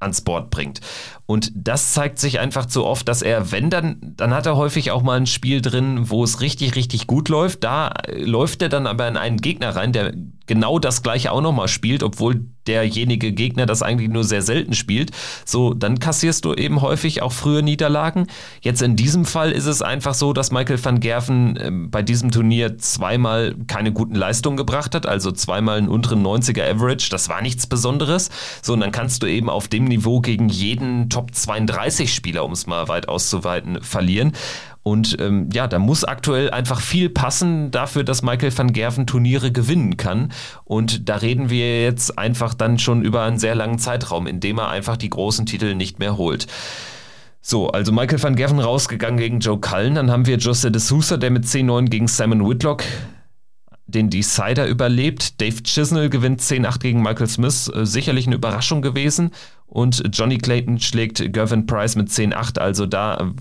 ans 0.00 0.22
Board 0.22 0.50
bringt. 0.50 0.80
Und 1.26 1.52
das 1.54 1.92
zeigt 1.92 2.18
sich 2.18 2.40
einfach 2.40 2.66
zu 2.66 2.85
oft, 2.85 3.06
dass 3.06 3.22
er, 3.22 3.52
wenn 3.52 3.70
dann, 3.70 3.98
dann 4.16 4.35
hat 4.35 4.46
er 4.46 4.56
häufig 4.56 4.90
auch 4.90 5.02
mal 5.02 5.18
ein 5.18 5.26
Spiel 5.26 5.61
drin, 5.61 6.11
wo 6.11 6.24
es 6.24 6.40
richtig, 6.40 6.74
richtig 6.74 7.06
gut 7.06 7.28
läuft. 7.28 7.62
Da 7.62 7.92
läuft 8.09 8.62
er 8.62 8.68
dann 8.68 8.87
aber 8.87 9.06
in 9.06 9.16
einen 9.16 9.37
Gegner 9.37 9.76
rein, 9.76 9.92
der 9.92 10.14
genau 10.46 10.78
das 10.78 11.02
gleiche 11.02 11.30
auch 11.30 11.42
nochmal 11.42 11.68
spielt, 11.68 12.02
obwohl 12.02 12.46
derjenige 12.70 13.33
Gegner 13.33 13.66
das 13.66 13.83
eigentlich 13.83 14.11
nur 14.11 14.24
sehr 14.24 14.42
selten 14.42 14.74
spielt. 14.74 15.12
So, 15.44 15.72
dann 15.72 16.00
kassierst 16.00 16.44
du 16.44 16.54
eben 16.54 16.83
häufig 16.83 17.22
auch 17.22 17.33
frühe 17.33 17.62
Niederlagen. 17.62 18.26
Jetzt 18.61 18.83
in 18.83 18.96
diesem 18.96 19.24
Fall 19.24 19.52
ist 19.52 19.66
es 19.66 19.83
einfach 19.83 20.14
so, 20.14 20.33
dass 20.33 20.50
Michael 20.50 20.85
van 20.85 21.00
Gerven 21.00 21.56
äh, 21.56 21.70
bei 21.70 22.02
diesem 22.02 22.33
Turnier 22.33 22.78
zweimal 22.78 23.54
keine 23.68 23.92
guten 23.92 24.16
Leistungen 24.16 24.56
gebracht 24.56 24.94
hat, 24.96 25.06
also 25.06 25.30
zweimal 25.30 25.78
einen 25.78 25.88
unteren 25.88 26.26
90er 26.26 26.68
Average. 26.68 27.09
Das 27.11 27.28
war 27.28 27.40
nichts 27.40 27.66
Besonderes. 27.66 28.30
So, 28.62 28.72
und 28.72 28.80
dann 28.80 28.90
kannst 28.90 29.22
du 29.22 29.26
eben 29.26 29.48
auf 29.48 29.68
dem 29.68 29.85
Niveau 29.85 30.20
gegen 30.20 30.48
jeden 30.48 31.09
Top 31.09 31.20
Top 31.20 31.35
32 31.35 32.14
Spieler, 32.14 32.44
um 32.46 32.52
es 32.52 32.66
mal 32.66 32.88
weit 32.88 33.09
auszuweiten, 33.09 33.83
verlieren. 33.83 34.33
Und 34.83 35.16
ähm, 35.21 35.51
ja, 35.53 35.66
da 35.66 35.79
muss 35.79 36.05
aktuell 36.05 36.51
einfach 36.51 36.81
viel 36.81 37.11
passen 37.11 37.71
dafür, 37.71 38.03
dass 38.03 38.23
Michael 38.23 38.57
van 38.57 38.73
Gerven 38.73 39.07
Turniere 39.07 39.53
gewinnen 39.53 39.97
kann. 39.97 40.33
Und 40.64 41.09
da 41.09 41.16
reden 41.16 41.51
wir 41.51 41.83
jetzt 41.83 42.19
einfach 42.19 42.55
dann 42.55 42.79
schon 42.79 43.03
über 43.03 43.23
einen 43.23 43.38
sehr 43.38 43.55
langen 43.55 43.79
Zeitraum, 43.79 44.27
in 44.27 44.40
dem 44.40 44.59
er 44.59 44.71
einfach 44.71 44.97
die 44.97 45.11
großen 45.11 45.45
Titel 45.45 45.75
nicht 45.75 45.99
mehr 45.99 46.16
holt. 46.16 46.47
So, 47.43 47.69
also 47.71 47.93
Michael 47.93 48.23
van 48.23 48.37
Gerven 48.37 48.59
rausgegangen 48.59 49.19
gegen 49.19 49.40
Joe 49.40 49.59
Cullen. 49.59 49.95
Dann 49.95 50.11
haben 50.11 50.27
wir 50.27 50.38
Jose 50.38 50.71
de 50.71 50.81
Sousa, 50.81 51.16
der 51.16 51.31
mit 51.31 51.45
10-9 51.45 51.87
gegen 51.87 52.09
Simon 52.09 52.49
Whitlock 52.49 52.85
den 53.90 54.09
Decider 54.09 54.66
überlebt. 54.66 55.40
Dave 55.40 55.62
Chisnell 55.62 56.11
gewinnt 56.11 56.40
10-8 56.40 56.79
gegen 56.79 57.03
Michael 57.03 57.27
Smith. 57.27 57.71
Äh, 57.75 57.85
sicherlich 57.87 58.27
eine 58.27 58.37
Überraschung 58.37 58.83
gewesen. 58.83 59.31
Und 59.66 60.03
Johnny 60.12 60.38
Clayton 60.38 60.81
schlägt 60.81 61.33
Gervin 61.33 61.66
Price 61.66 61.97
mit 61.97 62.09
10-8. 62.09 62.59
Also 62.59 62.87
da, 62.87 63.33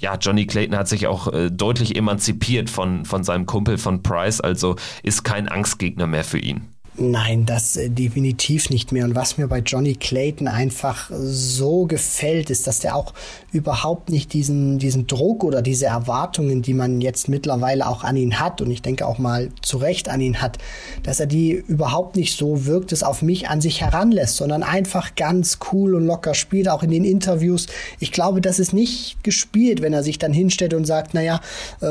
ja, 0.00 0.16
Johnny 0.16 0.46
Clayton 0.46 0.76
hat 0.76 0.88
sich 0.88 1.06
auch 1.06 1.32
äh, 1.32 1.50
deutlich 1.50 1.94
emanzipiert 1.94 2.70
von, 2.70 3.04
von 3.04 3.22
seinem 3.22 3.46
Kumpel 3.46 3.76
von 3.78 4.02
Price. 4.02 4.40
Also 4.40 4.76
ist 5.02 5.24
kein 5.24 5.48
Angstgegner 5.48 6.06
mehr 6.06 6.24
für 6.24 6.38
ihn. 6.38 6.68
Nein, 7.02 7.46
das 7.46 7.78
äh, 7.78 7.88
definitiv 7.88 8.68
nicht 8.68 8.92
mehr. 8.92 9.06
Und 9.06 9.14
was 9.14 9.38
mir 9.38 9.48
bei 9.48 9.60
Johnny 9.60 9.94
Clayton 9.94 10.46
einfach 10.46 11.10
so 11.10 11.86
gefällt, 11.86 12.50
ist, 12.50 12.66
dass 12.66 12.80
der 12.80 12.94
auch 12.94 13.14
überhaupt 13.52 14.10
nicht 14.10 14.34
diesen, 14.34 14.78
diesen 14.78 15.06
Druck 15.06 15.42
oder 15.42 15.62
diese 15.62 15.86
Erwartungen, 15.86 16.60
die 16.60 16.74
man 16.74 17.00
jetzt 17.00 17.30
mittlerweile 17.30 17.88
auch 17.88 18.04
an 18.04 18.18
ihn 18.18 18.38
hat, 18.38 18.60
und 18.60 18.70
ich 18.70 18.82
denke 18.82 19.06
auch 19.06 19.16
mal 19.16 19.48
zu 19.62 19.78
Recht 19.78 20.10
an 20.10 20.20
ihn 20.20 20.42
hat, 20.42 20.58
dass 21.02 21.20
er 21.20 21.26
die 21.26 21.52
überhaupt 21.52 22.16
nicht 22.16 22.36
so 22.36 22.66
wirkt, 22.66 22.92
es 22.92 23.02
auf 23.02 23.22
mich 23.22 23.48
an 23.48 23.62
sich 23.62 23.80
heranlässt, 23.80 24.36
sondern 24.36 24.62
einfach 24.62 25.14
ganz 25.14 25.58
cool 25.72 25.94
und 25.94 26.04
locker 26.04 26.34
spielt, 26.34 26.68
auch 26.68 26.82
in 26.82 26.90
den 26.90 27.04
Interviews. 27.04 27.66
Ich 27.98 28.12
glaube, 28.12 28.42
das 28.42 28.58
ist 28.58 28.74
nicht 28.74 29.24
gespielt, 29.24 29.80
wenn 29.80 29.94
er 29.94 30.02
sich 30.02 30.18
dann 30.18 30.34
hinstellt 30.34 30.74
und 30.74 30.84
sagt, 30.84 31.14
naja, 31.14 31.40
äh, 31.80 31.86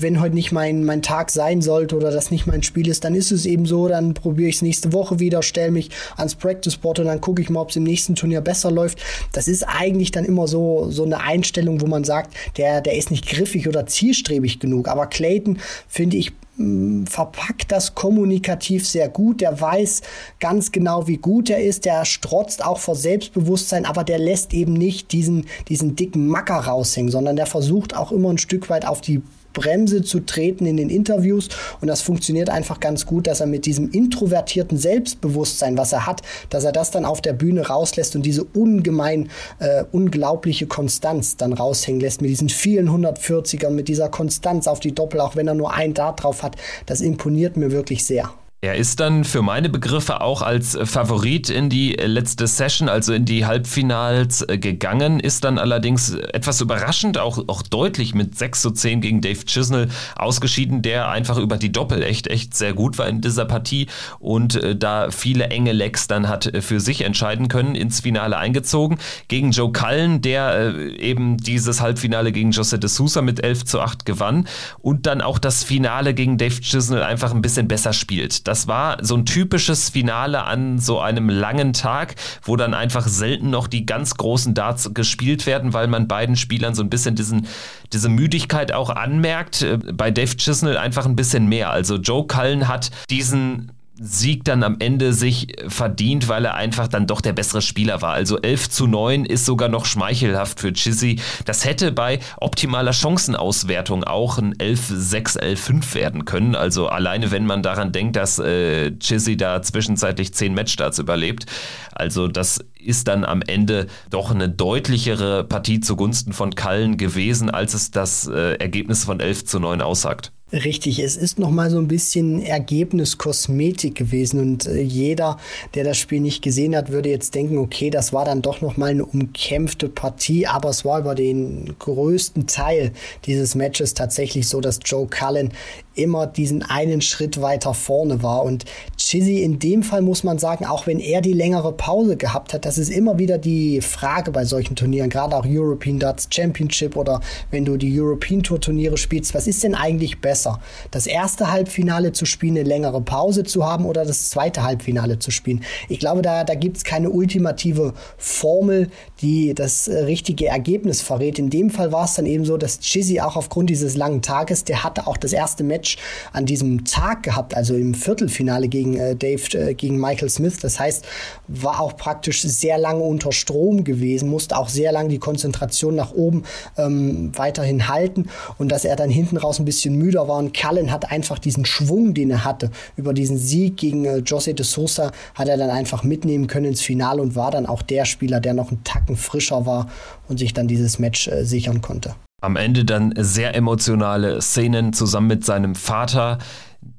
wenn 0.00 0.22
heute 0.22 0.34
nicht 0.34 0.52
mein, 0.52 0.84
mein 0.84 1.02
Tag 1.02 1.30
sein 1.30 1.60
sollte 1.60 1.96
oder 1.96 2.10
das 2.10 2.30
nicht 2.30 2.46
mein 2.46 2.62
Spiel 2.62 2.88
ist, 2.88 3.04
dann 3.04 3.14
ist 3.14 3.30
es 3.30 3.44
eben 3.44 3.66
so, 3.66 3.88
dann 3.88 4.14
probiere 4.14 4.48
ich 4.48 4.53
ich 4.54 4.58
es 4.58 4.62
nächste 4.62 4.92
Woche 4.92 5.18
wieder, 5.18 5.42
stelle 5.42 5.70
mich 5.70 5.90
ans 6.16 6.34
Practice 6.34 6.76
Board 6.76 7.00
und 7.00 7.06
dann 7.06 7.20
gucke 7.20 7.42
ich 7.42 7.50
mal, 7.50 7.60
ob 7.60 7.70
es 7.70 7.76
im 7.76 7.82
nächsten 7.82 8.14
Turnier 8.14 8.40
besser 8.40 8.70
läuft. 8.70 8.98
Das 9.32 9.48
ist 9.48 9.64
eigentlich 9.64 10.10
dann 10.10 10.24
immer 10.24 10.46
so, 10.48 10.90
so 10.90 11.04
eine 11.04 11.20
Einstellung, 11.20 11.80
wo 11.80 11.86
man 11.86 12.04
sagt, 12.04 12.34
der, 12.56 12.80
der 12.80 12.96
ist 12.96 13.10
nicht 13.10 13.26
griffig 13.26 13.68
oder 13.68 13.86
zielstrebig 13.86 14.60
genug. 14.60 14.88
Aber 14.88 15.06
Clayton, 15.06 15.58
finde 15.88 16.16
ich, 16.16 16.32
mm, 16.56 17.04
verpackt 17.04 17.72
das 17.72 17.94
kommunikativ 17.94 18.88
sehr 18.88 19.08
gut. 19.08 19.40
Der 19.40 19.60
weiß 19.60 20.02
ganz 20.40 20.72
genau, 20.72 21.06
wie 21.06 21.18
gut 21.18 21.50
er 21.50 21.62
ist. 21.62 21.84
Der 21.84 22.04
strotzt 22.04 22.64
auch 22.64 22.78
vor 22.78 22.94
Selbstbewusstsein, 22.94 23.84
aber 23.84 24.04
der 24.04 24.18
lässt 24.18 24.54
eben 24.54 24.72
nicht 24.72 25.12
diesen, 25.12 25.46
diesen 25.68 25.96
dicken 25.96 26.28
Macker 26.28 26.56
raushängen, 26.58 27.10
sondern 27.10 27.36
der 27.36 27.46
versucht 27.46 27.96
auch 27.96 28.12
immer 28.12 28.30
ein 28.30 28.38
Stück 28.38 28.70
weit 28.70 28.86
auf 28.86 29.00
die 29.00 29.22
Bremse 29.54 30.02
zu 30.02 30.20
treten 30.20 30.66
in 30.66 30.76
den 30.76 30.90
Interviews. 30.90 31.48
Und 31.80 31.88
das 31.88 32.02
funktioniert 32.02 32.50
einfach 32.50 32.80
ganz 32.80 33.06
gut, 33.06 33.26
dass 33.26 33.40
er 33.40 33.46
mit 33.46 33.64
diesem 33.64 33.90
introvertierten 33.90 34.76
Selbstbewusstsein, 34.76 35.78
was 35.78 35.92
er 35.92 36.06
hat, 36.06 36.20
dass 36.50 36.64
er 36.64 36.72
das 36.72 36.90
dann 36.90 37.06
auf 37.06 37.22
der 37.22 37.32
Bühne 37.32 37.66
rauslässt 37.66 38.14
und 38.14 38.26
diese 38.26 38.44
ungemein 38.44 39.30
äh, 39.60 39.84
unglaubliche 39.92 40.66
Konstanz 40.66 41.38
dann 41.38 41.54
raushängen 41.54 42.00
lässt 42.00 42.20
mit 42.20 42.30
diesen 42.30 42.50
vielen 42.50 42.90
140ern, 42.90 43.70
mit 43.70 43.88
dieser 43.88 44.10
Konstanz 44.10 44.66
auf 44.66 44.80
die 44.80 44.94
Doppel, 44.94 45.20
auch 45.20 45.36
wenn 45.36 45.48
er 45.48 45.54
nur 45.54 45.72
ein 45.72 45.94
Dart 45.94 46.22
drauf 46.22 46.42
hat. 46.42 46.56
Das 46.86 47.00
imponiert 47.00 47.56
mir 47.56 47.72
wirklich 47.72 48.04
sehr. 48.04 48.30
Er 48.64 48.76
ist 48.76 48.98
dann 48.98 49.24
für 49.24 49.42
meine 49.42 49.68
Begriffe 49.68 50.22
auch 50.22 50.40
als 50.40 50.78
Favorit 50.84 51.50
in 51.50 51.68
die 51.68 51.92
letzte 51.92 52.46
Session, 52.46 52.88
also 52.88 53.12
in 53.12 53.26
die 53.26 53.44
Halbfinals 53.44 54.40
äh, 54.40 54.56
gegangen, 54.56 55.20
ist 55.20 55.44
dann 55.44 55.58
allerdings 55.58 56.14
etwas 56.14 56.62
überraschend, 56.62 57.18
auch, 57.18 57.46
auch 57.46 57.60
deutlich 57.60 58.14
mit 58.14 58.38
6 58.38 58.62
zu 58.62 58.70
10 58.70 59.02
gegen 59.02 59.20
Dave 59.20 59.44
Chisnell 59.44 59.88
ausgeschieden, 60.16 60.80
der 60.80 61.10
einfach 61.10 61.36
über 61.36 61.58
die 61.58 61.72
Doppel 61.72 62.02
echt, 62.02 62.26
echt 62.28 62.54
sehr 62.54 62.72
gut 62.72 62.96
war 62.96 63.06
in 63.06 63.20
dieser 63.20 63.44
Partie 63.44 63.86
und 64.18 64.54
äh, 64.54 64.74
da 64.74 65.10
viele 65.10 65.48
enge 65.48 65.72
Lecks 65.72 66.06
dann 66.06 66.26
hat 66.26 66.46
äh, 66.46 66.62
für 66.62 66.80
sich 66.80 67.02
entscheiden 67.02 67.48
können, 67.48 67.74
ins 67.74 68.00
Finale 68.00 68.38
eingezogen. 68.38 68.96
Gegen 69.28 69.50
Joe 69.50 69.72
Cullen, 69.72 70.22
der 70.22 70.72
äh, 70.74 70.96
eben 70.96 71.36
dieses 71.36 71.82
Halbfinale 71.82 72.32
gegen 72.32 72.52
Jose 72.52 72.78
de 72.78 72.88
Sousa 72.88 73.20
mit 73.20 73.44
11 73.44 73.66
zu 73.66 73.80
8 73.82 74.06
gewann 74.06 74.48
und 74.78 75.04
dann 75.04 75.20
auch 75.20 75.38
das 75.38 75.64
Finale 75.64 76.14
gegen 76.14 76.38
Dave 76.38 76.62
Chisnell 76.62 77.02
einfach 77.02 77.34
ein 77.34 77.42
bisschen 77.42 77.68
besser 77.68 77.92
spielt. 77.92 78.48
Das 78.48 78.53
das 78.54 78.68
war 78.68 78.98
so 79.02 79.16
ein 79.16 79.26
typisches 79.26 79.88
Finale 79.88 80.44
an 80.44 80.78
so 80.78 81.00
einem 81.00 81.28
langen 81.28 81.72
Tag, 81.72 82.14
wo 82.44 82.54
dann 82.54 82.72
einfach 82.72 83.08
selten 83.08 83.50
noch 83.50 83.66
die 83.66 83.84
ganz 83.84 84.14
großen 84.14 84.54
Darts 84.54 84.94
gespielt 84.94 85.44
werden, 85.44 85.72
weil 85.72 85.88
man 85.88 86.06
beiden 86.06 86.36
Spielern 86.36 86.72
so 86.72 86.84
ein 86.84 86.88
bisschen 86.88 87.16
diesen, 87.16 87.48
diese 87.92 88.08
Müdigkeit 88.08 88.70
auch 88.70 88.90
anmerkt. 88.90 89.62
Äh, 89.62 89.78
bei 89.92 90.12
Dave 90.12 90.36
Chisnell 90.36 90.78
einfach 90.78 91.04
ein 91.04 91.16
bisschen 91.16 91.48
mehr. 91.48 91.70
Also 91.70 91.96
Joe 91.96 92.28
Cullen 92.28 92.68
hat 92.68 92.92
diesen 93.10 93.72
Sieg 93.96 94.44
dann 94.44 94.64
am 94.64 94.76
Ende 94.80 95.12
sich 95.12 95.46
verdient, 95.68 96.28
weil 96.28 96.44
er 96.44 96.54
einfach 96.54 96.88
dann 96.88 97.06
doch 97.06 97.20
der 97.20 97.32
bessere 97.32 97.62
Spieler 97.62 98.02
war. 98.02 98.12
Also 98.12 98.40
11 98.40 98.70
zu 98.70 98.86
9 98.88 99.24
ist 99.24 99.46
sogar 99.46 99.68
noch 99.68 99.86
schmeichelhaft 99.86 100.58
für 100.58 100.72
Chizzy. 100.72 101.20
Das 101.44 101.64
hätte 101.64 101.92
bei 101.92 102.18
optimaler 102.38 102.92
Chancenauswertung 102.92 104.02
auch 104.02 104.38
ein 104.38 104.54
11-6, 104.54 105.38
11-5 105.38 105.94
werden 105.94 106.24
können. 106.24 106.56
Also 106.56 106.88
alleine 106.88 107.30
wenn 107.30 107.46
man 107.46 107.62
daran 107.62 107.92
denkt, 107.92 108.16
dass 108.16 108.40
äh, 108.40 108.90
Chizzy 108.98 109.36
da 109.36 109.62
zwischenzeitlich 109.62 110.34
10 110.34 110.54
Matchstarts 110.54 110.98
überlebt. 110.98 111.46
Also 111.92 112.26
das 112.26 112.64
ist 112.74 113.06
dann 113.06 113.24
am 113.24 113.42
Ende 113.42 113.86
doch 114.10 114.32
eine 114.32 114.48
deutlichere 114.48 115.44
Partie 115.44 115.78
zugunsten 115.80 116.32
von 116.32 116.54
Kallen 116.56 116.96
gewesen, 116.96 117.48
als 117.48 117.74
es 117.74 117.92
das 117.92 118.26
äh, 118.26 118.54
Ergebnis 118.54 119.04
von 119.04 119.20
11 119.20 119.44
zu 119.44 119.60
9 119.60 119.80
aussagt. 119.80 120.32
Richtig, 120.54 121.00
es 121.00 121.16
ist 121.16 121.40
noch 121.40 121.50
mal 121.50 121.68
so 121.68 121.78
ein 121.78 121.88
bisschen 121.88 122.40
Ergebniskosmetik 122.40 123.96
gewesen 123.96 124.38
und 124.38 124.66
äh, 124.66 124.80
jeder, 124.80 125.36
der 125.74 125.82
das 125.82 125.98
Spiel 125.98 126.20
nicht 126.20 126.42
gesehen 126.42 126.76
hat, 126.76 126.92
würde 126.92 127.08
jetzt 127.08 127.34
denken, 127.34 127.58
okay, 127.58 127.90
das 127.90 128.12
war 128.12 128.24
dann 128.24 128.40
doch 128.40 128.60
noch 128.60 128.76
mal 128.76 128.90
eine 128.90 129.04
umkämpfte 129.04 129.88
Partie, 129.88 130.46
aber 130.46 130.68
es 130.68 130.84
war 130.84 131.00
über 131.00 131.16
den 131.16 131.74
größten 131.80 132.46
Teil 132.46 132.92
dieses 133.26 133.56
Matches 133.56 133.94
tatsächlich 133.94 134.46
so, 134.46 134.60
dass 134.60 134.78
Joe 134.84 135.08
Cullen 135.08 135.50
immer 135.94 136.26
diesen 136.26 136.62
einen 136.62 137.00
Schritt 137.00 137.40
weiter 137.40 137.74
vorne 137.74 138.22
war 138.22 138.44
und 138.44 138.64
Chizzy 138.96 139.42
in 139.42 139.58
dem 139.58 139.82
Fall 139.82 140.02
muss 140.02 140.24
man 140.24 140.38
sagen, 140.38 140.64
auch 140.64 140.86
wenn 140.86 140.98
er 140.98 141.20
die 141.20 141.32
längere 141.32 141.72
Pause 141.72 142.16
gehabt 142.16 142.54
hat, 142.54 142.64
das 142.64 142.78
ist 142.78 142.90
immer 142.90 143.18
wieder 143.18 143.38
die 143.38 143.80
Frage 143.80 144.30
bei 144.30 144.44
solchen 144.44 144.76
Turnieren, 144.76 145.10
gerade 145.10 145.36
auch 145.36 145.46
European 145.46 145.98
Darts 145.98 146.28
Championship 146.30 146.96
oder 146.96 147.20
wenn 147.50 147.64
du 147.64 147.76
die 147.76 148.00
European 148.00 148.42
Tour 148.42 148.60
Turniere 148.60 148.96
spielst, 148.96 149.34
was 149.34 149.46
ist 149.46 149.62
denn 149.62 149.74
eigentlich 149.74 150.20
besser? 150.20 150.60
Das 150.90 151.06
erste 151.06 151.50
Halbfinale 151.50 152.12
zu 152.12 152.26
spielen, 152.26 152.56
eine 152.56 152.68
längere 152.68 153.00
Pause 153.00 153.44
zu 153.44 153.64
haben 153.64 153.84
oder 153.84 154.04
das 154.04 154.30
zweite 154.30 154.62
Halbfinale 154.62 155.18
zu 155.18 155.30
spielen? 155.30 155.64
Ich 155.88 155.98
glaube, 155.98 156.22
da, 156.22 156.44
da 156.44 156.54
gibt 156.54 156.78
es 156.78 156.84
keine 156.84 157.10
ultimative 157.10 157.94
Formel, 158.16 158.90
die 159.20 159.54
das 159.54 159.88
äh, 159.88 160.04
richtige 160.04 160.46
Ergebnis 160.46 161.02
verrät. 161.02 161.38
In 161.38 161.50
dem 161.50 161.70
Fall 161.70 161.92
war 161.92 162.04
es 162.04 162.14
dann 162.14 162.26
eben 162.26 162.44
so, 162.44 162.56
dass 162.56 162.80
Chizzy 162.80 163.20
auch 163.20 163.36
aufgrund 163.36 163.70
dieses 163.70 163.96
langen 163.96 164.22
Tages, 164.22 164.64
der 164.64 164.84
hatte 164.84 165.06
auch 165.06 165.16
das 165.16 165.32
erste 165.32 165.64
Match 165.64 165.83
an 166.32 166.46
diesem 166.46 166.84
Tag 166.84 167.22
gehabt, 167.22 167.56
also 167.56 167.74
im 167.74 167.94
Viertelfinale 167.94 168.68
gegen 168.68 168.96
äh, 168.96 169.16
Dave, 169.16 169.42
äh, 169.58 169.74
gegen 169.74 169.98
Michael 169.98 170.30
Smith. 170.30 170.58
Das 170.60 170.78
heißt, 170.78 171.04
war 171.48 171.80
auch 171.80 171.96
praktisch 171.96 172.42
sehr 172.42 172.78
lange 172.78 173.02
unter 173.02 173.32
Strom 173.32 173.84
gewesen, 173.84 174.28
musste 174.28 174.56
auch 174.56 174.68
sehr 174.68 174.92
lange 174.92 175.08
die 175.08 175.18
Konzentration 175.18 175.94
nach 175.94 176.12
oben 176.12 176.44
ähm, 176.76 177.30
weiterhin 177.34 177.88
halten 177.88 178.26
und 178.58 178.70
dass 178.70 178.84
er 178.84 178.96
dann 178.96 179.10
hinten 179.10 179.36
raus 179.36 179.58
ein 179.58 179.64
bisschen 179.64 179.96
müder 179.96 180.28
war. 180.28 180.38
Und 180.38 180.56
Cullen 180.56 180.90
hat 180.90 181.10
einfach 181.10 181.38
diesen 181.38 181.64
Schwung, 181.64 182.14
den 182.14 182.30
er 182.30 182.44
hatte, 182.44 182.70
über 182.96 183.12
diesen 183.12 183.38
Sieg 183.38 183.76
gegen 183.76 184.04
äh, 184.04 184.22
José 184.24 184.52
de 184.52 184.64
Sosa, 184.64 185.12
hat 185.34 185.48
er 185.48 185.56
dann 185.56 185.70
einfach 185.70 186.02
mitnehmen 186.02 186.46
können 186.46 186.66
ins 186.66 186.80
Finale 186.80 187.22
und 187.22 187.36
war 187.36 187.50
dann 187.50 187.66
auch 187.66 187.82
der 187.82 188.04
Spieler, 188.04 188.40
der 188.40 188.54
noch 188.54 188.70
einen 188.70 188.84
Tacken 188.84 189.16
frischer 189.16 189.66
war 189.66 189.88
und 190.28 190.38
sich 190.38 190.54
dann 190.54 190.68
dieses 190.68 190.98
Match 190.98 191.28
äh, 191.28 191.44
sichern 191.44 191.80
konnte. 191.80 192.14
Am 192.44 192.56
Ende 192.56 192.84
dann 192.84 193.14
sehr 193.16 193.54
emotionale 193.54 194.42
Szenen 194.42 194.92
zusammen 194.92 195.28
mit 195.28 195.44
seinem 195.46 195.74
Vater, 195.74 196.38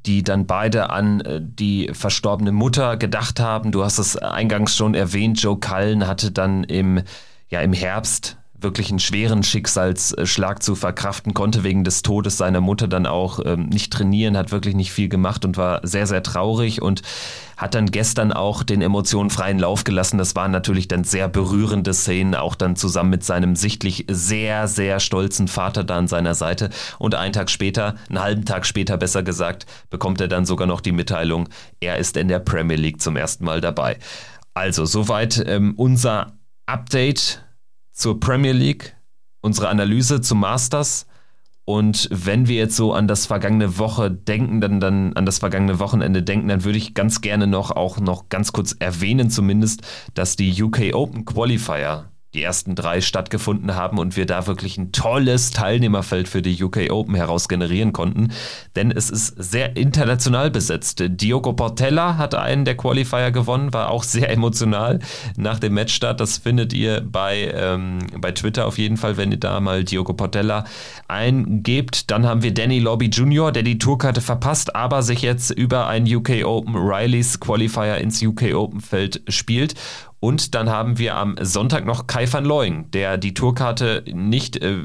die 0.06 0.24
dann 0.24 0.48
beide 0.48 0.90
an 0.90 1.22
äh, 1.22 1.40
die 1.42 1.92
verstorbene 1.94 2.52
Mutter 2.52 2.98
gedacht 2.98 3.40
haben. 3.40 3.72
Du 3.72 3.84
hast 3.84 4.00
es 4.00 4.18
eingangs 4.18 4.76
schon 4.76 4.96
erwähnt, 4.96 5.40
Joe 5.42 5.60
Cullen 5.60 6.08
hatte 6.08 6.32
dann 6.32 6.64
im, 6.64 7.02
ja, 7.50 7.62
im 7.62 7.74
Herbst 7.74 8.38
wirklich 8.60 8.90
einen 8.90 9.00
schweren 9.00 9.44
Schicksalsschlag 9.44 10.64
zu 10.64 10.76
verkraften, 10.76 11.34
konnte 11.34 11.64
wegen 11.64 11.84
des 11.84 12.02
Todes 12.02 12.38
seiner 12.38 12.62
Mutter 12.62 12.88
dann 12.88 13.06
auch 13.06 13.40
ähm, 13.46 13.68
nicht 13.68 13.92
trainieren, 13.92 14.38
hat 14.38 14.52
wirklich 14.52 14.76
nicht 14.76 14.92
viel 14.92 15.10
gemacht 15.10 15.46
und 15.46 15.58
war 15.58 15.82
sehr, 15.84 16.08
sehr 16.08 16.24
traurig 16.24 16.82
und 16.82 17.02
hat 17.58 17.76
dann 17.76 17.92
gestern 17.92 18.34
auch 18.34 18.64
den 18.64 18.82
Emotionen 18.82 19.30
freien 19.30 19.60
Lauf 19.60 19.84
gelassen. 19.84 20.18
Das 20.18 20.36
waren 20.36 20.52
natürlich 20.52 20.88
dann 20.88 21.04
sehr 21.04 21.28
berührende 21.28 21.94
Szenen, 21.94 22.36
auch 22.36 22.56
dann 22.56 22.76
zusammen 22.76 23.12
mit 23.12 23.24
seinem 23.24 23.56
sichtlich 23.56 24.06
sehr, 24.10 24.68
sehr 24.68 25.00
stolzen 25.00 25.48
Vater 25.48 25.84
da 25.84 25.98
an 25.98 26.08
seiner 26.08 26.36
Seite. 26.36 26.70
Und 26.98 27.16
einen 27.16 27.34
Tag 27.34 27.50
später, 27.50 27.96
einen 28.10 28.22
halben 28.22 28.46
Tag 28.46 28.66
später 28.66 28.98
besser 28.98 29.24
gesagt, 29.24 29.66
bekommt 29.90 30.20
er 30.22 30.28
dann 30.28 30.46
sogar 30.46 30.68
noch 30.68 30.82
die 30.82 30.92
Mitteilung, 30.92 31.50
er 31.80 31.98
ist 31.98 32.18
in 32.18 32.28
der 32.28 32.40
Premier 32.40 32.78
League 32.78 33.02
zum 33.02 33.16
ersten 33.16 33.46
Mal 33.46 33.62
dabei. 33.62 33.98
Also 34.54 34.86
soweit 34.86 35.44
ähm, 35.48 35.74
unser 35.76 36.34
Update 36.66 37.45
zur 37.96 38.20
Premier 38.20 38.52
League, 38.52 38.96
unsere 39.42 39.70
Analyse 39.70 40.22
zum 40.22 40.42
Masters. 40.42 41.08
Und 41.64 42.08
wenn 42.12 42.48
wir 42.48 42.58
jetzt 42.58 42.76
so 42.76 42.94
an 42.94 43.08
das 43.08 43.26
vergangene 43.26 43.80
Woche 43.80 44.12
denken, 44.12 44.62
dann, 44.62 44.80
dann 44.80 45.14
an 45.14 45.26
das 45.26 45.40
vergangene 45.40 45.80
Wochenende 45.80 46.22
denken, 46.22 46.50
dann 46.50 46.64
würde 46.64 46.78
ich 46.78 46.94
ganz 46.94 47.22
gerne 47.22 47.48
noch 47.48 47.72
auch 47.72 48.00
noch 48.00 48.30
ganz 48.30 48.52
kurz 48.52 48.76
erwähnen, 48.78 49.32
zumindest, 49.32 49.82
dass 50.14 50.36
die 50.36 50.62
UK 50.62 50.94
Open 50.94 51.26
Qualifier 51.26 52.12
die 52.36 52.44
ersten 52.44 52.76
drei 52.76 53.02
stattgefunden 53.02 53.76
haben 53.76 53.98
und 53.98 54.16
wir 54.18 54.26
da 54.26 54.46
wirklich 54.46 54.78
ein 54.78 54.92
tolles 54.92 55.52
Teilnehmerfeld 55.52 56.28
für 56.28 56.42
die 56.42 56.62
UK 56.62 56.92
Open 56.92 57.16
heraus 57.16 57.48
generieren 57.48 57.94
konnten, 57.94 58.32
denn 58.76 58.92
es 58.92 59.10
ist 59.10 59.28
sehr 59.38 59.78
international 59.78 60.52
besetzt. 60.52 61.02
Diogo 61.08 61.54
Portella 61.54 62.18
hat 62.18 62.36
einen 62.36 62.66
der 62.66 62.76
Qualifier 62.76 63.32
gewonnen, 63.32 63.74
war 63.74 63.90
auch 63.90 64.04
sehr 64.04 64.30
emotional 64.30 65.00
nach 65.38 65.60
dem 65.60 65.74
Matchstart. 65.74 66.20
Das 66.20 66.38
findet 66.38 66.74
ihr 66.74 67.02
bei, 67.02 67.52
ähm, 67.56 68.00
bei 68.20 68.32
Twitter 68.32 68.68
auf 68.68 68.78
jeden 68.78 68.98
Fall, 68.98 69.18
wenn 69.18 69.32
ihr 69.32 69.40
da 69.40 69.60
mal 69.62 69.84
Diogo 69.84 70.14
Portella 70.14 70.66
eingebt. 71.08 72.12
Dann 72.12 72.26
haben 72.26 72.44
wir 72.44 72.54
Danny 72.54 72.80
Lobby 72.80 73.08
Jr., 73.08 73.52
der 73.52 73.64
die 73.64 73.80
Tourkarte 73.80 74.20
verpasst, 74.22 74.76
aber 74.76 75.04
sich 75.04 75.22
jetzt 75.22 75.52
über 75.52 75.88
ein 75.88 76.04
UK 76.04 76.44
Open 76.44 76.76
Rileys 76.76 77.40
Qualifier 77.40 77.98
ins 77.98 78.22
UK 78.22 78.54
Open 78.54 78.82
Feld 78.82 79.22
spielt 79.30 79.76
und 80.26 80.56
dann 80.56 80.72
haben 80.72 80.98
wir 80.98 81.18
am 81.18 81.36
Sonntag 81.40 81.86
noch 81.86 82.08
Kai 82.08 82.26
van 82.32 82.46
Looying, 82.46 82.90
der 82.90 83.20
die 83.20 83.36
Tourkarte 83.36 84.04
nicht 84.12 84.58
äh, 84.58 84.80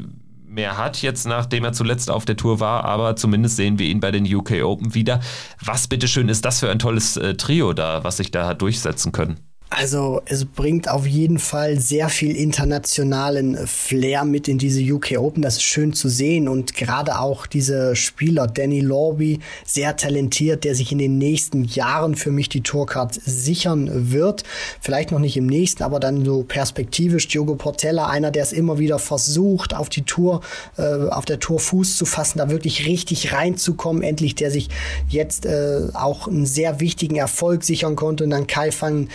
mehr 0.44 0.76
hat, 0.76 1.00
jetzt 1.00 1.26
nachdem 1.26 1.64
er 1.64 1.72
zuletzt 1.72 2.10
auf 2.10 2.26
der 2.26 2.36
Tour 2.36 2.60
war, 2.60 2.84
aber 2.84 3.16
zumindest 3.16 3.56
sehen 3.56 3.78
wir 3.78 3.86
ihn 3.86 4.00
bei 4.00 4.10
den 4.10 4.26
UK 4.26 4.62
Open 4.62 4.94
wieder. 4.94 5.20
Was 5.64 5.88
bitteschön 5.88 6.28
ist 6.28 6.44
das 6.44 6.60
für 6.60 6.70
ein 6.70 6.78
tolles 6.78 7.16
äh, 7.16 7.36
Trio 7.36 7.72
da, 7.72 8.04
was 8.04 8.18
sich 8.18 8.30
da 8.30 8.48
hat 8.48 8.60
durchsetzen 8.60 9.12
können? 9.12 9.40
Also 9.72 10.20
es 10.26 10.44
bringt 10.44 10.90
auf 10.90 11.06
jeden 11.06 11.38
Fall 11.38 11.78
sehr 11.78 12.08
viel 12.08 12.34
internationalen 12.34 13.56
Flair 13.68 14.24
mit 14.24 14.48
in 14.48 14.58
diese 14.58 14.82
UK 14.82 15.12
Open. 15.18 15.42
Das 15.42 15.58
ist 15.58 15.62
schön 15.62 15.92
zu 15.92 16.08
sehen 16.08 16.48
und 16.48 16.74
gerade 16.74 17.20
auch 17.20 17.46
diese 17.46 17.94
Spieler 17.94 18.48
Danny 18.48 18.80
Lorby, 18.80 19.38
sehr 19.64 19.96
talentiert, 19.96 20.64
der 20.64 20.74
sich 20.74 20.90
in 20.90 20.98
den 20.98 21.18
nächsten 21.18 21.62
Jahren 21.62 22.16
für 22.16 22.32
mich 22.32 22.48
die 22.48 22.62
Tourcard 22.62 23.14
sichern 23.14 24.10
wird. 24.10 24.42
Vielleicht 24.80 25.12
noch 25.12 25.20
nicht 25.20 25.36
im 25.36 25.46
nächsten, 25.46 25.84
aber 25.84 26.00
dann 26.00 26.24
so 26.24 26.42
perspektivisch. 26.42 27.28
Diogo 27.28 27.54
Portella, 27.54 28.08
einer, 28.08 28.32
der 28.32 28.42
es 28.42 28.52
immer 28.52 28.78
wieder 28.80 28.98
versucht, 28.98 29.72
auf 29.72 29.88
die 29.88 30.02
Tour, 30.02 30.40
äh, 30.78 30.82
auf 30.82 31.26
der 31.26 31.38
Tour 31.38 31.60
Fuß 31.60 31.96
zu 31.96 32.06
fassen, 32.06 32.38
da 32.38 32.50
wirklich 32.50 32.86
richtig 32.86 33.32
reinzukommen. 33.32 34.02
Endlich, 34.02 34.34
der 34.34 34.50
sich 34.50 34.68
jetzt 35.08 35.46
äh, 35.46 35.90
auch 35.94 36.26
einen 36.26 36.44
sehr 36.44 36.80
wichtigen 36.80 37.14
Erfolg 37.14 37.62
sichern 37.62 37.94
konnte 37.94 38.24
und 38.24 38.30
dann 38.30 38.48
Kai 38.48 38.70
van 38.76 39.08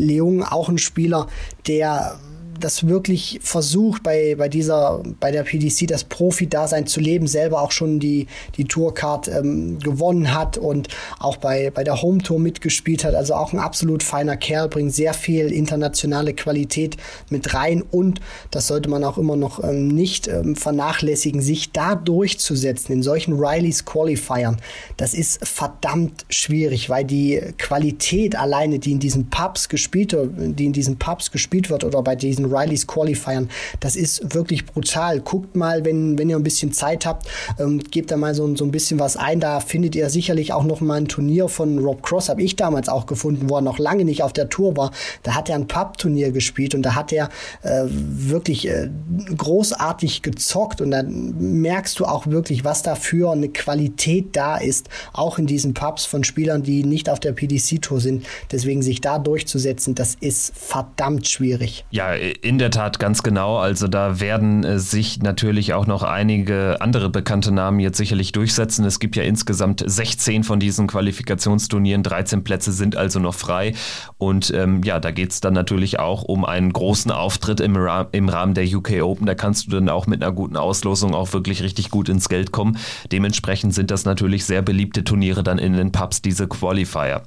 Leung 0.00 0.42
auch 0.42 0.68
ein 0.68 0.78
Spieler, 0.78 1.28
der 1.66 2.18
das 2.60 2.86
wirklich 2.86 3.40
versucht, 3.42 4.02
bei, 4.02 4.34
bei 4.36 4.48
dieser, 4.48 5.02
bei 5.18 5.30
der 5.30 5.42
PDC 5.42 5.86
das 5.86 6.04
Profi-Dasein 6.04 6.86
zu 6.86 7.00
leben, 7.00 7.26
selber 7.26 7.62
auch 7.62 7.72
schon 7.72 8.00
die, 8.00 8.26
die 8.56 8.64
Tourcard 8.64 9.28
ähm, 9.28 9.78
gewonnen 9.78 10.34
hat 10.34 10.58
und 10.58 10.88
auch 11.18 11.36
bei, 11.36 11.70
bei 11.70 11.84
der 11.84 12.02
Home 12.02 12.18
Tour 12.22 12.38
mitgespielt 12.38 13.04
hat. 13.04 13.14
Also 13.14 13.34
auch 13.34 13.52
ein 13.52 13.58
absolut 13.58 14.02
feiner 14.02 14.36
Kerl, 14.36 14.68
bringt 14.68 14.94
sehr 14.94 15.14
viel 15.14 15.52
internationale 15.52 16.34
Qualität 16.34 16.96
mit 17.28 17.54
rein 17.54 17.82
und 17.82 18.20
das 18.50 18.66
sollte 18.66 18.88
man 18.88 19.04
auch 19.04 19.18
immer 19.18 19.36
noch 19.36 19.62
ähm, 19.62 19.88
nicht 19.88 20.28
ähm, 20.28 20.56
vernachlässigen, 20.56 21.40
sich 21.40 21.72
da 21.72 21.94
durchzusetzen 21.94 22.92
in 22.92 23.02
solchen 23.02 23.34
Rileys 23.34 23.84
Qualifiern. 23.84 24.58
Das 24.96 25.14
ist 25.14 25.46
verdammt 25.46 26.24
schwierig, 26.28 26.90
weil 26.90 27.04
die 27.04 27.40
Qualität 27.58 28.36
alleine, 28.36 28.78
die 28.78 28.92
in 28.92 29.00
diesen 29.00 29.30
Pubs 29.30 29.68
gespielt, 29.68 30.16
die 30.36 30.64
in 30.64 30.72
diesen 30.72 30.98
Pubs 30.98 31.30
gespielt 31.30 31.70
wird 31.70 31.84
oder 31.84 32.02
bei 32.02 32.16
diesen 32.16 32.49
Rileys 32.50 32.86
Qualifiern. 32.86 33.48
Das 33.80 33.96
ist 33.96 34.34
wirklich 34.34 34.66
brutal. 34.66 35.20
Guckt 35.20 35.56
mal, 35.56 35.84
wenn, 35.84 36.18
wenn 36.18 36.28
ihr 36.30 36.36
ein 36.36 36.42
bisschen 36.42 36.72
Zeit 36.72 37.06
habt, 37.06 37.28
ähm, 37.58 37.78
gebt 37.90 38.10
da 38.10 38.16
mal 38.16 38.34
so, 38.34 38.54
so 38.56 38.64
ein 38.64 38.70
bisschen 38.70 38.98
was 38.98 39.16
ein. 39.16 39.40
Da 39.40 39.60
findet 39.60 39.94
ihr 39.94 40.10
sicherlich 40.10 40.52
auch 40.52 40.64
noch 40.64 40.80
mal 40.80 40.98
ein 40.98 41.08
Turnier 41.08 41.48
von 41.48 41.78
Rob 41.78 42.02
Cross, 42.02 42.28
habe 42.28 42.42
ich 42.42 42.56
damals 42.56 42.88
auch 42.88 43.06
gefunden, 43.06 43.48
wo 43.48 43.56
er 43.56 43.60
noch 43.60 43.78
lange 43.78 44.04
nicht 44.04 44.22
auf 44.22 44.32
der 44.32 44.48
Tour 44.48 44.76
war. 44.76 44.90
Da 45.22 45.34
hat 45.34 45.48
er 45.48 45.56
ein 45.56 45.66
Pub-Turnier 45.66 46.32
gespielt 46.32 46.74
und 46.74 46.82
da 46.82 46.94
hat 46.94 47.12
er 47.12 47.28
äh, 47.62 47.84
wirklich 47.88 48.68
äh, 48.68 48.88
großartig 49.36 50.22
gezockt 50.22 50.80
und 50.80 50.90
dann 50.90 51.34
merkst 51.60 51.98
du 51.98 52.04
auch 52.04 52.26
wirklich, 52.26 52.64
was 52.64 52.82
da 52.82 52.94
für 52.94 53.32
eine 53.32 53.48
Qualität 53.48 54.36
da 54.36 54.56
ist, 54.56 54.88
auch 55.12 55.38
in 55.38 55.46
diesen 55.46 55.74
Pubs 55.74 56.04
von 56.06 56.24
Spielern, 56.24 56.62
die 56.62 56.84
nicht 56.84 57.08
auf 57.08 57.20
der 57.20 57.32
PDC-Tour 57.32 58.00
sind. 58.00 58.26
Deswegen 58.50 58.82
sich 58.82 59.00
da 59.00 59.18
durchzusetzen, 59.18 59.94
das 59.94 60.16
ist 60.20 60.52
verdammt 60.56 61.28
schwierig. 61.28 61.84
Ja, 61.90 62.14
in 62.42 62.58
der 62.58 62.70
Tat 62.70 62.98
ganz 62.98 63.22
genau. 63.22 63.58
Also 63.58 63.88
da 63.88 64.20
werden 64.20 64.64
äh, 64.64 64.78
sich 64.78 65.22
natürlich 65.22 65.74
auch 65.74 65.86
noch 65.86 66.02
einige 66.02 66.80
andere 66.80 67.10
bekannte 67.10 67.52
Namen 67.52 67.80
jetzt 67.80 67.98
sicherlich 67.98 68.32
durchsetzen. 68.32 68.84
Es 68.84 68.98
gibt 68.98 69.16
ja 69.16 69.22
insgesamt 69.22 69.82
16 69.84 70.44
von 70.44 70.60
diesen 70.60 70.86
Qualifikationsturnieren, 70.86 72.02
13 72.02 72.44
Plätze 72.44 72.72
sind 72.72 72.96
also 72.96 73.20
noch 73.20 73.34
frei. 73.34 73.74
Und 74.18 74.52
ähm, 74.54 74.82
ja, 74.82 75.00
da 75.00 75.10
geht 75.10 75.32
es 75.32 75.40
dann 75.40 75.54
natürlich 75.54 75.98
auch 75.98 76.22
um 76.22 76.44
einen 76.44 76.72
großen 76.72 77.10
Auftritt 77.10 77.60
im, 77.60 77.76
Ra 77.76 78.08
im 78.12 78.28
Rahmen 78.28 78.54
der 78.54 78.64
UK 78.64 79.02
Open. 79.02 79.26
Da 79.26 79.34
kannst 79.34 79.66
du 79.66 79.70
dann 79.70 79.88
auch 79.88 80.06
mit 80.06 80.22
einer 80.22 80.32
guten 80.32 80.56
Auslosung 80.56 81.14
auch 81.14 81.32
wirklich 81.32 81.62
richtig 81.62 81.90
gut 81.90 82.08
ins 82.08 82.28
Geld 82.28 82.52
kommen. 82.52 82.78
Dementsprechend 83.12 83.74
sind 83.74 83.90
das 83.90 84.04
natürlich 84.04 84.44
sehr 84.44 84.62
beliebte 84.62 85.04
Turniere 85.04 85.42
dann 85.42 85.58
in 85.58 85.74
den 85.74 85.92
Pubs, 85.92 86.22
diese 86.22 86.48
Qualifier. 86.48 87.22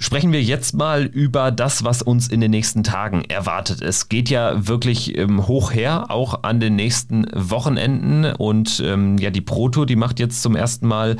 Sprechen 0.00 0.30
wir 0.30 0.40
jetzt 0.40 0.74
mal 0.74 1.02
über 1.02 1.50
das, 1.50 1.82
was 1.82 2.02
uns 2.02 2.28
in 2.28 2.40
den 2.40 2.52
nächsten 2.52 2.84
Tagen 2.84 3.24
erwartet. 3.24 3.82
Es 3.82 4.08
geht 4.08 4.30
ja 4.30 4.68
wirklich 4.68 5.18
ähm, 5.18 5.48
hoch 5.48 5.72
her, 5.74 6.12
auch 6.12 6.44
an 6.44 6.60
den 6.60 6.76
nächsten 6.76 7.26
Wochenenden. 7.34 8.24
Und 8.24 8.80
ähm, 8.86 9.18
ja, 9.18 9.30
die 9.30 9.40
Proto, 9.40 9.84
die 9.86 9.96
macht 9.96 10.20
jetzt 10.20 10.40
zum 10.40 10.54
ersten 10.54 10.86
Mal 10.86 11.16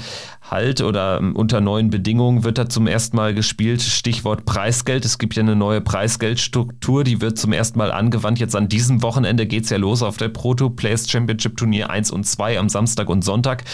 Halt 0.50 0.80
oder 0.80 1.18
ähm, 1.18 1.36
unter 1.36 1.60
neuen 1.60 1.90
Bedingungen 1.90 2.44
wird 2.44 2.56
da 2.56 2.68
zum 2.68 2.86
ersten 2.86 3.16
Mal 3.16 3.34
gespielt. 3.34 3.82
Stichwort 3.82 4.44
Preisgeld. 4.44 5.04
Es 5.04 5.18
gibt 5.18 5.34
ja 5.34 5.42
eine 5.42 5.56
neue 5.56 5.80
Preisgeldstruktur, 5.80 7.04
die 7.04 7.20
wird 7.20 7.36
zum 7.36 7.52
ersten 7.52 7.78
Mal 7.78 7.92
angewandt. 7.92 8.38
Jetzt 8.38 8.56
an 8.56 8.68
diesem 8.68 9.02
Wochenende 9.02 9.46
geht 9.46 9.64
es 9.64 9.70
ja 9.70 9.76
los 9.76 10.02
auf 10.02 10.16
der 10.16 10.28
Proto 10.28 10.70
Players 10.70 11.10
Championship 11.10 11.56
Turnier 11.56 11.90
1 11.90 12.10
und 12.10 12.24
2 12.24 12.58
am 12.58 12.68
Samstag 12.68 13.10
und 13.10 13.24
Sonntag. 13.24 13.64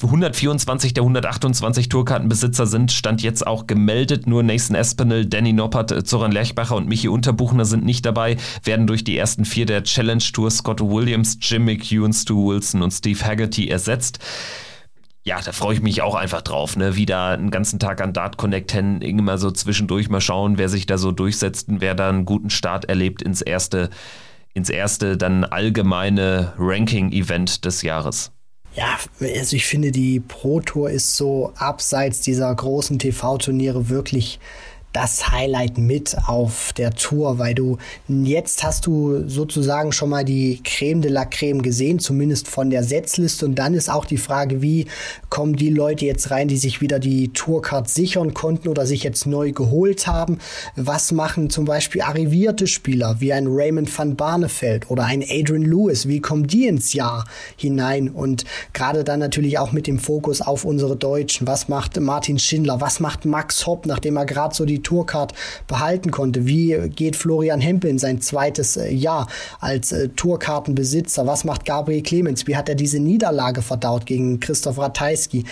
124 0.00 0.94
der 0.94 1.02
128 1.02 1.88
Tourkartenbesitzer 1.88 2.66
sind 2.66 2.92
Stand 2.92 3.22
jetzt 3.22 3.46
auch 3.46 3.66
gemeldet. 3.66 4.26
Nur 4.26 4.41
Nathan 4.42 4.76
Espinel, 4.76 5.26
Danny 5.26 5.52
Noppert, 5.52 6.06
Zoran 6.06 6.32
Lerchbacher 6.32 6.76
und 6.76 6.88
Michi 6.88 7.08
Unterbuchner 7.08 7.64
sind 7.64 7.84
nicht 7.84 8.04
dabei, 8.04 8.36
werden 8.64 8.86
durch 8.86 9.04
die 9.04 9.16
ersten 9.16 9.44
vier 9.44 9.66
der 9.66 9.84
Challenge 9.84 10.22
Tour 10.32 10.50
Scott 10.50 10.80
Williams, 10.80 11.38
Jim 11.40 11.64
McEwen, 11.64 12.12
Stu 12.12 12.48
Wilson 12.48 12.82
und 12.82 12.92
Steve 12.92 13.24
Haggerty 13.24 13.68
ersetzt 13.68 14.18
ja, 15.24 15.40
da 15.40 15.52
freue 15.52 15.74
ich 15.74 15.82
mich 15.82 16.02
auch 16.02 16.16
einfach 16.16 16.42
drauf, 16.42 16.76
ne? 16.76 16.96
Wieder 16.96 17.28
einen 17.28 17.50
ganzen 17.50 17.78
Tag 17.78 18.00
an 18.00 18.12
Dart 18.12 18.36
Connect 18.36 18.74
hängen, 18.74 19.02
immer 19.02 19.38
so 19.38 19.52
zwischendurch 19.52 20.08
mal 20.08 20.20
schauen, 20.20 20.58
wer 20.58 20.68
sich 20.68 20.86
da 20.86 20.98
so 20.98 21.12
durchsetzt 21.12 21.68
und 21.68 21.80
wer 21.80 21.94
da 21.94 22.08
einen 22.08 22.24
guten 22.24 22.50
Start 22.50 22.86
erlebt 22.86 23.22
ins 23.22 23.40
erste, 23.40 23.90
ins 24.52 24.68
erste 24.68 25.16
dann 25.16 25.44
allgemeine 25.44 26.54
Ranking-Event 26.58 27.64
des 27.64 27.82
Jahres. 27.82 28.32
Ja, 28.74 28.98
also 29.20 29.56
ich 29.56 29.66
finde, 29.66 29.92
die 29.92 30.20
Pro 30.20 30.60
Tour 30.60 30.90
ist 30.90 31.16
so 31.16 31.52
abseits 31.56 32.20
dieser 32.20 32.54
großen 32.54 32.98
TV-Turniere 32.98 33.90
wirklich 33.90 34.40
das 34.92 35.30
Highlight 35.30 35.78
mit 35.78 36.16
auf 36.26 36.72
der 36.74 36.90
Tour, 36.90 37.38
weil 37.38 37.54
du 37.54 37.78
jetzt 38.08 38.62
hast 38.62 38.86
du 38.86 39.26
sozusagen 39.26 39.92
schon 39.92 40.10
mal 40.10 40.24
die 40.24 40.60
Creme 40.62 41.00
de 41.00 41.10
la 41.10 41.24
Creme 41.24 41.62
gesehen, 41.62 41.98
zumindest 41.98 42.48
von 42.48 42.68
der 42.68 42.84
Setzliste. 42.84 43.46
Und 43.46 43.54
dann 43.54 43.74
ist 43.74 43.90
auch 43.90 44.04
die 44.04 44.18
Frage, 44.18 44.60
wie 44.60 44.86
kommen 45.30 45.56
die 45.56 45.70
Leute 45.70 46.04
jetzt 46.04 46.30
rein, 46.30 46.48
die 46.48 46.58
sich 46.58 46.80
wieder 46.80 46.98
die 46.98 47.32
Tourcard 47.32 47.88
sichern 47.88 48.34
konnten 48.34 48.68
oder 48.68 48.84
sich 48.84 49.02
jetzt 49.02 49.26
neu 49.26 49.52
geholt 49.52 50.06
haben? 50.06 50.38
Was 50.76 51.12
machen 51.12 51.48
zum 51.48 51.64
Beispiel 51.64 52.02
arrivierte 52.02 52.66
Spieler 52.66 53.16
wie 53.20 53.32
ein 53.32 53.46
Raymond 53.48 53.96
van 53.96 54.14
Barneveld 54.14 54.90
oder 54.90 55.04
ein 55.04 55.22
Adrian 55.22 55.62
Lewis? 55.62 56.06
Wie 56.06 56.20
kommen 56.20 56.46
die 56.46 56.66
ins 56.66 56.92
Jahr 56.92 57.24
hinein? 57.56 58.10
Und 58.10 58.44
gerade 58.74 59.04
dann 59.04 59.20
natürlich 59.20 59.58
auch 59.58 59.72
mit 59.72 59.86
dem 59.86 59.98
Fokus 59.98 60.42
auf 60.42 60.66
unsere 60.66 60.96
Deutschen. 60.96 61.46
Was 61.46 61.68
macht 61.68 61.98
Martin 61.98 62.38
Schindler? 62.38 62.82
Was 62.82 63.00
macht 63.00 63.24
Max 63.24 63.66
Hopp, 63.66 63.86
nachdem 63.86 64.16
er 64.16 64.26
gerade 64.26 64.54
so 64.54 64.66
die 64.66 64.81
Tourcard 64.82 65.32
behalten 65.66 66.10
konnte. 66.10 66.46
Wie 66.46 66.76
geht 66.88 67.16
Florian 67.16 67.60
Hempel 67.60 67.90
in 67.90 67.98
sein 67.98 68.20
zweites 68.20 68.76
äh, 68.76 68.92
Jahr 68.92 69.26
als 69.60 69.92
äh, 69.92 70.08
Tourkartenbesitzer? 70.08 71.26
Was 71.26 71.44
macht 71.44 71.64
Gabriel 71.64 72.02
Clemens? 72.02 72.46
Wie 72.46 72.56
hat 72.56 72.68
er 72.68 72.74
diese 72.74 72.98
Niederlage 72.98 73.62
verdaut 73.62 74.06
gegen 74.06 74.40
Christoph 74.40 74.78
Ratajski? 74.78 75.44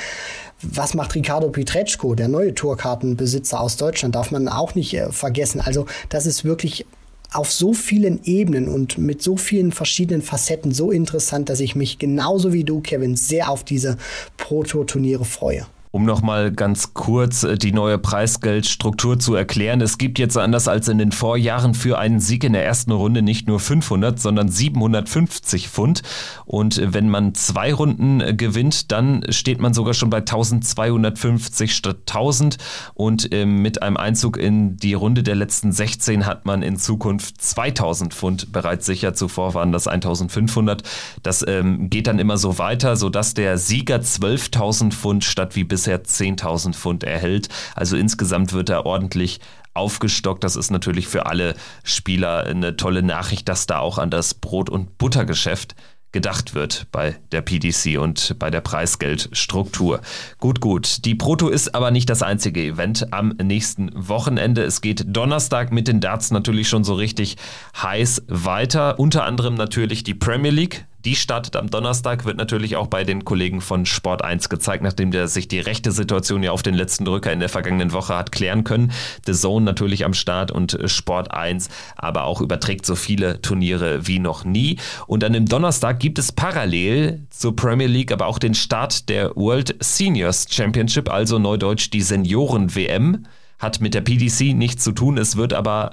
Was 0.62 0.94
macht 0.94 1.14
Ricardo 1.14 1.48
Pietreczko, 1.48 2.14
der 2.14 2.28
neue 2.28 2.54
Tourkartenbesitzer 2.54 3.60
aus 3.60 3.76
Deutschland? 3.76 4.14
Darf 4.14 4.30
man 4.30 4.48
auch 4.48 4.74
nicht 4.74 4.94
äh, 4.94 5.10
vergessen. 5.10 5.60
Also 5.60 5.86
das 6.08 6.26
ist 6.26 6.44
wirklich 6.44 6.86
auf 7.32 7.50
so 7.50 7.72
vielen 7.72 8.20
Ebenen 8.24 8.68
und 8.68 8.98
mit 8.98 9.22
so 9.22 9.36
vielen 9.36 9.72
verschiedenen 9.72 10.22
Facetten 10.22 10.72
so 10.72 10.90
interessant, 10.90 11.48
dass 11.48 11.60
ich 11.60 11.76
mich 11.76 11.98
genauso 11.98 12.52
wie 12.52 12.64
du, 12.64 12.80
Kevin, 12.80 13.16
sehr 13.16 13.50
auf 13.50 13.64
diese 13.64 13.96
Proto-Turniere 14.36 15.24
freue. 15.24 15.66
Um 15.92 16.04
nochmal 16.04 16.52
ganz 16.52 16.94
kurz 16.94 17.42
äh, 17.42 17.58
die 17.58 17.72
neue 17.72 17.98
Preisgeldstruktur 17.98 19.18
zu 19.18 19.34
erklären. 19.34 19.80
Es 19.80 19.98
gibt 19.98 20.20
jetzt 20.20 20.38
anders 20.38 20.68
als 20.68 20.86
in 20.86 20.98
den 20.98 21.10
Vorjahren 21.10 21.74
für 21.74 21.98
einen 21.98 22.20
Sieg 22.20 22.44
in 22.44 22.52
der 22.52 22.64
ersten 22.64 22.92
Runde 22.92 23.22
nicht 23.22 23.48
nur 23.48 23.58
500, 23.58 24.20
sondern 24.20 24.48
750 24.48 25.68
Pfund. 25.68 26.02
Und 26.44 26.78
äh, 26.78 26.94
wenn 26.94 27.08
man 27.08 27.34
zwei 27.34 27.74
Runden 27.74 28.20
äh, 28.20 28.34
gewinnt, 28.34 28.92
dann 28.92 29.24
steht 29.30 29.60
man 29.60 29.74
sogar 29.74 29.94
schon 29.94 30.10
bei 30.10 30.18
1250 30.18 31.74
statt 31.74 31.96
1000. 32.06 32.58
Und 32.94 33.30
mit 33.30 33.82
einem 33.82 33.96
Einzug 33.96 34.36
in 34.36 34.76
die 34.76 34.94
Runde 34.94 35.22
der 35.22 35.34
letzten 35.34 35.72
16 35.72 36.26
hat 36.26 36.46
man 36.46 36.62
in 36.62 36.76
Zukunft 36.76 37.40
2000 37.40 38.14
Pfund 38.14 38.52
bereits 38.52 38.86
sicher. 38.86 39.14
Zuvor 39.14 39.54
waren 39.54 39.72
das 39.72 39.86
1500. 39.86 40.82
Das 41.22 41.44
ähm, 41.46 41.90
geht 41.90 42.06
dann 42.06 42.18
immer 42.18 42.36
so 42.36 42.58
weiter, 42.58 42.96
sodass 42.96 43.34
der 43.34 43.58
Sieger 43.58 43.96
12.000 43.96 44.92
Pfund 44.92 45.24
statt 45.24 45.56
wie 45.56 45.64
bisher 45.64 45.79
bisher 45.80 46.04
10.000 46.04 46.74
Pfund 46.74 47.04
erhält. 47.04 47.48
Also 47.74 47.96
insgesamt 47.96 48.52
wird 48.52 48.68
er 48.68 48.84
ordentlich 48.84 49.40
aufgestockt. 49.72 50.44
Das 50.44 50.56
ist 50.56 50.70
natürlich 50.70 51.08
für 51.08 51.24
alle 51.24 51.54
Spieler 51.84 52.44
eine 52.44 52.76
tolle 52.76 53.02
Nachricht, 53.02 53.48
dass 53.48 53.66
da 53.66 53.78
auch 53.78 53.96
an 53.96 54.10
das 54.10 54.34
Brot- 54.34 54.68
und 54.68 54.98
Buttergeschäft 54.98 55.74
gedacht 56.12 56.54
wird 56.54 56.88
bei 56.92 57.16
der 57.32 57.40
PDC 57.40 57.98
und 57.98 58.36
bei 58.38 58.50
der 58.50 58.60
Preisgeldstruktur. 58.60 60.00
Gut, 60.38 60.60
gut. 60.60 61.04
Die 61.06 61.14
Proto 61.14 61.48
ist 61.48 61.74
aber 61.74 61.90
nicht 61.90 62.10
das 62.10 62.22
einzige 62.22 62.62
Event 62.62 63.12
am 63.12 63.28
nächsten 63.42 63.90
Wochenende. 63.94 64.62
Es 64.62 64.82
geht 64.82 65.04
Donnerstag 65.06 65.72
mit 65.72 65.88
den 65.88 66.00
Darts 66.00 66.30
natürlich 66.30 66.68
schon 66.68 66.84
so 66.84 66.94
richtig 66.94 67.36
heiß 67.80 68.24
weiter. 68.26 68.98
Unter 68.98 69.24
anderem 69.24 69.54
natürlich 69.54 70.02
die 70.02 70.14
Premier 70.14 70.50
League 70.50 70.84
Die 71.06 71.16
startet 71.16 71.56
am 71.56 71.70
Donnerstag, 71.70 72.26
wird 72.26 72.36
natürlich 72.36 72.76
auch 72.76 72.86
bei 72.86 73.04
den 73.04 73.24
Kollegen 73.24 73.62
von 73.62 73.86
Sport 73.86 74.22
1 74.22 74.50
gezeigt, 74.50 74.82
nachdem 74.82 75.10
der 75.10 75.28
sich 75.28 75.48
die 75.48 75.58
rechte 75.58 75.92
Situation 75.92 76.42
ja 76.42 76.52
auf 76.52 76.62
den 76.62 76.74
letzten 76.74 77.06
Drücker 77.06 77.32
in 77.32 77.40
der 77.40 77.48
vergangenen 77.48 77.92
Woche 77.92 78.14
hat 78.14 78.32
klären 78.32 78.64
können. 78.64 78.92
The 79.24 79.32
Zone 79.32 79.64
natürlich 79.64 80.04
am 80.04 80.12
Start 80.12 80.50
und 80.50 80.78
Sport 80.86 81.32
1, 81.32 81.70
aber 81.96 82.24
auch 82.24 82.42
überträgt 82.42 82.84
so 82.84 82.96
viele 82.96 83.40
Turniere 83.40 84.06
wie 84.06 84.18
noch 84.18 84.44
nie. 84.44 84.78
Und 85.06 85.24
an 85.24 85.32
dem 85.32 85.46
Donnerstag 85.46 86.00
gibt 86.00 86.18
es 86.18 86.32
parallel 86.32 87.22
zur 87.30 87.56
Premier 87.56 87.86
League 87.86 88.12
aber 88.12 88.26
auch 88.26 88.38
den 88.38 88.54
Start 88.54 89.08
der 89.08 89.34
World 89.36 89.76
Seniors 89.80 90.48
Championship, 90.50 91.10
also 91.10 91.38
neudeutsch 91.38 91.88
die 91.90 92.02
Senioren-WM. 92.02 93.26
Hat 93.58 93.80
mit 93.80 93.94
der 93.94 94.02
PDC 94.02 94.54
nichts 94.54 94.84
zu 94.84 94.92
tun, 94.92 95.16
es 95.16 95.36
wird 95.36 95.54
aber 95.54 95.92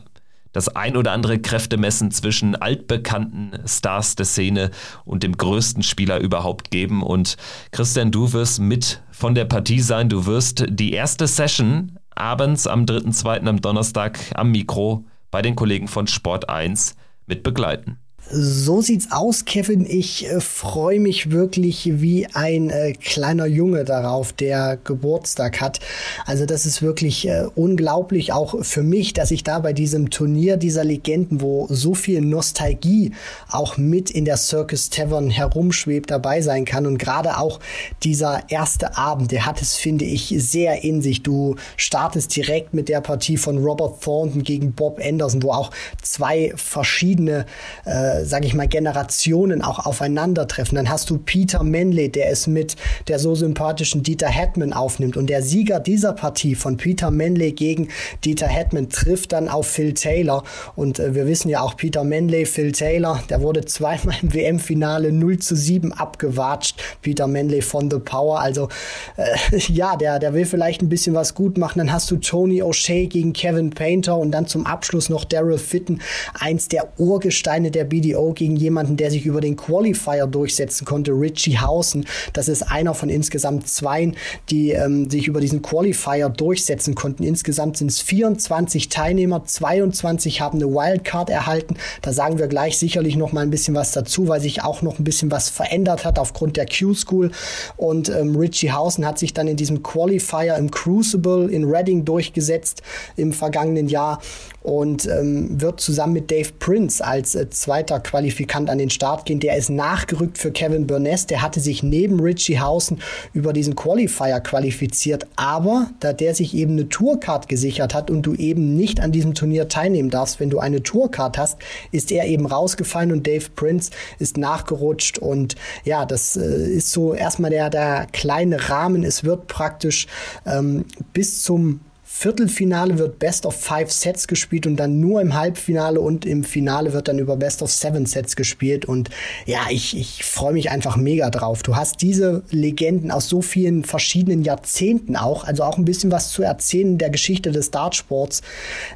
das 0.57 0.69
ein 0.69 0.97
oder 0.97 1.11
andere 1.11 1.37
Kräftemessen 1.37 2.09
zwischen 2.09 2.55
altbekannten 2.55 3.51
Stars 3.67 4.15
der 4.15 4.25
Szene 4.25 4.71
und 5.05 5.21
dem 5.21 5.37
größten 5.37 5.83
Spieler 5.83 6.19
überhaupt 6.19 6.71
geben. 6.71 7.03
Und 7.03 7.37
Christian, 7.71 8.09
du 8.09 8.33
wirst 8.33 8.59
mit 8.59 9.03
von 9.11 9.35
der 9.35 9.45
Partie 9.45 9.81
sein. 9.81 10.09
Du 10.09 10.25
wirst 10.25 10.65
die 10.67 10.93
erste 10.93 11.27
Session 11.27 11.99
abends 12.15 12.65
am 12.65 12.85
3.2. 12.85 13.47
am 13.47 13.61
Donnerstag 13.61 14.19
am 14.33 14.49
Mikro 14.51 15.05
bei 15.29 15.43
den 15.43 15.55
Kollegen 15.55 15.87
von 15.87 16.07
Sport 16.07 16.49
1 16.49 16.95
mit 17.27 17.43
begleiten. 17.43 17.99
So 18.29 18.81
sieht's 18.81 19.07
aus, 19.11 19.45
Kevin. 19.45 19.85
Ich 19.89 20.27
äh, 20.27 20.41
freue 20.41 20.99
mich 20.99 21.31
wirklich 21.31 22.01
wie 22.01 22.27
ein 22.33 22.69
äh, 22.69 22.91
kleiner 22.91 23.45
Junge 23.45 23.85
darauf, 23.85 24.33
der 24.33 24.77
Geburtstag 24.83 25.61
hat. 25.61 25.79
Also 26.25 26.45
das 26.45 26.65
ist 26.65 26.81
wirklich 26.81 27.25
äh, 27.29 27.45
unglaublich, 27.55 28.33
auch 28.33 28.65
für 28.65 28.83
mich, 28.83 29.13
dass 29.13 29.31
ich 29.31 29.45
da 29.45 29.59
bei 29.59 29.71
diesem 29.71 30.09
Turnier 30.09 30.57
dieser 30.57 30.83
Legenden, 30.83 31.39
wo 31.39 31.67
so 31.69 31.93
viel 31.93 32.19
Nostalgie 32.19 33.13
auch 33.49 33.77
mit 33.77 34.11
in 34.11 34.25
der 34.25 34.35
Circus 34.35 34.89
Tavern 34.89 35.29
herumschwebt, 35.29 36.11
dabei 36.11 36.41
sein 36.41 36.65
kann. 36.65 36.85
Und 36.85 36.97
gerade 36.97 37.37
auch 37.37 37.61
dieser 38.03 38.49
erste 38.49 38.97
Abend, 38.97 39.31
der 39.31 39.45
hat 39.45 39.61
es, 39.61 39.77
finde 39.77 40.03
ich, 40.03 40.35
sehr 40.37 40.83
in 40.83 41.01
sich. 41.01 41.23
Du 41.23 41.55
startest 41.77 42.35
direkt 42.35 42.73
mit 42.73 42.89
der 42.89 42.99
Partie 42.99 43.37
von 43.37 43.57
Robert 43.57 44.03
Thornton 44.03 44.43
gegen 44.43 44.73
Bob 44.73 44.99
Anderson, 45.01 45.41
wo 45.43 45.51
auch 45.51 45.71
zwei 46.01 46.51
verschiedene 46.57 47.45
äh, 47.85 48.16
äh, 48.17 48.25
sage 48.25 48.45
ich 48.45 48.53
mal, 48.53 48.67
Generationen 48.67 49.61
auch 49.61 49.85
aufeinandertreffen. 49.85 50.75
Dann 50.75 50.89
hast 50.89 51.09
du 51.09 51.17
Peter 51.17 51.63
Manley, 51.63 52.09
der 52.09 52.31
es 52.31 52.47
mit 52.47 52.75
der 53.07 53.19
so 53.19 53.35
sympathischen 53.35 54.03
Dieter 54.03 54.27
Hetman 54.27 54.73
aufnimmt. 54.73 55.17
Und 55.17 55.27
der 55.27 55.41
Sieger 55.41 55.79
dieser 55.79 56.13
Partie 56.13 56.55
von 56.55 56.77
Peter 56.77 57.11
Manley 57.11 57.51
gegen 57.51 57.89
Dieter 58.23 58.47
Hetman 58.47 58.89
trifft 58.89 59.33
dann 59.33 59.49
auf 59.49 59.67
Phil 59.67 59.93
Taylor. 59.93 60.43
Und 60.75 60.99
äh, 60.99 61.15
wir 61.15 61.27
wissen 61.27 61.49
ja 61.49 61.61
auch, 61.61 61.75
Peter 61.75 62.03
Manley, 62.03 62.45
Phil 62.45 62.71
Taylor, 62.71 63.21
der 63.29 63.41
wurde 63.41 63.65
zweimal 63.65 64.15
im 64.21 64.33
WM-Finale 64.33 65.11
0 65.11 65.39
zu 65.39 65.55
7 65.55 65.93
abgewatscht. 65.93 66.81
Peter 67.01 67.27
Manley 67.27 67.61
von 67.61 67.89
The 67.89 67.99
Power. 67.99 68.39
Also 68.39 68.69
äh, 69.17 69.57
ja, 69.67 69.95
der, 69.95 70.19
der 70.19 70.33
will 70.33 70.45
vielleicht 70.45 70.81
ein 70.81 70.89
bisschen 70.89 71.15
was 71.15 71.33
gut 71.33 71.57
machen. 71.57 71.79
Dann 71.79 71.91
hast 71.91 72.09
du 72.11 72.17
Tony 72.17 72.61
O'Shea 72.61 73.07
gegen 73.07 73.33
Kevin 73.33 73.69
Painter 73.69 74.17
und 74.17 74.31
dann 74.31 74.47
zum 74.47 74.65
Abschluss 74.65 75.09
noch 75.09 75.25
Daryl 75.25 75.57
Fitten, 75.57 76.01
eins 76.33 76.67
der 76.67 76.87
Urgesteine 76.97 77.71
der 77.71 77.83
BD 77.83 78.06
BDO 78.07 78.33
gegen 78.33 78.55
jemanden, 78.55 78.97
der 78.97 79.11
sich 79.11 79.25
über 79.25 79.41
den 79.41 79.55
Qualifier 79.55 80.27
durchsetzen 80.27 80.85
konnte, 80.85 81.11
Richie 81.11 81.57
Hausen. 81.57 82.05
Das 82.33 82.47
ist 82.47 82.63
einer 82.63 82.93
von 82.93 83.09
insgesamt 83.09 83.67
zwei, 83.67 84.11
die 84.49 84.71
ähm, 84.71 85.09
sich 85.09 85.27
über 85.27 85.41
diesen 85.41 85.61
Qualifier 85.61 86.29
durchsetzen 86.29 86.95
konnten. 86.95 87.23
Insgesamt 87.23 87.77
sind 87.77 87.91
es 87.91 88.01
24 88.01 88.89
Teilnehmer, 88.89 89.43
22 89.43 90.41
haben 90.41 90.61
eine 90.61 90.71
Wildcard 90.71 91.29
erhalten. 91.29 91.75
Da 92.01 92.13
sagen 92.13 92.39
wir 92.39 92.47
gleich 92.47 92.77
sicherlich 92.77 93.15
noch 93.15 93.31
mal 93.31 93.41
ein 93.41 93.49
bisschen 93.49 93.75
was 93.75 93.91
dazu, 93.91 94.27
weil 94.27 94.41
sich 94.41 94.63
auch 94.63 94.81
noch 94.81 94.99
ein 94.99 95.03
bisschen 95.03 95.31
was 95.31 95.49
verändert 95.49 96.05
hat 96.05 96.19
aufgrund 96.19 96.57
der 96.57 96.65
Q-School. 96.65 97.31
Und 97.75 98.09
ähm, 98.09 98.35
Richie 98.35 98.71
Hausen 98.71 99.05
hat 99.05 99.19
sich 99.19 99.33
dann 99.33 99.47
in 99.47 99.57
diesem 99.57 99.83
Qualifier 99.83 100.55
im 100.55 100.71
Crucible 100.71 101.49
in 101.51 101.65
Reading 101.65 102.05
durchgesetzt 102.05 102.81
im 103.15 103.33
vergangenen 103.33 103.87
Jahr 103.87 104.19
und 104.67 105.05
ähm, 105.05 105.61
wird 105.61 105.79
zusammen 105.79 106.13
mit 106.13 106.29
Dave 106.29 106.51
Prince 106.59 107.03
als 107.03 107.35
äh, 107.35 107.49
zweiter 107.49 107.96
Qualifikant 107.99 108.69
an 108.69 108.77
den 108.77 108.89
Start 108.89 109.25
gehen. 109.25 109.39
Der 109.39 109.57
ist 109.57 109.69
nachgerückt 109.69 110.37
für 110.37 110.51
Kevin 110.51 110.87
Burness. 110.87 111.25
Der 111.25 111.41
hatte 111.41 111.59
sich 111.59 111.83
neben 111.83 112.19
Richie 112.19 112.59
Hausen 112.59 112.99
über 113.33 113.53
diesen 113.53 113.75
Qualifier 113.75 114.39
qualifiziert. 114.39 115.27
Aber 115.35 115.89
da 115.99 116.13
der 116.13 116.35
sich 116.35 116.53
eben 116.55 116.73
eine 116.73 116.89
Tourcard 116.89 117.47
gesichert 117.47 117.93
hat 117.93 118.09
und 118.09 118.23
du 118.23 118.33
eben 118.33 118.75
nicht 118.75 118.99
an 118.99 119.11
diesem 119.11 119.33
Turnier 119.33 119.67
teilnehmen 119.67 120.09
darfst, 120.09 120.39
wenn 120.39 120.49
du 120.49 120.59
eine 120.59 120.83
Tourcard 120.83 121.37
hast, 121.37 121.57
ist 121.91 122.11
er 122.11 122.25
eben 122.25 122.45
rausgefallen 122.45 123.11
und 123.11 123.27
Dave 123.27 123.45
Prince 123.55 123.91
ist 124.19 124.37
nachgerutscht. 124.37 125.17
Und 125.17 125.55
ja, 125.83 126.05
das 126.05 126.35
äh, 126.35 126.41
ist 126.41 126.91
so 126.91 127.13
erstmal 127.13 127.51
der, 127.51 127.69
der 127.69 128.07
kleine 128.11 128.69
Rahmen. 128.69 129.03
Es 129.03 129.23
wird 129.23 129.47
praktisch 129.47 130.07
ähm, 130.45 130.85
bis 131.13 131.43
zum 131.43 131.81
Viertelfinale 132.19 132.97
wird 132.97 133.19
Best 133.19 133.45
of 133.45 133.55
Five 133.55 133.91
Sets 133.91 134.27
gespielt 134.27 134.65
und 134.65 134.77
dann 134.77 134.99
nur 134.99 135.21
im 135.21 135.35
Halbfinale 135.35 136.01
und 136.01 136.25
im 136.25 136.43
Finale 136.43 136.91
wird 136.91 137.07
dann 137.09 137.19
über 137.19 137.37
Best 137.37 137.61
of 137.61 137.71
Seven 137.71 138.07
Sets 138.07 138.35
gespielt. 138.35 138.85
Und 138.85 139.11
ja, 139.45 139.59
ich, 139.69 139.95
ich 139.95 140.23
freue 140.23 140.53
mich 140.53 140.71
einfach 140.71 140.97
mega 140.97 141.29
drauf. 141.29 141.61
Du 141.61 141.75
hast 141.75 142.01
diese 142.01 142.41
Legenden 142.49 143.11
aus 143.11 143.29
so 143.29 143.43
vielen 143.43 143.83
verschiedenen 143.83 144.41
Jahrzehnten 144.41 145.15
auch, 145.15 145.43
also 145.43 145.61
auch 145.61 145.77
ein 145.77 145.85
bisschen 145.85 146.11
was 146.11 146.31
zu 146.31 146.41
erzählen 146.41 146.97
der 146.97 147.11
Geschichte 147.11 147.51
des 147.51 147.69
Dartsports. 147.69 148.41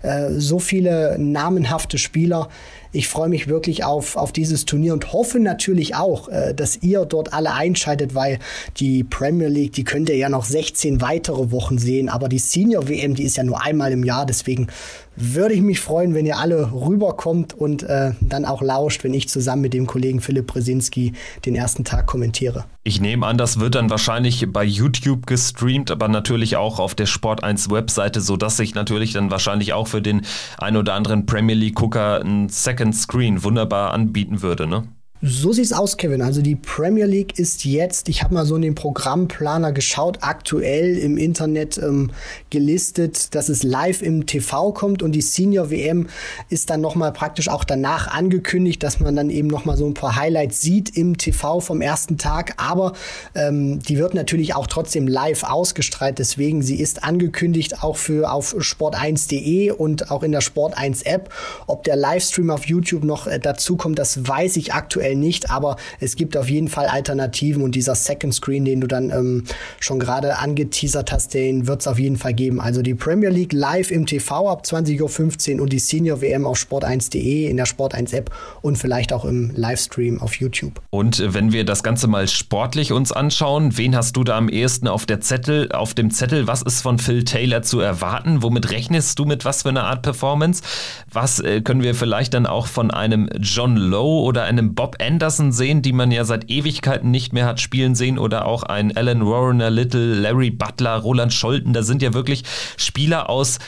Äh, 0.01 0.31
so 0.31 0.57
viele 0.57 1.15
namenhafte 1.19 1.99
Spieler 1.99 2.49
ich 2.91 3.07
freue 3.07 3.29
mich 3.29 3.47
wirklich 3.47 3.83
auf, 3.83 4.15
auf 4.15 4.31
dieses 4.31 4.65
Turnier 4.65 4.93
und 4.93 5.13
hoffe 5.13 5.39
natürlich 5.39 5.95
auch, 5.95 6.27
äh, 6.27 6.53
dass 6.53 6.81
ihr 6.81 7.05
dort 7.05 7.33
alle 7.33 7.53
einschaltet, 7.53 8.15
weil 8.15 8.39
die 8.77 9.03
Premier 9.03 9.47
League, 9.47 9.73
die 9.73 9.83
könnt 9.83 10.09
ihr 10.09 10.17
ja 10.17 10.29
noch 10.29 10.45
16 10.45 11.01
weitere 11.01 11.51
Wochen 11.51 11.77
sehen, 11.77 12.09
aber 12.09 12.27
die 12.27 12.39
Senior 12.39 12.87
WM, 12.89 13.15
die 13.15 13.23
ist 13.23 13.37
ja 13.37 13.43
nur 13.43 13.61
einmal 13.61 13.91
im 13.91 14.03
Jahr, 14.03 14.25
deswegen 14.25 14.67
würde 15.15 15.53
ich 15.53 15.61
mich 15.61 15.79
freuen, 15.79 16.13
wenn 16.13 16.25
ihr 16.25 16.37
alle 16.37 16.71
rüberkommt 16.71 17.53
und 17.53 17.83
äh, 17.83 18.11
dann 18.21 18.45
auch 18.45 18.61
lauscht, 18.61 19.03
wenn 19.03 19.13
ich 19.13 19.29
zusammen 19.29 19.61
mit 19.61 19.73
dem 19.73 19.87
Kollegen 19.87 20.21
Philipp 20.21 20.47
Brzezinski 20.47 21.13
den 21.45 21.55
ersten 21.55 21.83
Tag 21.83 22.07
kommentiere. 22.07 22.65
Ich 22.83 22.99
nehme 22.99 23.27
an, 23.27 23.37
das 23.37 23.59
wird 23.59 23.75
dann 23.75 23.89
wahrscheinlich 23.89 24.45
bei 24.51 24.63
YouTube 24.63 25.27
gestreamt, 25.27 25.91
aber 25.91 26.07
natürlich 26.07 26.55
auch 26.55 26.79
auf 26.79 26.95
der 26.95 27.05
Sport 27.05 27.43
1 27.43 27.69
Webseite, 27.69 28.21
sodass 28.21 28.57
sich 28.57 28.73
natürlich 28.73 29.13
dann 29.13 29.29
wahrscheinlich 29.29 29.73
auch 29.73 29.87
für 29.87 30.01
den 30.01 30.21
ein 30.57 30.77
oder 30.77 30.93
anderen 30.93 31.25
Premier 31.25 31.55
League 31.55 31.75
Gucker 31.75 32.21
ein 32.21 32.49
Second 32.49 32.95
Screen 32.95 33.43
wunderbar 33.43 33.93
anbieten 33.93 34.41
würde, 34.41 34.67
ne? 34.67 34.83
So 35.23 35.53
sieht's 35.53 35.71
aus, 35.71 35.97
Kevin. 35.97 36.23
Also 36.23 36.41
die 36.41 36.55
Premier 36.55 37.05
League 37.05 37.37
ist 37.37 37.63
jetzt, 37.63 38.09
ich 38.09 38.23
habe 38.23 38.33
mal 38.33 38.43
so 38.43 38.55
in 38.55 38.63
den 38.63 38.73
Programmplaner 38.73 39.71
geschaut, 39.71 40.17
aktuell 40.21 40.97
im 40.97 41.15
Internet 41.15 41.77
ähm, 41.77 42.09
gelistet, 42.49 43.35
dass 43.35 43.47
es 43.47 43.61
live 43.61 44.01
im 44.01 44.25
TV 44.25 44.71
kommt 44.71 45.03
und 45.03 45.11
die 45.11 45.21
Senior 45.21 45.69
WM 45.69 46.07
ist 46.49 46.71
dann 46.71 46.81
nochmal 46.81 47.13
praktisch 47.13 47.49
auch 47.49 47.63
danach 47.63 48.07
angekündigt, 48.07 48.81
dass 48.81 48.99
man 48.99 49.15
dann 49.15 49.29
eben 49.29 49.47
nochmal 49.47 49.77
so 49.77 49.85
ein 49.85 49.93
paar 49.93 50.15
Highlights 50.15 50.59
sieht 50.61 50.97
im 50.97 51.19
TV 51.19 51.59
vom 51.59 51.81
ersten 51.81 52.17
Tag. 52.17 52.55
Aber 52.57 52.93
ähm, 53.35 53.77
die 53.77 53.99
wird 53.99 54.15
natürlich 54.15 54.55
auch 54.55 54.65
trotzdem 54.65 55.07
live 55.07 55.43
ausgestrahlt. 55.43 56.17
Deswegen, 56.17 56.63
sie 56.63 56.79
ist 56.79 57.03
angekündigt 57.03 57.83
auch 57.83 57.97
für 57.97 58.31
auf 58.31 58.55
sport1.de 58.55 59.69
und 59.69 60.09
auch 60.09 60.23
in 60.23 60.31
der 60.31 60.41
Sport1 60.41 61.05
App. 61.05 61.31
Ob 61.67 61.83
der 61.83 61.95
Livestream 61.95 62.49
auf 62.49 62.65
YouTube 62.65 63.03
noch 63.03 63.27
äh, 63.27 63.39
dazu 63.39 63.75
kommt, 63.77 63.99
das 63.99 64.27
weiß 64.27 64.57
ich 64.57 64.73
aktuell 64.73 65.10
aktuell 65.11 65.15
nicht, 65.15 65.49
aber 65.49 65.77
es 65.99 66.15
gibt 66.15 66.37
auf 66.37 66.49
jeden 66.49 66.67
Fall 66.67 66.87
Alternativen 66.87 67.63
und 67.63 67.75
dieser 67.75 67.95
Second 67.95 68.33
Screen, 68.33 68.65
den 68.65 68.81
du 68.81 68.87
dann 68.87 69.09
ähm, 69.09 69.43
schon 69.79 69.99
gerade 69.99 70.37
angeteasert 70.37 71.11
hast, 71.11 71.33
den 71.33 71.67
wird 71.67 71.81
es 71.81 71.87
auf 71.87 71.99
jeden 71.99 72.17
Fall 72.17 72.33
geben. 72.33 72.59
Also 72.59 72.81
die 72.81 72.95
Premier 72.95 73.29
League 73.29 73.53
live 73.53 73.91
im 73.91 74.05
TV 74.05 74.49
ab 74.49 74.63
20.15 74.65 75.55
Uhr 75.55 75.61
und 75.61 75.73
die 75.73 75.79
Senior 75.79 76.21
WM 76.21 76.45
auf 76.45 76.57
sport1.de 76.57 77.49
in 77.49 77.57
der 77.57 77.67
Sport1 77.67 78.15
App 78.15 78.31
und 78.61 78.77
vielleicht 78.77 79.13
auch 79.13 79.25
im 79.25 79.51
Livestream 79.55 80.21
auf 80.21 80.35
YouTube. 80.35 80.81
Und 80.89 81.21
wenn 81.33 81.51
wir 81.51 81.65
das 81.65 81.83
Ganze 81.83 82.07
mal 82.07 82.27
sportlich 82.27 82.91
uns 82.91 83.11
anschauen, 83.11 83.77
wen 83.77 83.95
hast 83.95 84.15
du 84.15 84.23
da 84.23 84.37
am 84.37 84.49
ehesten 84.49 84.87
auf 84.87 85.05
der 85.05 85.21
Zettel, 85.21 85.71
auf 85.71 85.93
dem 85.93 86.11
Zettel? 86.11 86.47
Was 86.47 86.61
ist 86.61 86.81
von 86.81 86.99
Phil 86.99 87.23
Taylor 87.23 87.61
zu 87.61 87.79
erwarten? 87.79 88.43
Womit 88.43 88.71
rechnest 88.71 89.19
du 89.19 89.25
mit 89.25 89.45
was 89.45 89.63
für 89.63 89.69
einer 89.69 89.83
Art 89.83 90.01
Performance? 90.01 90.63
Was 91.11 91.39
äh, 91.39 91.61
können 91.61 91.83
wir 91.83 91.95
vielleicht 91.95 92.33
dann 92.33 92.45
auch 92.45 92.67
von 92.67 92.91
einem 92.91 93.29
John 93.39 93.75
Lowe 93.75 94.23
oder 94.23 94.43
einem 94.43 94.73
Bob 94.75 94.95
Anderson 95.01 95.51
sehen, 95.51 95.81
die 95.81 95.93
man 95.93 96.11
ja 96.11 96.23
seit 96.23 96.49
Ewigkeiten 96.49 97.11
nicht 97.11 97.33
mehr 97.33 97.45
hat 97.45 97.59
spielen 97.59 97.95
sehen, 97.95 98.17
oder 98.19 98.45
auch 98.45 98.63
ein 98.63 98.95
Alan 98.95 99.25
Warner 99.25 99.69
Little, 99.69 100.15
Larry 100.15 100.51
Butler, 100.51 100.97
Roland 100.97 101.33
Scholten. 101.33 101.73
Da 101.73 101.83
sind 101.83 102.01
ja 102.01 102.13
wirklich 102.13 102.43
Spieler 102.77 103.29
aus 103.29 103.59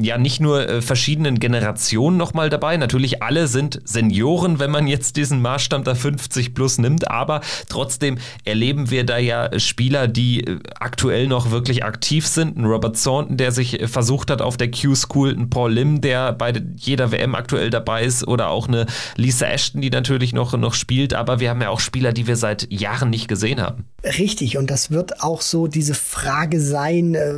ja, 0.00 0.18
nicht 0.18 0.40
nur 0.40 0.68
äh, 0.68 0.82
verschiedenen 0.82 1.38
Generationen 1.38 2.16
nochmal 2.16 2.50
dabei. 2.50 2.76
Natürlich 2.76 3.22
alle 3.22 3.46
sind 3.46 3.80
Senioren, 3.84 4.58
wenn 4.58 4.70
man 4.70 4.86
jetzt 4.88 5.16
diesen 5.16 5.40
Maßstab 5.40 5.84
der 5.84 5.94
50 5.94 6.54
plus 6.54 6.78
nimmt, 6.78 7.10
aber 7.10 7.40
trotzdem 7.68 8.18
erleben 8.44 8.90
wir 8.90 9.04
da 9.04 9.18
ja 9.18 9.56
Spieler, 9.58 10.08
die 10.08 10.44
äh, 10.44 10.58
aktuell 10.80 11.28
noch 11.28 11.50
wirklich 11.50 11.84
aktiv 11.84 12.26
sind. 12.26 12.56
Ein 12.56 12.64
Robert 12.64 13.02
Thornton, 13.02 13.36
der 13.36 13.52
sich 13.52 13.80
äh, 13.80 13.86
versucht 13.86 14.30
hat 14.30 14.42
auf 14.42 14.56
der 14.56 14.70
Q-School, 14.70 15.30
ein 15.30 15.48
Paul 15.48 15.72
Lim, 15.72 16.00
der 16.00 16.32
bei 16.32 16.52
jeder 16.76 17.12
WM 17.12 17.34
aktuell 17.34 17.70
dabei 17.70 18.02
ist 18.02 18.26
oder 18.26 18.48
auch 18.48 18.66
eine 18.66 18.86
Lisa 19.16 19.46
Ashton, 19.46 19.80
die 19.80 19.90
natürlich 19.90 20.32
noch, 20.32 20.56
noch 20.56 20.74
spielt, 20.74 21.14
aber 21.14 21.38
wir 21.38 21.50
haben 21.50 21.62
ja 21.62 21.68
auch 21.68 21.80
Spieler, 21.80 22.12
die 22.12 22.26
wir 22.26 22.36
seit 22.36 22.70
Jahren 22.72 23.10
nicht 23.10 23.28
gesehen 23.28 23.60
haben. 23.60 23.84
Richtig, 24.04 24.56
und 24.58 24.70
das 24.70 24.90
wird 24.90 25.22
auch 25.22 25.40
so 25.40 25.66
diese 25.66 25.94
Frage 25.94 26.60
sein, 26.60 27.14
äh, 27.14 27.34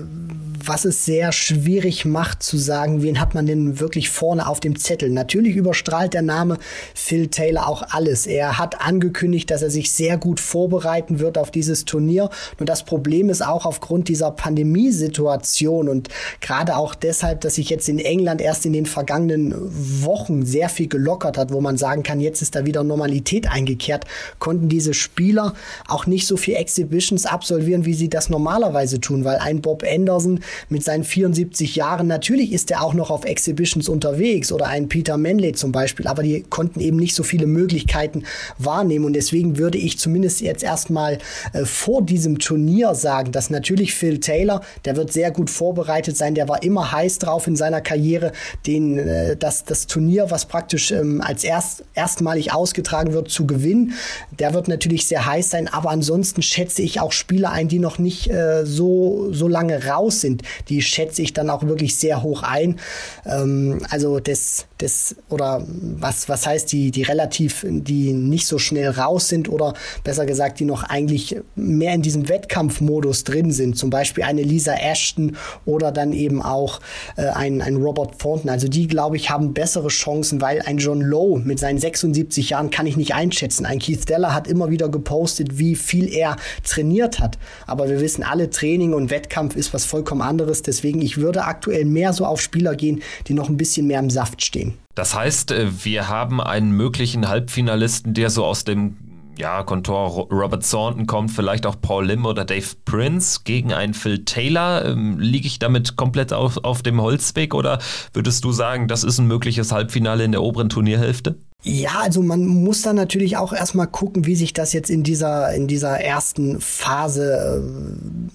was 0.64 0.84
es 0.84 1.05
sehr 1.05 1.32
schwierig 1.32 2.05
macht 2.05 2.30
zu 2.35 2.59
sagen, 2.59 3.03
wen 3.03 3.20
hat 3.20 3.35
man 3.35 3.47
denn 3.47 3.81
wirklich 3.81 4.11
vorne 4.11 4.49
auf 4.49 4.61
dem 4.61 4.78
Zettel. 4.78 5.11
Natürlich 5.11 5.57
überstrahlt 5.57 6.14
der 6.14 6.22
Name 6.22 6.59
Phil 6.95 7.28
Taylor 7.28 7.68
auch 7.68 7.83
alles. 7.91 8.26
Er 8.26 8.59
hat 8.59 8.81
angekündigt, 8.81 9.51
dass 9.51 9.62
er 9.62 9.70
sich 9.70 9.93
sehr 9.93 10.18
gut 10.18 10.41
vorbereiten 10.41 11.18
wird 11.18 11.39
auf 11.39 11.51
dieses 11.51 11.85
Turnier. 11.85 12.31
Und 12.59 12.68
das 12.68 12.85
Problem 12.85 13.31
ist 13.31 13.45
auch 13.45 13.66
aufgrund 13.66 14.09
dieser 14.09 14.31
Pandemiesituation 14.31 15.89
und 15.89 16.09
gerade 16.41 16.76
auch 16.76 16.95
deshalb, 16.95 17.41
dass 17.41 17.57
sich 17.57 17.70
jetzt 17.70 17.89
in 17.89 17.99
England 17.99 18.41
erst 18.41 18.66
in 18.66 18.72
den 18.72 18.87
vergangenen 18.87 19.55
Wochen 20.03 20.45
sehr 20.45 20.68
viel 20.68 20.89
gelockert 20.89 21.39
hat, 21.39 21.53
wo 21.53 21.61
man 21.61 21.76
sagen 21.76 22.03
kann, 22.03 22.20
jetzt 22.20 22.43
ist 22.43 22.55
da 22.55 22.66
wieder 22.66 22.83
Normalität 22.85 23.51
eingekehrt, 23.51 24.05
konnten 24.39 24.68
diese 24.68 24.95
Spieler 24.95 25.55
auch 25.89 26.07
nicht 26.07 26.26
so 26.26 26.37
viel 26.37 26.55
Exhibitions 26.55 27.26
absolvieren, 27.26 27.85
wie 27.85 27.95
sie 27.95 28.09
das 28.09 28.28
normalerweise 28.28 29.01
tun, 29.01 29.24
weil 29.24 29.39
ein 29.39 29.61
Bob 29.61 29.85
Anderson 29.87 30.41
mit 30.68 30.85
seinen 30.85 31.05
74 31.05 31.76
Jahren, 31.76 32.09
natürlich 32.21 32.53
ist 32.53 32.71
er 32.71 32.83
auch 32.83 32.93
noch 32.93 33.09
auf 33.09 33.25
Exhibitions 33.25 33.89
unterwegs 33.89 34.53
oder 34.53 34.66
ein 34.66 34.89
Peter 34.89 35.16
Manley 35.16 35.53
zum 35.53 35.73
Beispiel, 35.73 36.07
aber 36.07 36.23
die 36.23 36.43
konnten 36.43 36.79
eben 36.79 36.99
nicht 36.99 37.14
so 37.14 37.23
viele 37.23 37.47
Möglichkeiten 37.47 38.25
wahrnehmen. 38.59 39.07
Und 39.07 39.14
deswegen 39.14 39.57
würde 39.57 39.79
ich 39.79 39.99
zumindest 39.99 40.43
jetzt 40.43 40.62
erstmal 40.62 41.16
äh, 41.55 41.64
vor 41.64 42.03
diesem 42.03 42.39
Turnier 42.39 42.95
sagen, 42.95 43.33
dass 43.33 43.49
natürlich 43.49 43.95
Phil 43.95 44.21
Taylor, 44.21 44.61
der 44.85 44.97
wird 44.97 45.14
sehr 45.14 45.31
gut 45.31 45.49
vorbereitet 45.49 46.14
sein, 46.14 46.35
der 46.35 46.47
war 46.47 46.62
immer 46.62 46.93
heiß 46.93 47.21
drauf 47.21 47.47
in 47.47 47.57
seiner 47.57 47.81
Karriere, 47.81 48.33
den, 48.66 48.99
äh, 48.99 49.35
das, 49.39 49.64
das 49.64 49.87
Turnier, 49.87 50.31
was 50.31 50.45
praktisch 50.45 50.91
ähm, 50.91 51.23
als 51.23 51.43
erst, 51.43 51.85
erstmalig 51.95 52.53
ausgetragen 52.53 53.14
wird, 53.14 53.31
zu 53.31 53.47
gewinnen, 53.47 53.95
der 54.39 54.53
wird 54.53 54.68
natürlich 54.68 55.07
sehr 55.07 55.25
heiß 55.25 55.49
sein, 55.49 55.68
aber 55.68 55.89
ansonsten 55.89 56.43
schätze 56.43 56.83
ich 56.83 57.01
auch 57.01 57.12
Spieler 57.12 57.51
ein, 57.51 57.68
die 57.68 57.79
noch 57.79 57.99
nicht 57.99 58.29
äh, 58.29 58.66
so, 58.66 59.33
so 59.33 59.49
lange 59.49 59.87
raus 59.87 60.21
sind, 60.21 60.43
die 60.68 60.83
schätze 60.83 61.23
ich 61.23 61.33
dann 61.33 61.49
auch 61.49 61.62
wirklich 61.62 61.97
sehr 62.01 62.22
hoch 62.22 62.42
ein. 62.42 62.78
Ähm, 63.26 63.80
also 63.90 64.20
das, 64.20 64.66
das, 64.78 65.16
oder 65.28 65.64
was, 65.66 66.28
was 66.28 66.46
heißt 66.46 66.72
die, 66.72 66.90
die 66.90 67.03
relativ, 67.03 67.64
die 67.68 68.12
nicht 68.12 68.46
so 68.46 68.59
schnell 68.59 68.90
raus 68.90 69.28
sind 69.28 69.48
oder 69.48 69.74
besser 70.05 70.26
gesagt, 70.26 70.61
die 70.61 70.64
noch 70.64 70.84
eigentlich 70.84 71.36
mehr 71.55 71.94
in 71.94 72.03
diesem 72.03 72.28
Wettkampfmodus 72.28 73.24
drin 73.24 73.53
sind. 73.53 73.76
Zum 73.76 73.90
Beispiel 73.90 74.24
eine 74.24 74.42
Lisa 74.42 74.74
Ashton 74.74 75.36
oder 75.64 75.92
dann 75.92 76.12
eben 76.12 76.42
auch 76.42 76.80
äh, 77.16 77.26
ein, 77.26 77.62
ein 77.62 77.76
Robert 77.76 78.18
Thornton. 78.18 78.51
Also 78.51 78.68
die, 78.68 78.86
glaube 78.86 79.16
ich, 79.16 79.30
haben 79.30 79.53
bessere 79.55 79.88
Chancen, 79.88 80.40
weil 80.40 80.62
ein 80.62 80.78
John 80.78 81.01
Lowe 81.01 81.40
mit 81.40 81.59
seinen 81.59 81.78
76 81.78 82.51
Jahren 82.51 82.70
kann 82.70 82.86
ich 82.86 82.96
nicht 82.96 83.14
einschätzen. 83.14 83.66
Ein 83.66 83.78
Keith 83.78 84.03
Steller 84.03 84.34
hat 84.34 84.48
immer 84.48 84.70
wieder 84.70 84.88
gepostet, 84.88 85.59
wie 85.59 85.76
viel 85.76 86.12
er 86.12 86.36
trainiert 86.64 87.20
hat. 87.20 87.38
Aber 87.66 87.88
wir 87.88 88.01
wissen 88.01 88.22
alle, 88.22 88.51
Training 88.51 88.92
und 88.94 89.11
Wettkampf 89.11 89.57
ist 89.57 89.74
was 89.74 89.84
vollkommen 89.84 90.22
anderes. 90.22 90.62
Deswegen, 90.62 91.03
ich 91.03 91.18
würde 91.18 91.44
aktuell 91.44 91.84
mehr 91.93 92.12
so 92.12 92.24
auf 92.24 92.41
Spieler 92.41 92.74
gehen, 92.74 93.03
die 93.26 93.34
noch 93.34 93.49
ein 93.49 93.57
bisschen 93.57 93.86
mehr 93.86 94.01
im 94.01 94.11
Saft 94.11 94.43
stehen. 94.43 94.74
Das 94.95 95.14
heißt, 95.14 95.53
äh, 95.53 95.68
wir 95.84 96.09
haben 96.09 96.41
einen 96.41 96.72
möglichen 96.72 97.28
Halbfinalisten, 97.28 98.14
der 98.14 98.30
so 98.30 98.45
aus 98.45 98.64
dem 98.64 98.97
ja, 99.41 99.62
Kontor 99.62 100.28
Robert 100.30 100.68
Thornton 100.70 101.07
kommt, 101.07 101.30
vielleicht 101.30 101.64
auch 101.64 101.80
Paul 101.80 102.07
Lim 102.07 102.26
oder 102.26 102.45
Dave 102.45 102.66
Prince 102.84 103.41
gegen 103.45 103.72
einen 103.72 103.95
Phil 103.95 104.24
Taylor. 104.24 104.84
Ähm, 104.84 105.18
liege 105.18 105.47
ich 105.47 105.59
damit 105.59 105.97
komplett 105.97 106.32
auf, 106.32 106.59
auf 106.62 106.82
dem 106.82 107.01
Holzweg 107.01 107.55
oder 107.55 107.78
würdest 108.12 108.45
du 108.45 108.53
sagen, 108.53 108.86
das 108.86 109.03
ist 109.03 109.18
ein 109.18 109.26
mögliches 109.26 109.72
Halbfinale 109.72 110.24
in 110.24 110.32
der 110.32 110.43
oberen 110.43 110.68
Turnierhälfte? 110.68 111.36
Ja, 111.63 112.01
also 112.01 112.23
man 112.23 112.47
muss 112.47 112.81
dann 112.81 112.97
natürlich 112.97 113.37
auch 113.37 113.53
erstmal 113.53 113.87
gucken, 113.87 114.25
wie 114.25 114.35
sich 114.35 114.55
das 114.55 114.73
jetzt 114.73 114.89
in 114.89 115.03
dieser, 115.03 115.53
in 115.53 115.67
dieser 115.67 116.01
ersten 116.01 116.59
Phase 116.59 117.63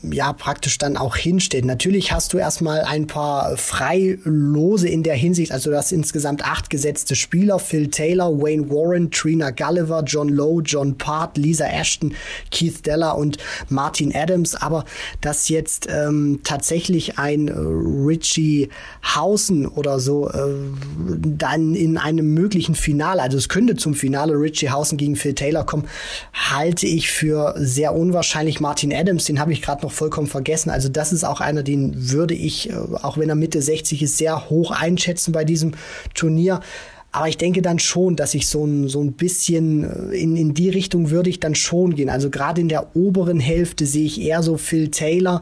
äh, 0.04 0.16
ja 0.16 0.32
praktisch 0.32 0.78
dann 0.78 0.96
auch 0.96 1.16
hinsteht. 1.16 1.66
Natürlich 1.66 2.12
hast 2.12 2.34
du 2.34 2.38
erstmal 2.38 2.82
ein 2.82 3.08
paar 3.08 3.58
Freilose 3.58 4.88
in 4.88 5.02
der 5.02 5.16
Hinsicht, 5.16 5.52
also 5.52 5.72
du 5.72 5.78
hast 5.78 5.92
insgesamt 5.92 6.46
acht 6.46 6.70
gesetzte 6.70 7.16
Spieler, 7.16 7.58
Phil 7.58 7.90
Taylor, 7.90 8.40
Wayne 8.40 8.70
Warren, 8.70 9.10
Trina 9.10 9.50
Gulliver, 9.50 10.04
John 10.06 10.30
Lowe, 10.30 10.62
John 10.62 10.96
Part, 10.96 11.36
Lisa 11.40 11.66
Ashton, 11.66 12.14
Keith 12.52 12.86
Deller 12.86 13.18
und 13.18 13.40
Martin 13.70 14.14
Adams, 14.16 14.54
aber 14.54 14.86
dass 15.22 15.50
jetzt 15.50 15.88
ähm, 15.90 16.42
tatsächlich 16.44 17.18
ein 17.18 17.50
Richie 17.50 18.70
Hausen 19.16 19.66
oder 19.66 20.00
so 20.00 20.30
äh, 20.30 20.54
dann 21.08 21.74
in 21.74 21.98
einem 21.98 22.36
möglichen 22.36 22.76
Finale 22.76 23.15
Finale, 23.16 23.22
also 23.22 23.38
es 23.38 23.50
könnte 23.50 23.76
zum 23.76 23.94
Finale 23.94 24.34
Richie 24.34 24.70
Hausen 24.70 24.98
gegen 24.98 25.16
Phil 25.16 25.34
Taylor 25.34 25.66
kommen, 25.66 25.88
halte 26.34 26.86
ich 26.86 27.10
für 27.10 27.54
sehr 27.58 27.96
unwahrscheinlich. 27.96 28.60
Martin 28.60 28.94
Adams, 28.94 29.26
den 29.26 29.40
habe 29.40 29.54
ich 29.54 29.62
gerade 29.62 29.84
noch 29.84 29.92
vollkommen 29.92 30.28
vergessen. 30.28 30.70
Also 30.70 30.90
das 30.90 31.14
ist 31.14 31.24
auch 31.24 31.42
einer, 31.42 31.64
den 31.64 32.12
würde 32.12 32.34
ich, 32.34 32.70
äh, 32.70 32.74
auch 32.74 33.18
wenn 33.18 33.30
er 33.30 33.36
Mitte 33.36 33.62
60 33.62 34.02
ist, 34.04 34.18
sehr 34.18 34.50
hoch 34.50 34.72
einschätzen 34.72 35.32
bei 35.32 35.46
diesem 35.46 35.74
Turnier. 36.14 36.60
Aber 37.16 37.30
ich 37.30 37.38
denke 37.38 37.62
dann 37.62 37.80
schon, 37.80 38.18
dass 38.18 38.34
ich 38.34 38.50
so 38.50 38.66
ein, 38.66 38.90
so 38.90 39.02
ein 39.02 39.14
bisschen 39.14 39.86
äh, 40.12 40.18
in, 40.18 40.36
in 40.36 40.54
die 40.54 40.70
Richtung 40.70 41.12
würde 41.12 41.30
ich 41.30 41.40
dann 41.40 41.56
schon 41.56 41.96
gehen. 41.96 42.10
Also 42.10 42.30
gerade 42.30 42.60
in 42.60 42.68
der 42.68 42.94
oberen 42.94 43.40
Hälfte 43.40 43.86
sehe 43.86 44.06
ich 44.06 44.22
eher 44.22 44.44
so 44.44 44.58
Phil 44.58 44.92
Taylor, 44.92 45.42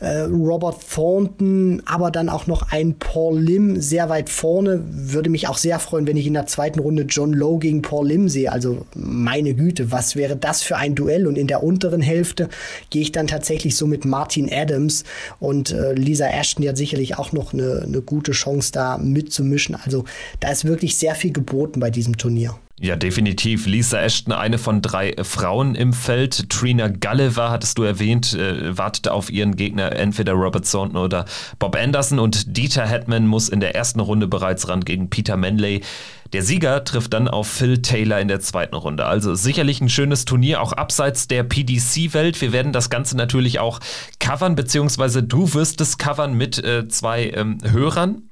äh, 0.00 0.18
Robert 0.24 0.76
Thornton, 0.94 1.80
aber 1.86 2.10
dann 2.10 2.28
auch 2.28 2.46
noch 2.46 2.70
ein 2.70 2.96
Paul 2.98 3.40
Lim 3.40 3.80
sehr 3.80 4.10
weit 4.10 4.28
vorne. 4.28 4.84
Würde 4.90 5.30
mich 5.30 5.48
auch 5.48 5.56
sehr 5.56 5.78
freuen, 5.78 6.06
wenn 6.06 6.18
ich 6.18 6.26
in 6.26 6.34
der 6.34 6.44
zweiten 6.44 6.80
Runde 6.80 7.04
John 7.08 7.32
Lowe 7.32 7.60
gegen 7.60 7.80
Paul 7.80 8.08
Lim 8.08 8.28
sehe. 8.28 8.52
Also 8.52 8.84
meine 8.94 9.54
Güte, 9.54 9.90
was 9.90 10.16
wäre 10.16 10.36
das 10.36 10.62
für 10.62 10.76
ein 10.76 10.94
Duell? 10.94 11.26
Und 11.26 11.38
in 11.38 11.46
der 11.46 11.62
unteren 11.62 12.02
Hälfte 12.02 12.50
gehe 12.90 13.00
ich 13.00 13.12
dann 13.12 13.26
tatsächlich 13.26 13.76
so 13.76 13.86
mit 13.86 14.04
Martin 14.04 14.52
Adams 14.52 15.04
und 15.40 15.72
äh, 15.72 15.94
Lisa 15.94 16.26
Ashton, 16.26 16.60
die 16.60 16.68
hat 16.68 16.76
sicherlich 16.76 17.16
auch 17.16 17.32
noch 17.32 17.54
eine, 17.54 17.84
eine 17.86 18.02
gute 18.02 18.32
Chance 18.32 18.70
da 18.72 18.98
mitzumischen. 18.98 19.76
Also 19.82 20.04
da 20.40 20.50
ist 20.50 20.66
wirklich 20.66 20.98
sehr 20.98 21.05
sehr 21.06 21.14
viel 21.14 21.32
geboten 21.32 21.78
bei 21.78 21.88
diesem 21.88 22.16
Turnier. 22.16 22.58
Ja, 22.80 22.96
definitiv. 22.96 23.66
Lisa 23.66 24.02
Ashton, 24.02 24.32
eine 24.32 24.58
von 24.58 24.82
drei 24.82 25.14
Frauen 25.22 25.76
im 25.76 25.92
Feld. 25.92 26.50
Trina 26.50 26.88
Gulliver, 26.88 27.50
hattest 27.50 27.78
du 27.78 27.84
erwähnt, 27.84 28.34
äh, 28.34 28.76
wartete 28.76 29.12
auf 29.12 29.30
ihren 29.30 29.54
Gegner 29.54 29.92
entweder 29.92 30.32
Robert 30.32 30.68
Thornton 30.70 30.96
oder 30.96 31.24
Bob 31.60 31.76
Anderson. 31.76 32.18
Und 32.18 32.56
Dieter 32.56 32.86
Hetman 32.86 33.28
muss 33.28 33.48
in 33.48 33.60
der 33.60 33.76
ersten 33.76 34.00
Runde 34.00 34.26
bereits 34.26 34.68
ran 34.68 34.84
gegen 34.84 35.08
Peter 35.08 35.36
Manley. 35.36 35.82
Der 36.32 36.42
Sieger 36.42 36.82
trifft 36.82 37.12
dann 37.12 37.28
auf 37.28 37.46
Phil 37.46 37.82
Taylor 37.82 38.18
in 38.18 38.26
der 38.26 38.40
zweiten 38.40 38.74
Runde. 38.74 39.06
Also 39.06 39.36
sicherlich 39.36 39.80
ein 39.80 39.88
schönes 39.88 40.24
Turnier, 40.24 40.60
auch 40.60 40.72
abseits 40.72 41.28
der 41.28 41.44
PDC-Welt. 41.44 42.40
Wir 42.40 42.52
werden 42.52 42.72
das 42.72 42.90
Ganze 42.90 43.16
natürlich 43.16 43.60
auch 43.60 43.78
covern, 44.18 44.56
beziehungsweise 44.56 45.22
du 45.22 45.54
wirst 45.54 45.80
es 45.80 45.98
covern 45.98 46.34
mit 46.34 46.62
äh, 46.62 46.88
zwei 46.88 47.30
ähm, 47.30 47.58
Hörern. 47.62 48.25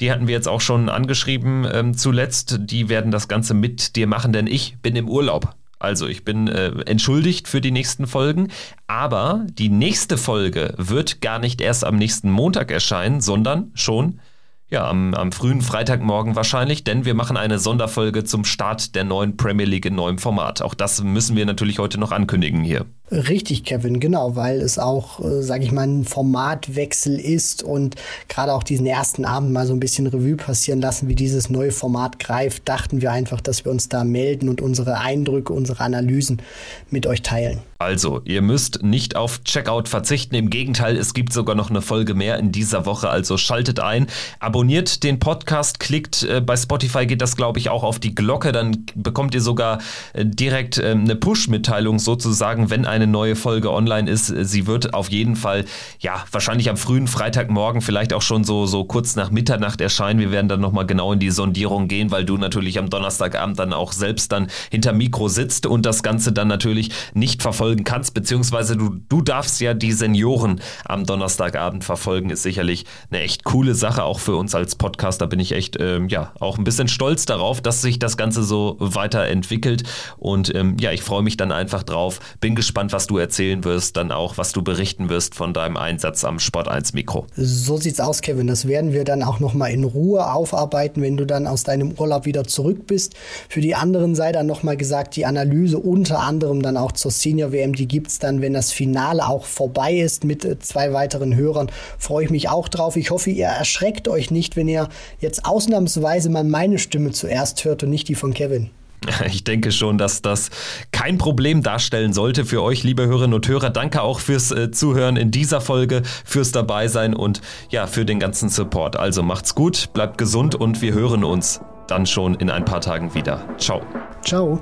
Die 0.00 0.10
hatten 0.10 0.26
wir 0.26 0.34
jetzt 0.34 0.48
auch 0.48 0.60
schon 0.60 0.88
angeschrieben 0.88 1.66
ähm, 1.70 1.96
zuletzt. 1.96 2.58
Die 2.60 2.88
werden 2.88 3.10
das 3.10 3.28
Ganze 3.28 3.54
mit 3.54 3.96
dir 3.96 4.06
machen, 4.06 4.32
denn 4.32 4.46
ich 4.46 4.78
bin 4.82 4.96
im 4.96 5.08
Urlaub. 5.08 5.54
Also 5.78 6.06
ich 6.06 6.24
bin 6.24 6.48
äh, 6.48 6.68
entschuldigt 6.86 7.48
für 7.48 7.60
die 7.60 7.70
nächsten 7.70 8.06
Folgen, 8.06 8.48
aber 8.86 9.46
die 9.50 9.68
nächste 9.68 10.16
Folge 10.16 10.74
wird 10.78 11.20
gar 11.20 11.38
nicht 11.38 11.60
erst 11.60 11.84
am 11.84 11.96
nächsten 11.96 12.30
Montag 12.30 12.70
erscheinen, 12.70 13.20
sondern 13.20 13.72
schon 13.74 14.20
ja, 14.68 14.88
am, 14.88 15.14
am, 15.14 15.32
frühen 15.32 15.60
Freitagmorgen 15.60 16.34
wahrscheinlich, 16.34 16.82
denn 16.82 17.04
wir 17.04 17.14
machen 17.14 17.36
eine 17.36 17.58
Sonderfolge 17.58 18.24
zum 18.24 18.44
Start 18.44 18.94
der 18.94 19.04
neuen 19.04 19.36
Premier 19.36 19.66
League 19.66 19.86
in 19.86 19.94
neuem 19.94 20.18
Format. 20.18 20.60
Auch 20.62 20.74
das 20.74 21.02
müssen 21.02 21.36
wir 21.36 21.46
natürlich 21.46 21.78
heute 21.78 21.98
noch 21.98 22.10
ankündigen 22.10 22.64
hier. 22.64 22.86
Richtig, 23.10 23.62
Kevin, 23.64 24.00
genau, 24.00 24.34
weil 24.34 24.60
es 24.60 24.80
auch, 24.80 25.20
äh, 25.20 25.40
sage 25.42 25.62
ich 25.62 25.70
mal, 25.70 25.86
ein 25.86 26.04
Formatwechsel 26.04 27.20
ist 27.20 27.62
und 27.62 27.94
gerade 28.28 28.52
auch 28.52 28.64
diesen 28.64 28.84
ersten 28.84 29.24
Abend 29.24 29.52
mal 29.52 29.64
so 29.64 29.72
ein 29.72 29.80
bisschen 29.80 30.08
Revue 30.08 30.36
passieren 30.36 30.80
lassen, 30.80 31.08
wie 31.08 31.14
dieses 31.14 31.48
neue 31.48 31.70
Format 31.70 32.18
greift, 32.18 32.68
dachten 32.68 33.00
wir 33.02 33.12
einfach, 33.12 33.40
dass 33.40 33.64
wir 33.64 33.70
uns 33.70 33.88
da 33.88 34.02
melden 34.02 34.48
und 34.48 34.60
unsere 34.60 34.98
Eindrücke, 34.98 35.52
unsere 35.52 35.84
Analysen 35.84 36.42
mit 36.90 37.06
euch 37.06 37.22
teilen. 37.22 37.60
Also, 37.78 38.22
ihr 38.24 38.40
müsst 38.40 38.82
nicht 38.82 39.16
auf 39.16 39.44
Checkout 39.44 39.88
verzichten. 39.88 40.34
Im 40.34 40.48
Gegenteil, 40.48 40.96
es 40.96 41.12
gibt 41.12 41.34
sogar 41.34 41.54
noch 41.54 41.68
eine 41.68 41.82
Folge 41.82 42.14
mehr 42.14 42.38
in 42.38 42.50
dieser 42.50 42.86
Woche. 42.86 43.10
Also 43.10 43.36
schaltet 43.36 43.80
ein, 43.80 44.06
abonniert 44.40 45.02
den 45.02 45.18
Podcast, 45.18 45.78
klickt 45.78 46.22
äh, 46.22 46.40
bei 46.40 46.56
Spotify 46.56 47.04
geht 47.04 47.20
das, 47.20 47.36
glaube 47.36 47.58
ich, 47.58 47.68
auch 47.68 47.82
auf 47.82 47.98
die 47.98 48.14
Glocke. 48.14 48.52
Dann 48.52 48.86
bekommt 48.94 49.34
ihr 49.34 49.42
sogar 49.42 49.80
äh, 50.14 50.24
direkt 50.24 50.78
äh, 50.78 50.92
eine 50.92 51.16
Push-Mitteilung 51.16 51.98
sozusagen, 51.98 52.70
wenn 52.70 52.86
ein 52.86 52.95
eine 52.96 53.06
neue 53.06 53.36
Folge 53.36 53.72
online 53.72 54.10
ist. 54.10 54.26
Sie 54.26 54.66
wird 54.66 54.94
auf 54.94 55.10
jeden 55.10 55.36
Fall, 55.36 55.64
ja, 56.00 56.24
wahrscheinlich 56.32 56.68
am 56.70 56.76
frühen 56.76 57.06
Freitagmorgen, 57.06 57.82
vielleicht 57.82 58.12
auch 58.12 58.22
schon 58.22 58.42
so, 58.42 58.66
so 58.66 58.84
kurz 58.84 59.16
nach 59.16 59.30
Mitternacht 59.30 59.80
erscheinen. 59.80 60.18
Wir 60.18 60.32
werden 60.32 60.48
dann 60.48 60.60
nochmal 60.60 60.86
genau 60.86 61.12
in 61.12 61.18
die 61.18 61.30
Sondierung 61.30 61.88
gehen, 61.88 62.10
weil 62.10 62.24
du 62.24 62.36
natürlich 62.36 62.78
am 62.78 62.90
Donnerstagabend 62.90 63.58
dann 63.58 63.72
auch 63.72 63.92
selbst 63.92 64.32
dann 64.32 64.48
hinter 64.70 64.92
Mikro 64.92 65.28
sitzt 65.28 65.66
und 65.66 65.86
das 65.86 66.02
Ganze 66.02 66.32
dann 66.32 66.48
natürlich 66.48 66.90
nicht 67.14 67.42
verfolgen 67.42 67.84
kannst, 67.84 68.14
beziehungsweise 68.14 68.76
du, 68.76 68.96
du 69.08 69.20
darfst 69.20 69.60
ja 69.60 69.74
die 69.74 69.92
Senioren 69.92 70.60
am 70.84 71.04
Donnerstagabend 71.04 71.84
verfolgen, 71.84 72.30
ist 72.30 72.42
sicherlich 72.42 72.84
eine 73.10 73.20
echt 73.20 73.44
coole 73.44 73.74
Sache, 73.74 74.04
auch 74.04 74.20
für 74.20 74.36
uns 74.36 74.54
als 74.54 74.74
Podcaster 74.74 75.26
bin 75.26 75.40
ich 75.40 75.52
echt, 75.52 75.76
ähm, 75.80 76.08
ja, 76.08 76.32
auch 76.40 76.58
ein 76.58 76.64
bisschen 76.64 76.88
stolz 76.88 77.26
darauf, 77.26 77.60
dass 77.60 77.82
sich 77.82 77.98
das 77.98 78.16
Ganze 78.16 78.42
so 78.42 78.76
weiterentwickelt 78.78 79.84
und 80.16 80.54
ähm, 80.54 80.76
ja, 80.80 80.92
ich 80.92 81.02
freue 81.02 81.22
mich 81.22 81.36
dann 81.36 81.52
einfach 81.52 81.82
drauf, 81.82 82.20
bin 82.40 82.54
gespannt, 82.54 82.85
was 82.92 83.06
du 83.06 83.18
erzählen 83.18 83.64
wirst, 83.64 83.96
dann 83.96 84.12
auch, 84.12 84.38
was 84.38 84.52
du 84.52 84.62
berichten 84.62 85.08
wirst 85.08 85.34
von 85.34 85.52
deinem 85.52 85.76
Einsatz 85.76 86.24
am 86.24 86.38
Sport 86.38 86.68
1 86.68 86.92
Mikro. 86.92 87.26
So 87.36 87.76
sieht's 87.76 88.00
aus, 88.00 88.22
Kevin, 88.22 88.46
das 88.46 88.68
werden 88.68 88.92
wir 88.92 89.04
dann 89.04 89.22
auch 89.22 89.40
nochmal 89.40 89.70
in 89.70 89.84
Ruhe 89.84 90.32
aufarbeiten, 90.32 91.02
wenn 91.02 91.16
du 91.16 91.24
dann 91.24 91.46
aus 91.46 91.62
deinem 91.62 91.92
Urlaub 91.92 92.24
wieder 92.24 92.44
zurück 92.44 92.86
bist. 92.86 93.14
Für 93.48 93.60
die 93.60 93.74
anderen 93.74 94.14
sei 94.14 94.32
dann 94.32 94.46
nochmal 94.46 94.76
gesagt, 94.76 95.16
die 95.16 95.26
Analyse 95.26 95.78
unter 95.78 96.20
anderem 96.20 96.62
dann 96.62 96.76
auch 96.76 96.92
zur 96.92 97.10
Senior 97.10 97.52
WM, 97.52 97.74
die 97.74 97.88
gibt's 97.88 98.18
dann, 98.18 98.40
wenn 98.40 98.52
das 98.52 98.72
Finale 98.72 99.26
auch 99.26 99.44
vorbei 99.44 99.94
ist 99.94 100.24
mit 100.24 100.44
äh, 100.44 100.58
zwei 100.58 100.92
weiteren 100.92 101.34
Hörern, 101.36 101.70
freue 101.98 102.24
ich 102.24 102.30
mich 102.30 102.48
auch 102.48 102.68
drauf. 102.68 102.96
Ich 102.96 103.10
hoffe, 103.10 103.30
ihr 103.30 103.46
erschreckt 103.46 104.08
euch 104.08 104.30
nicht, 104.30 104.56
wenn 104.56 104.68
ihr 104.68 104.88
jetzt 105.20 105.44
ausnahmsweise 105.44 106.30
mal 106.30 106.44
meine 106.44 106.78
Stimme 106.78 107.12
zuerst 107.12 107.64
hört 107.64 107.82
und 107.82 107.90
nicht 107.90 108.08
die 108.08 108.14
von 108.14 108.34
Kevin. 108.34 108.70
Ich 109.26 109.44
denke 109.44 109.72
schon, 109.72 109.98
dass 109.98 110.22
das 110.22 110.50
kein 110.92 111.18
Problem 111.18 111.62
darstellen 111.62 112.12
sollte 112.12 112.44
für 112.44 112.62
euch, 112.62 112.82
liebe 112.82 113.06
Hörerinnen 113.06 113.34
und 113.34 113.48
Hörer. 113.48 113.70
Danke 113.70 114.02
auch 114.02 114.20
fürs 114.20 114.50
äh, 114.50 114.70
Zuhören 114.70 115.16
in 115.16 115.30
dieser 115.30 115.60
Folge, 115.60 116.02
fürs 116.24 116.52
Dabeisein 116.52 117.14
und 117.14 117.40
ja, 117.70 117.86
für 117.86 118.04
den 118.04 118.20
ganzen 118.20 118.48
Support. 118.48 118.96
Also 118.96 119.22
macht's 119.22 119.54
gut, 119.54 119.92
bleibt 119.92 120.18
gesund 120.18 120.54
und 120.54 120.82
wir 120.82 120.94
hören 120.94 121.24
uns 121.24 121.60
dann 121.88 122.06
schon 122.06 122.34
in 122.34 122.50
ein 122.50 122.64
paar 122.64 122.80
Tagen 122.80 123.14
wieder. 123.14 123.44
Ciao. 123.58 123.82
Ciao. 124.22 124.60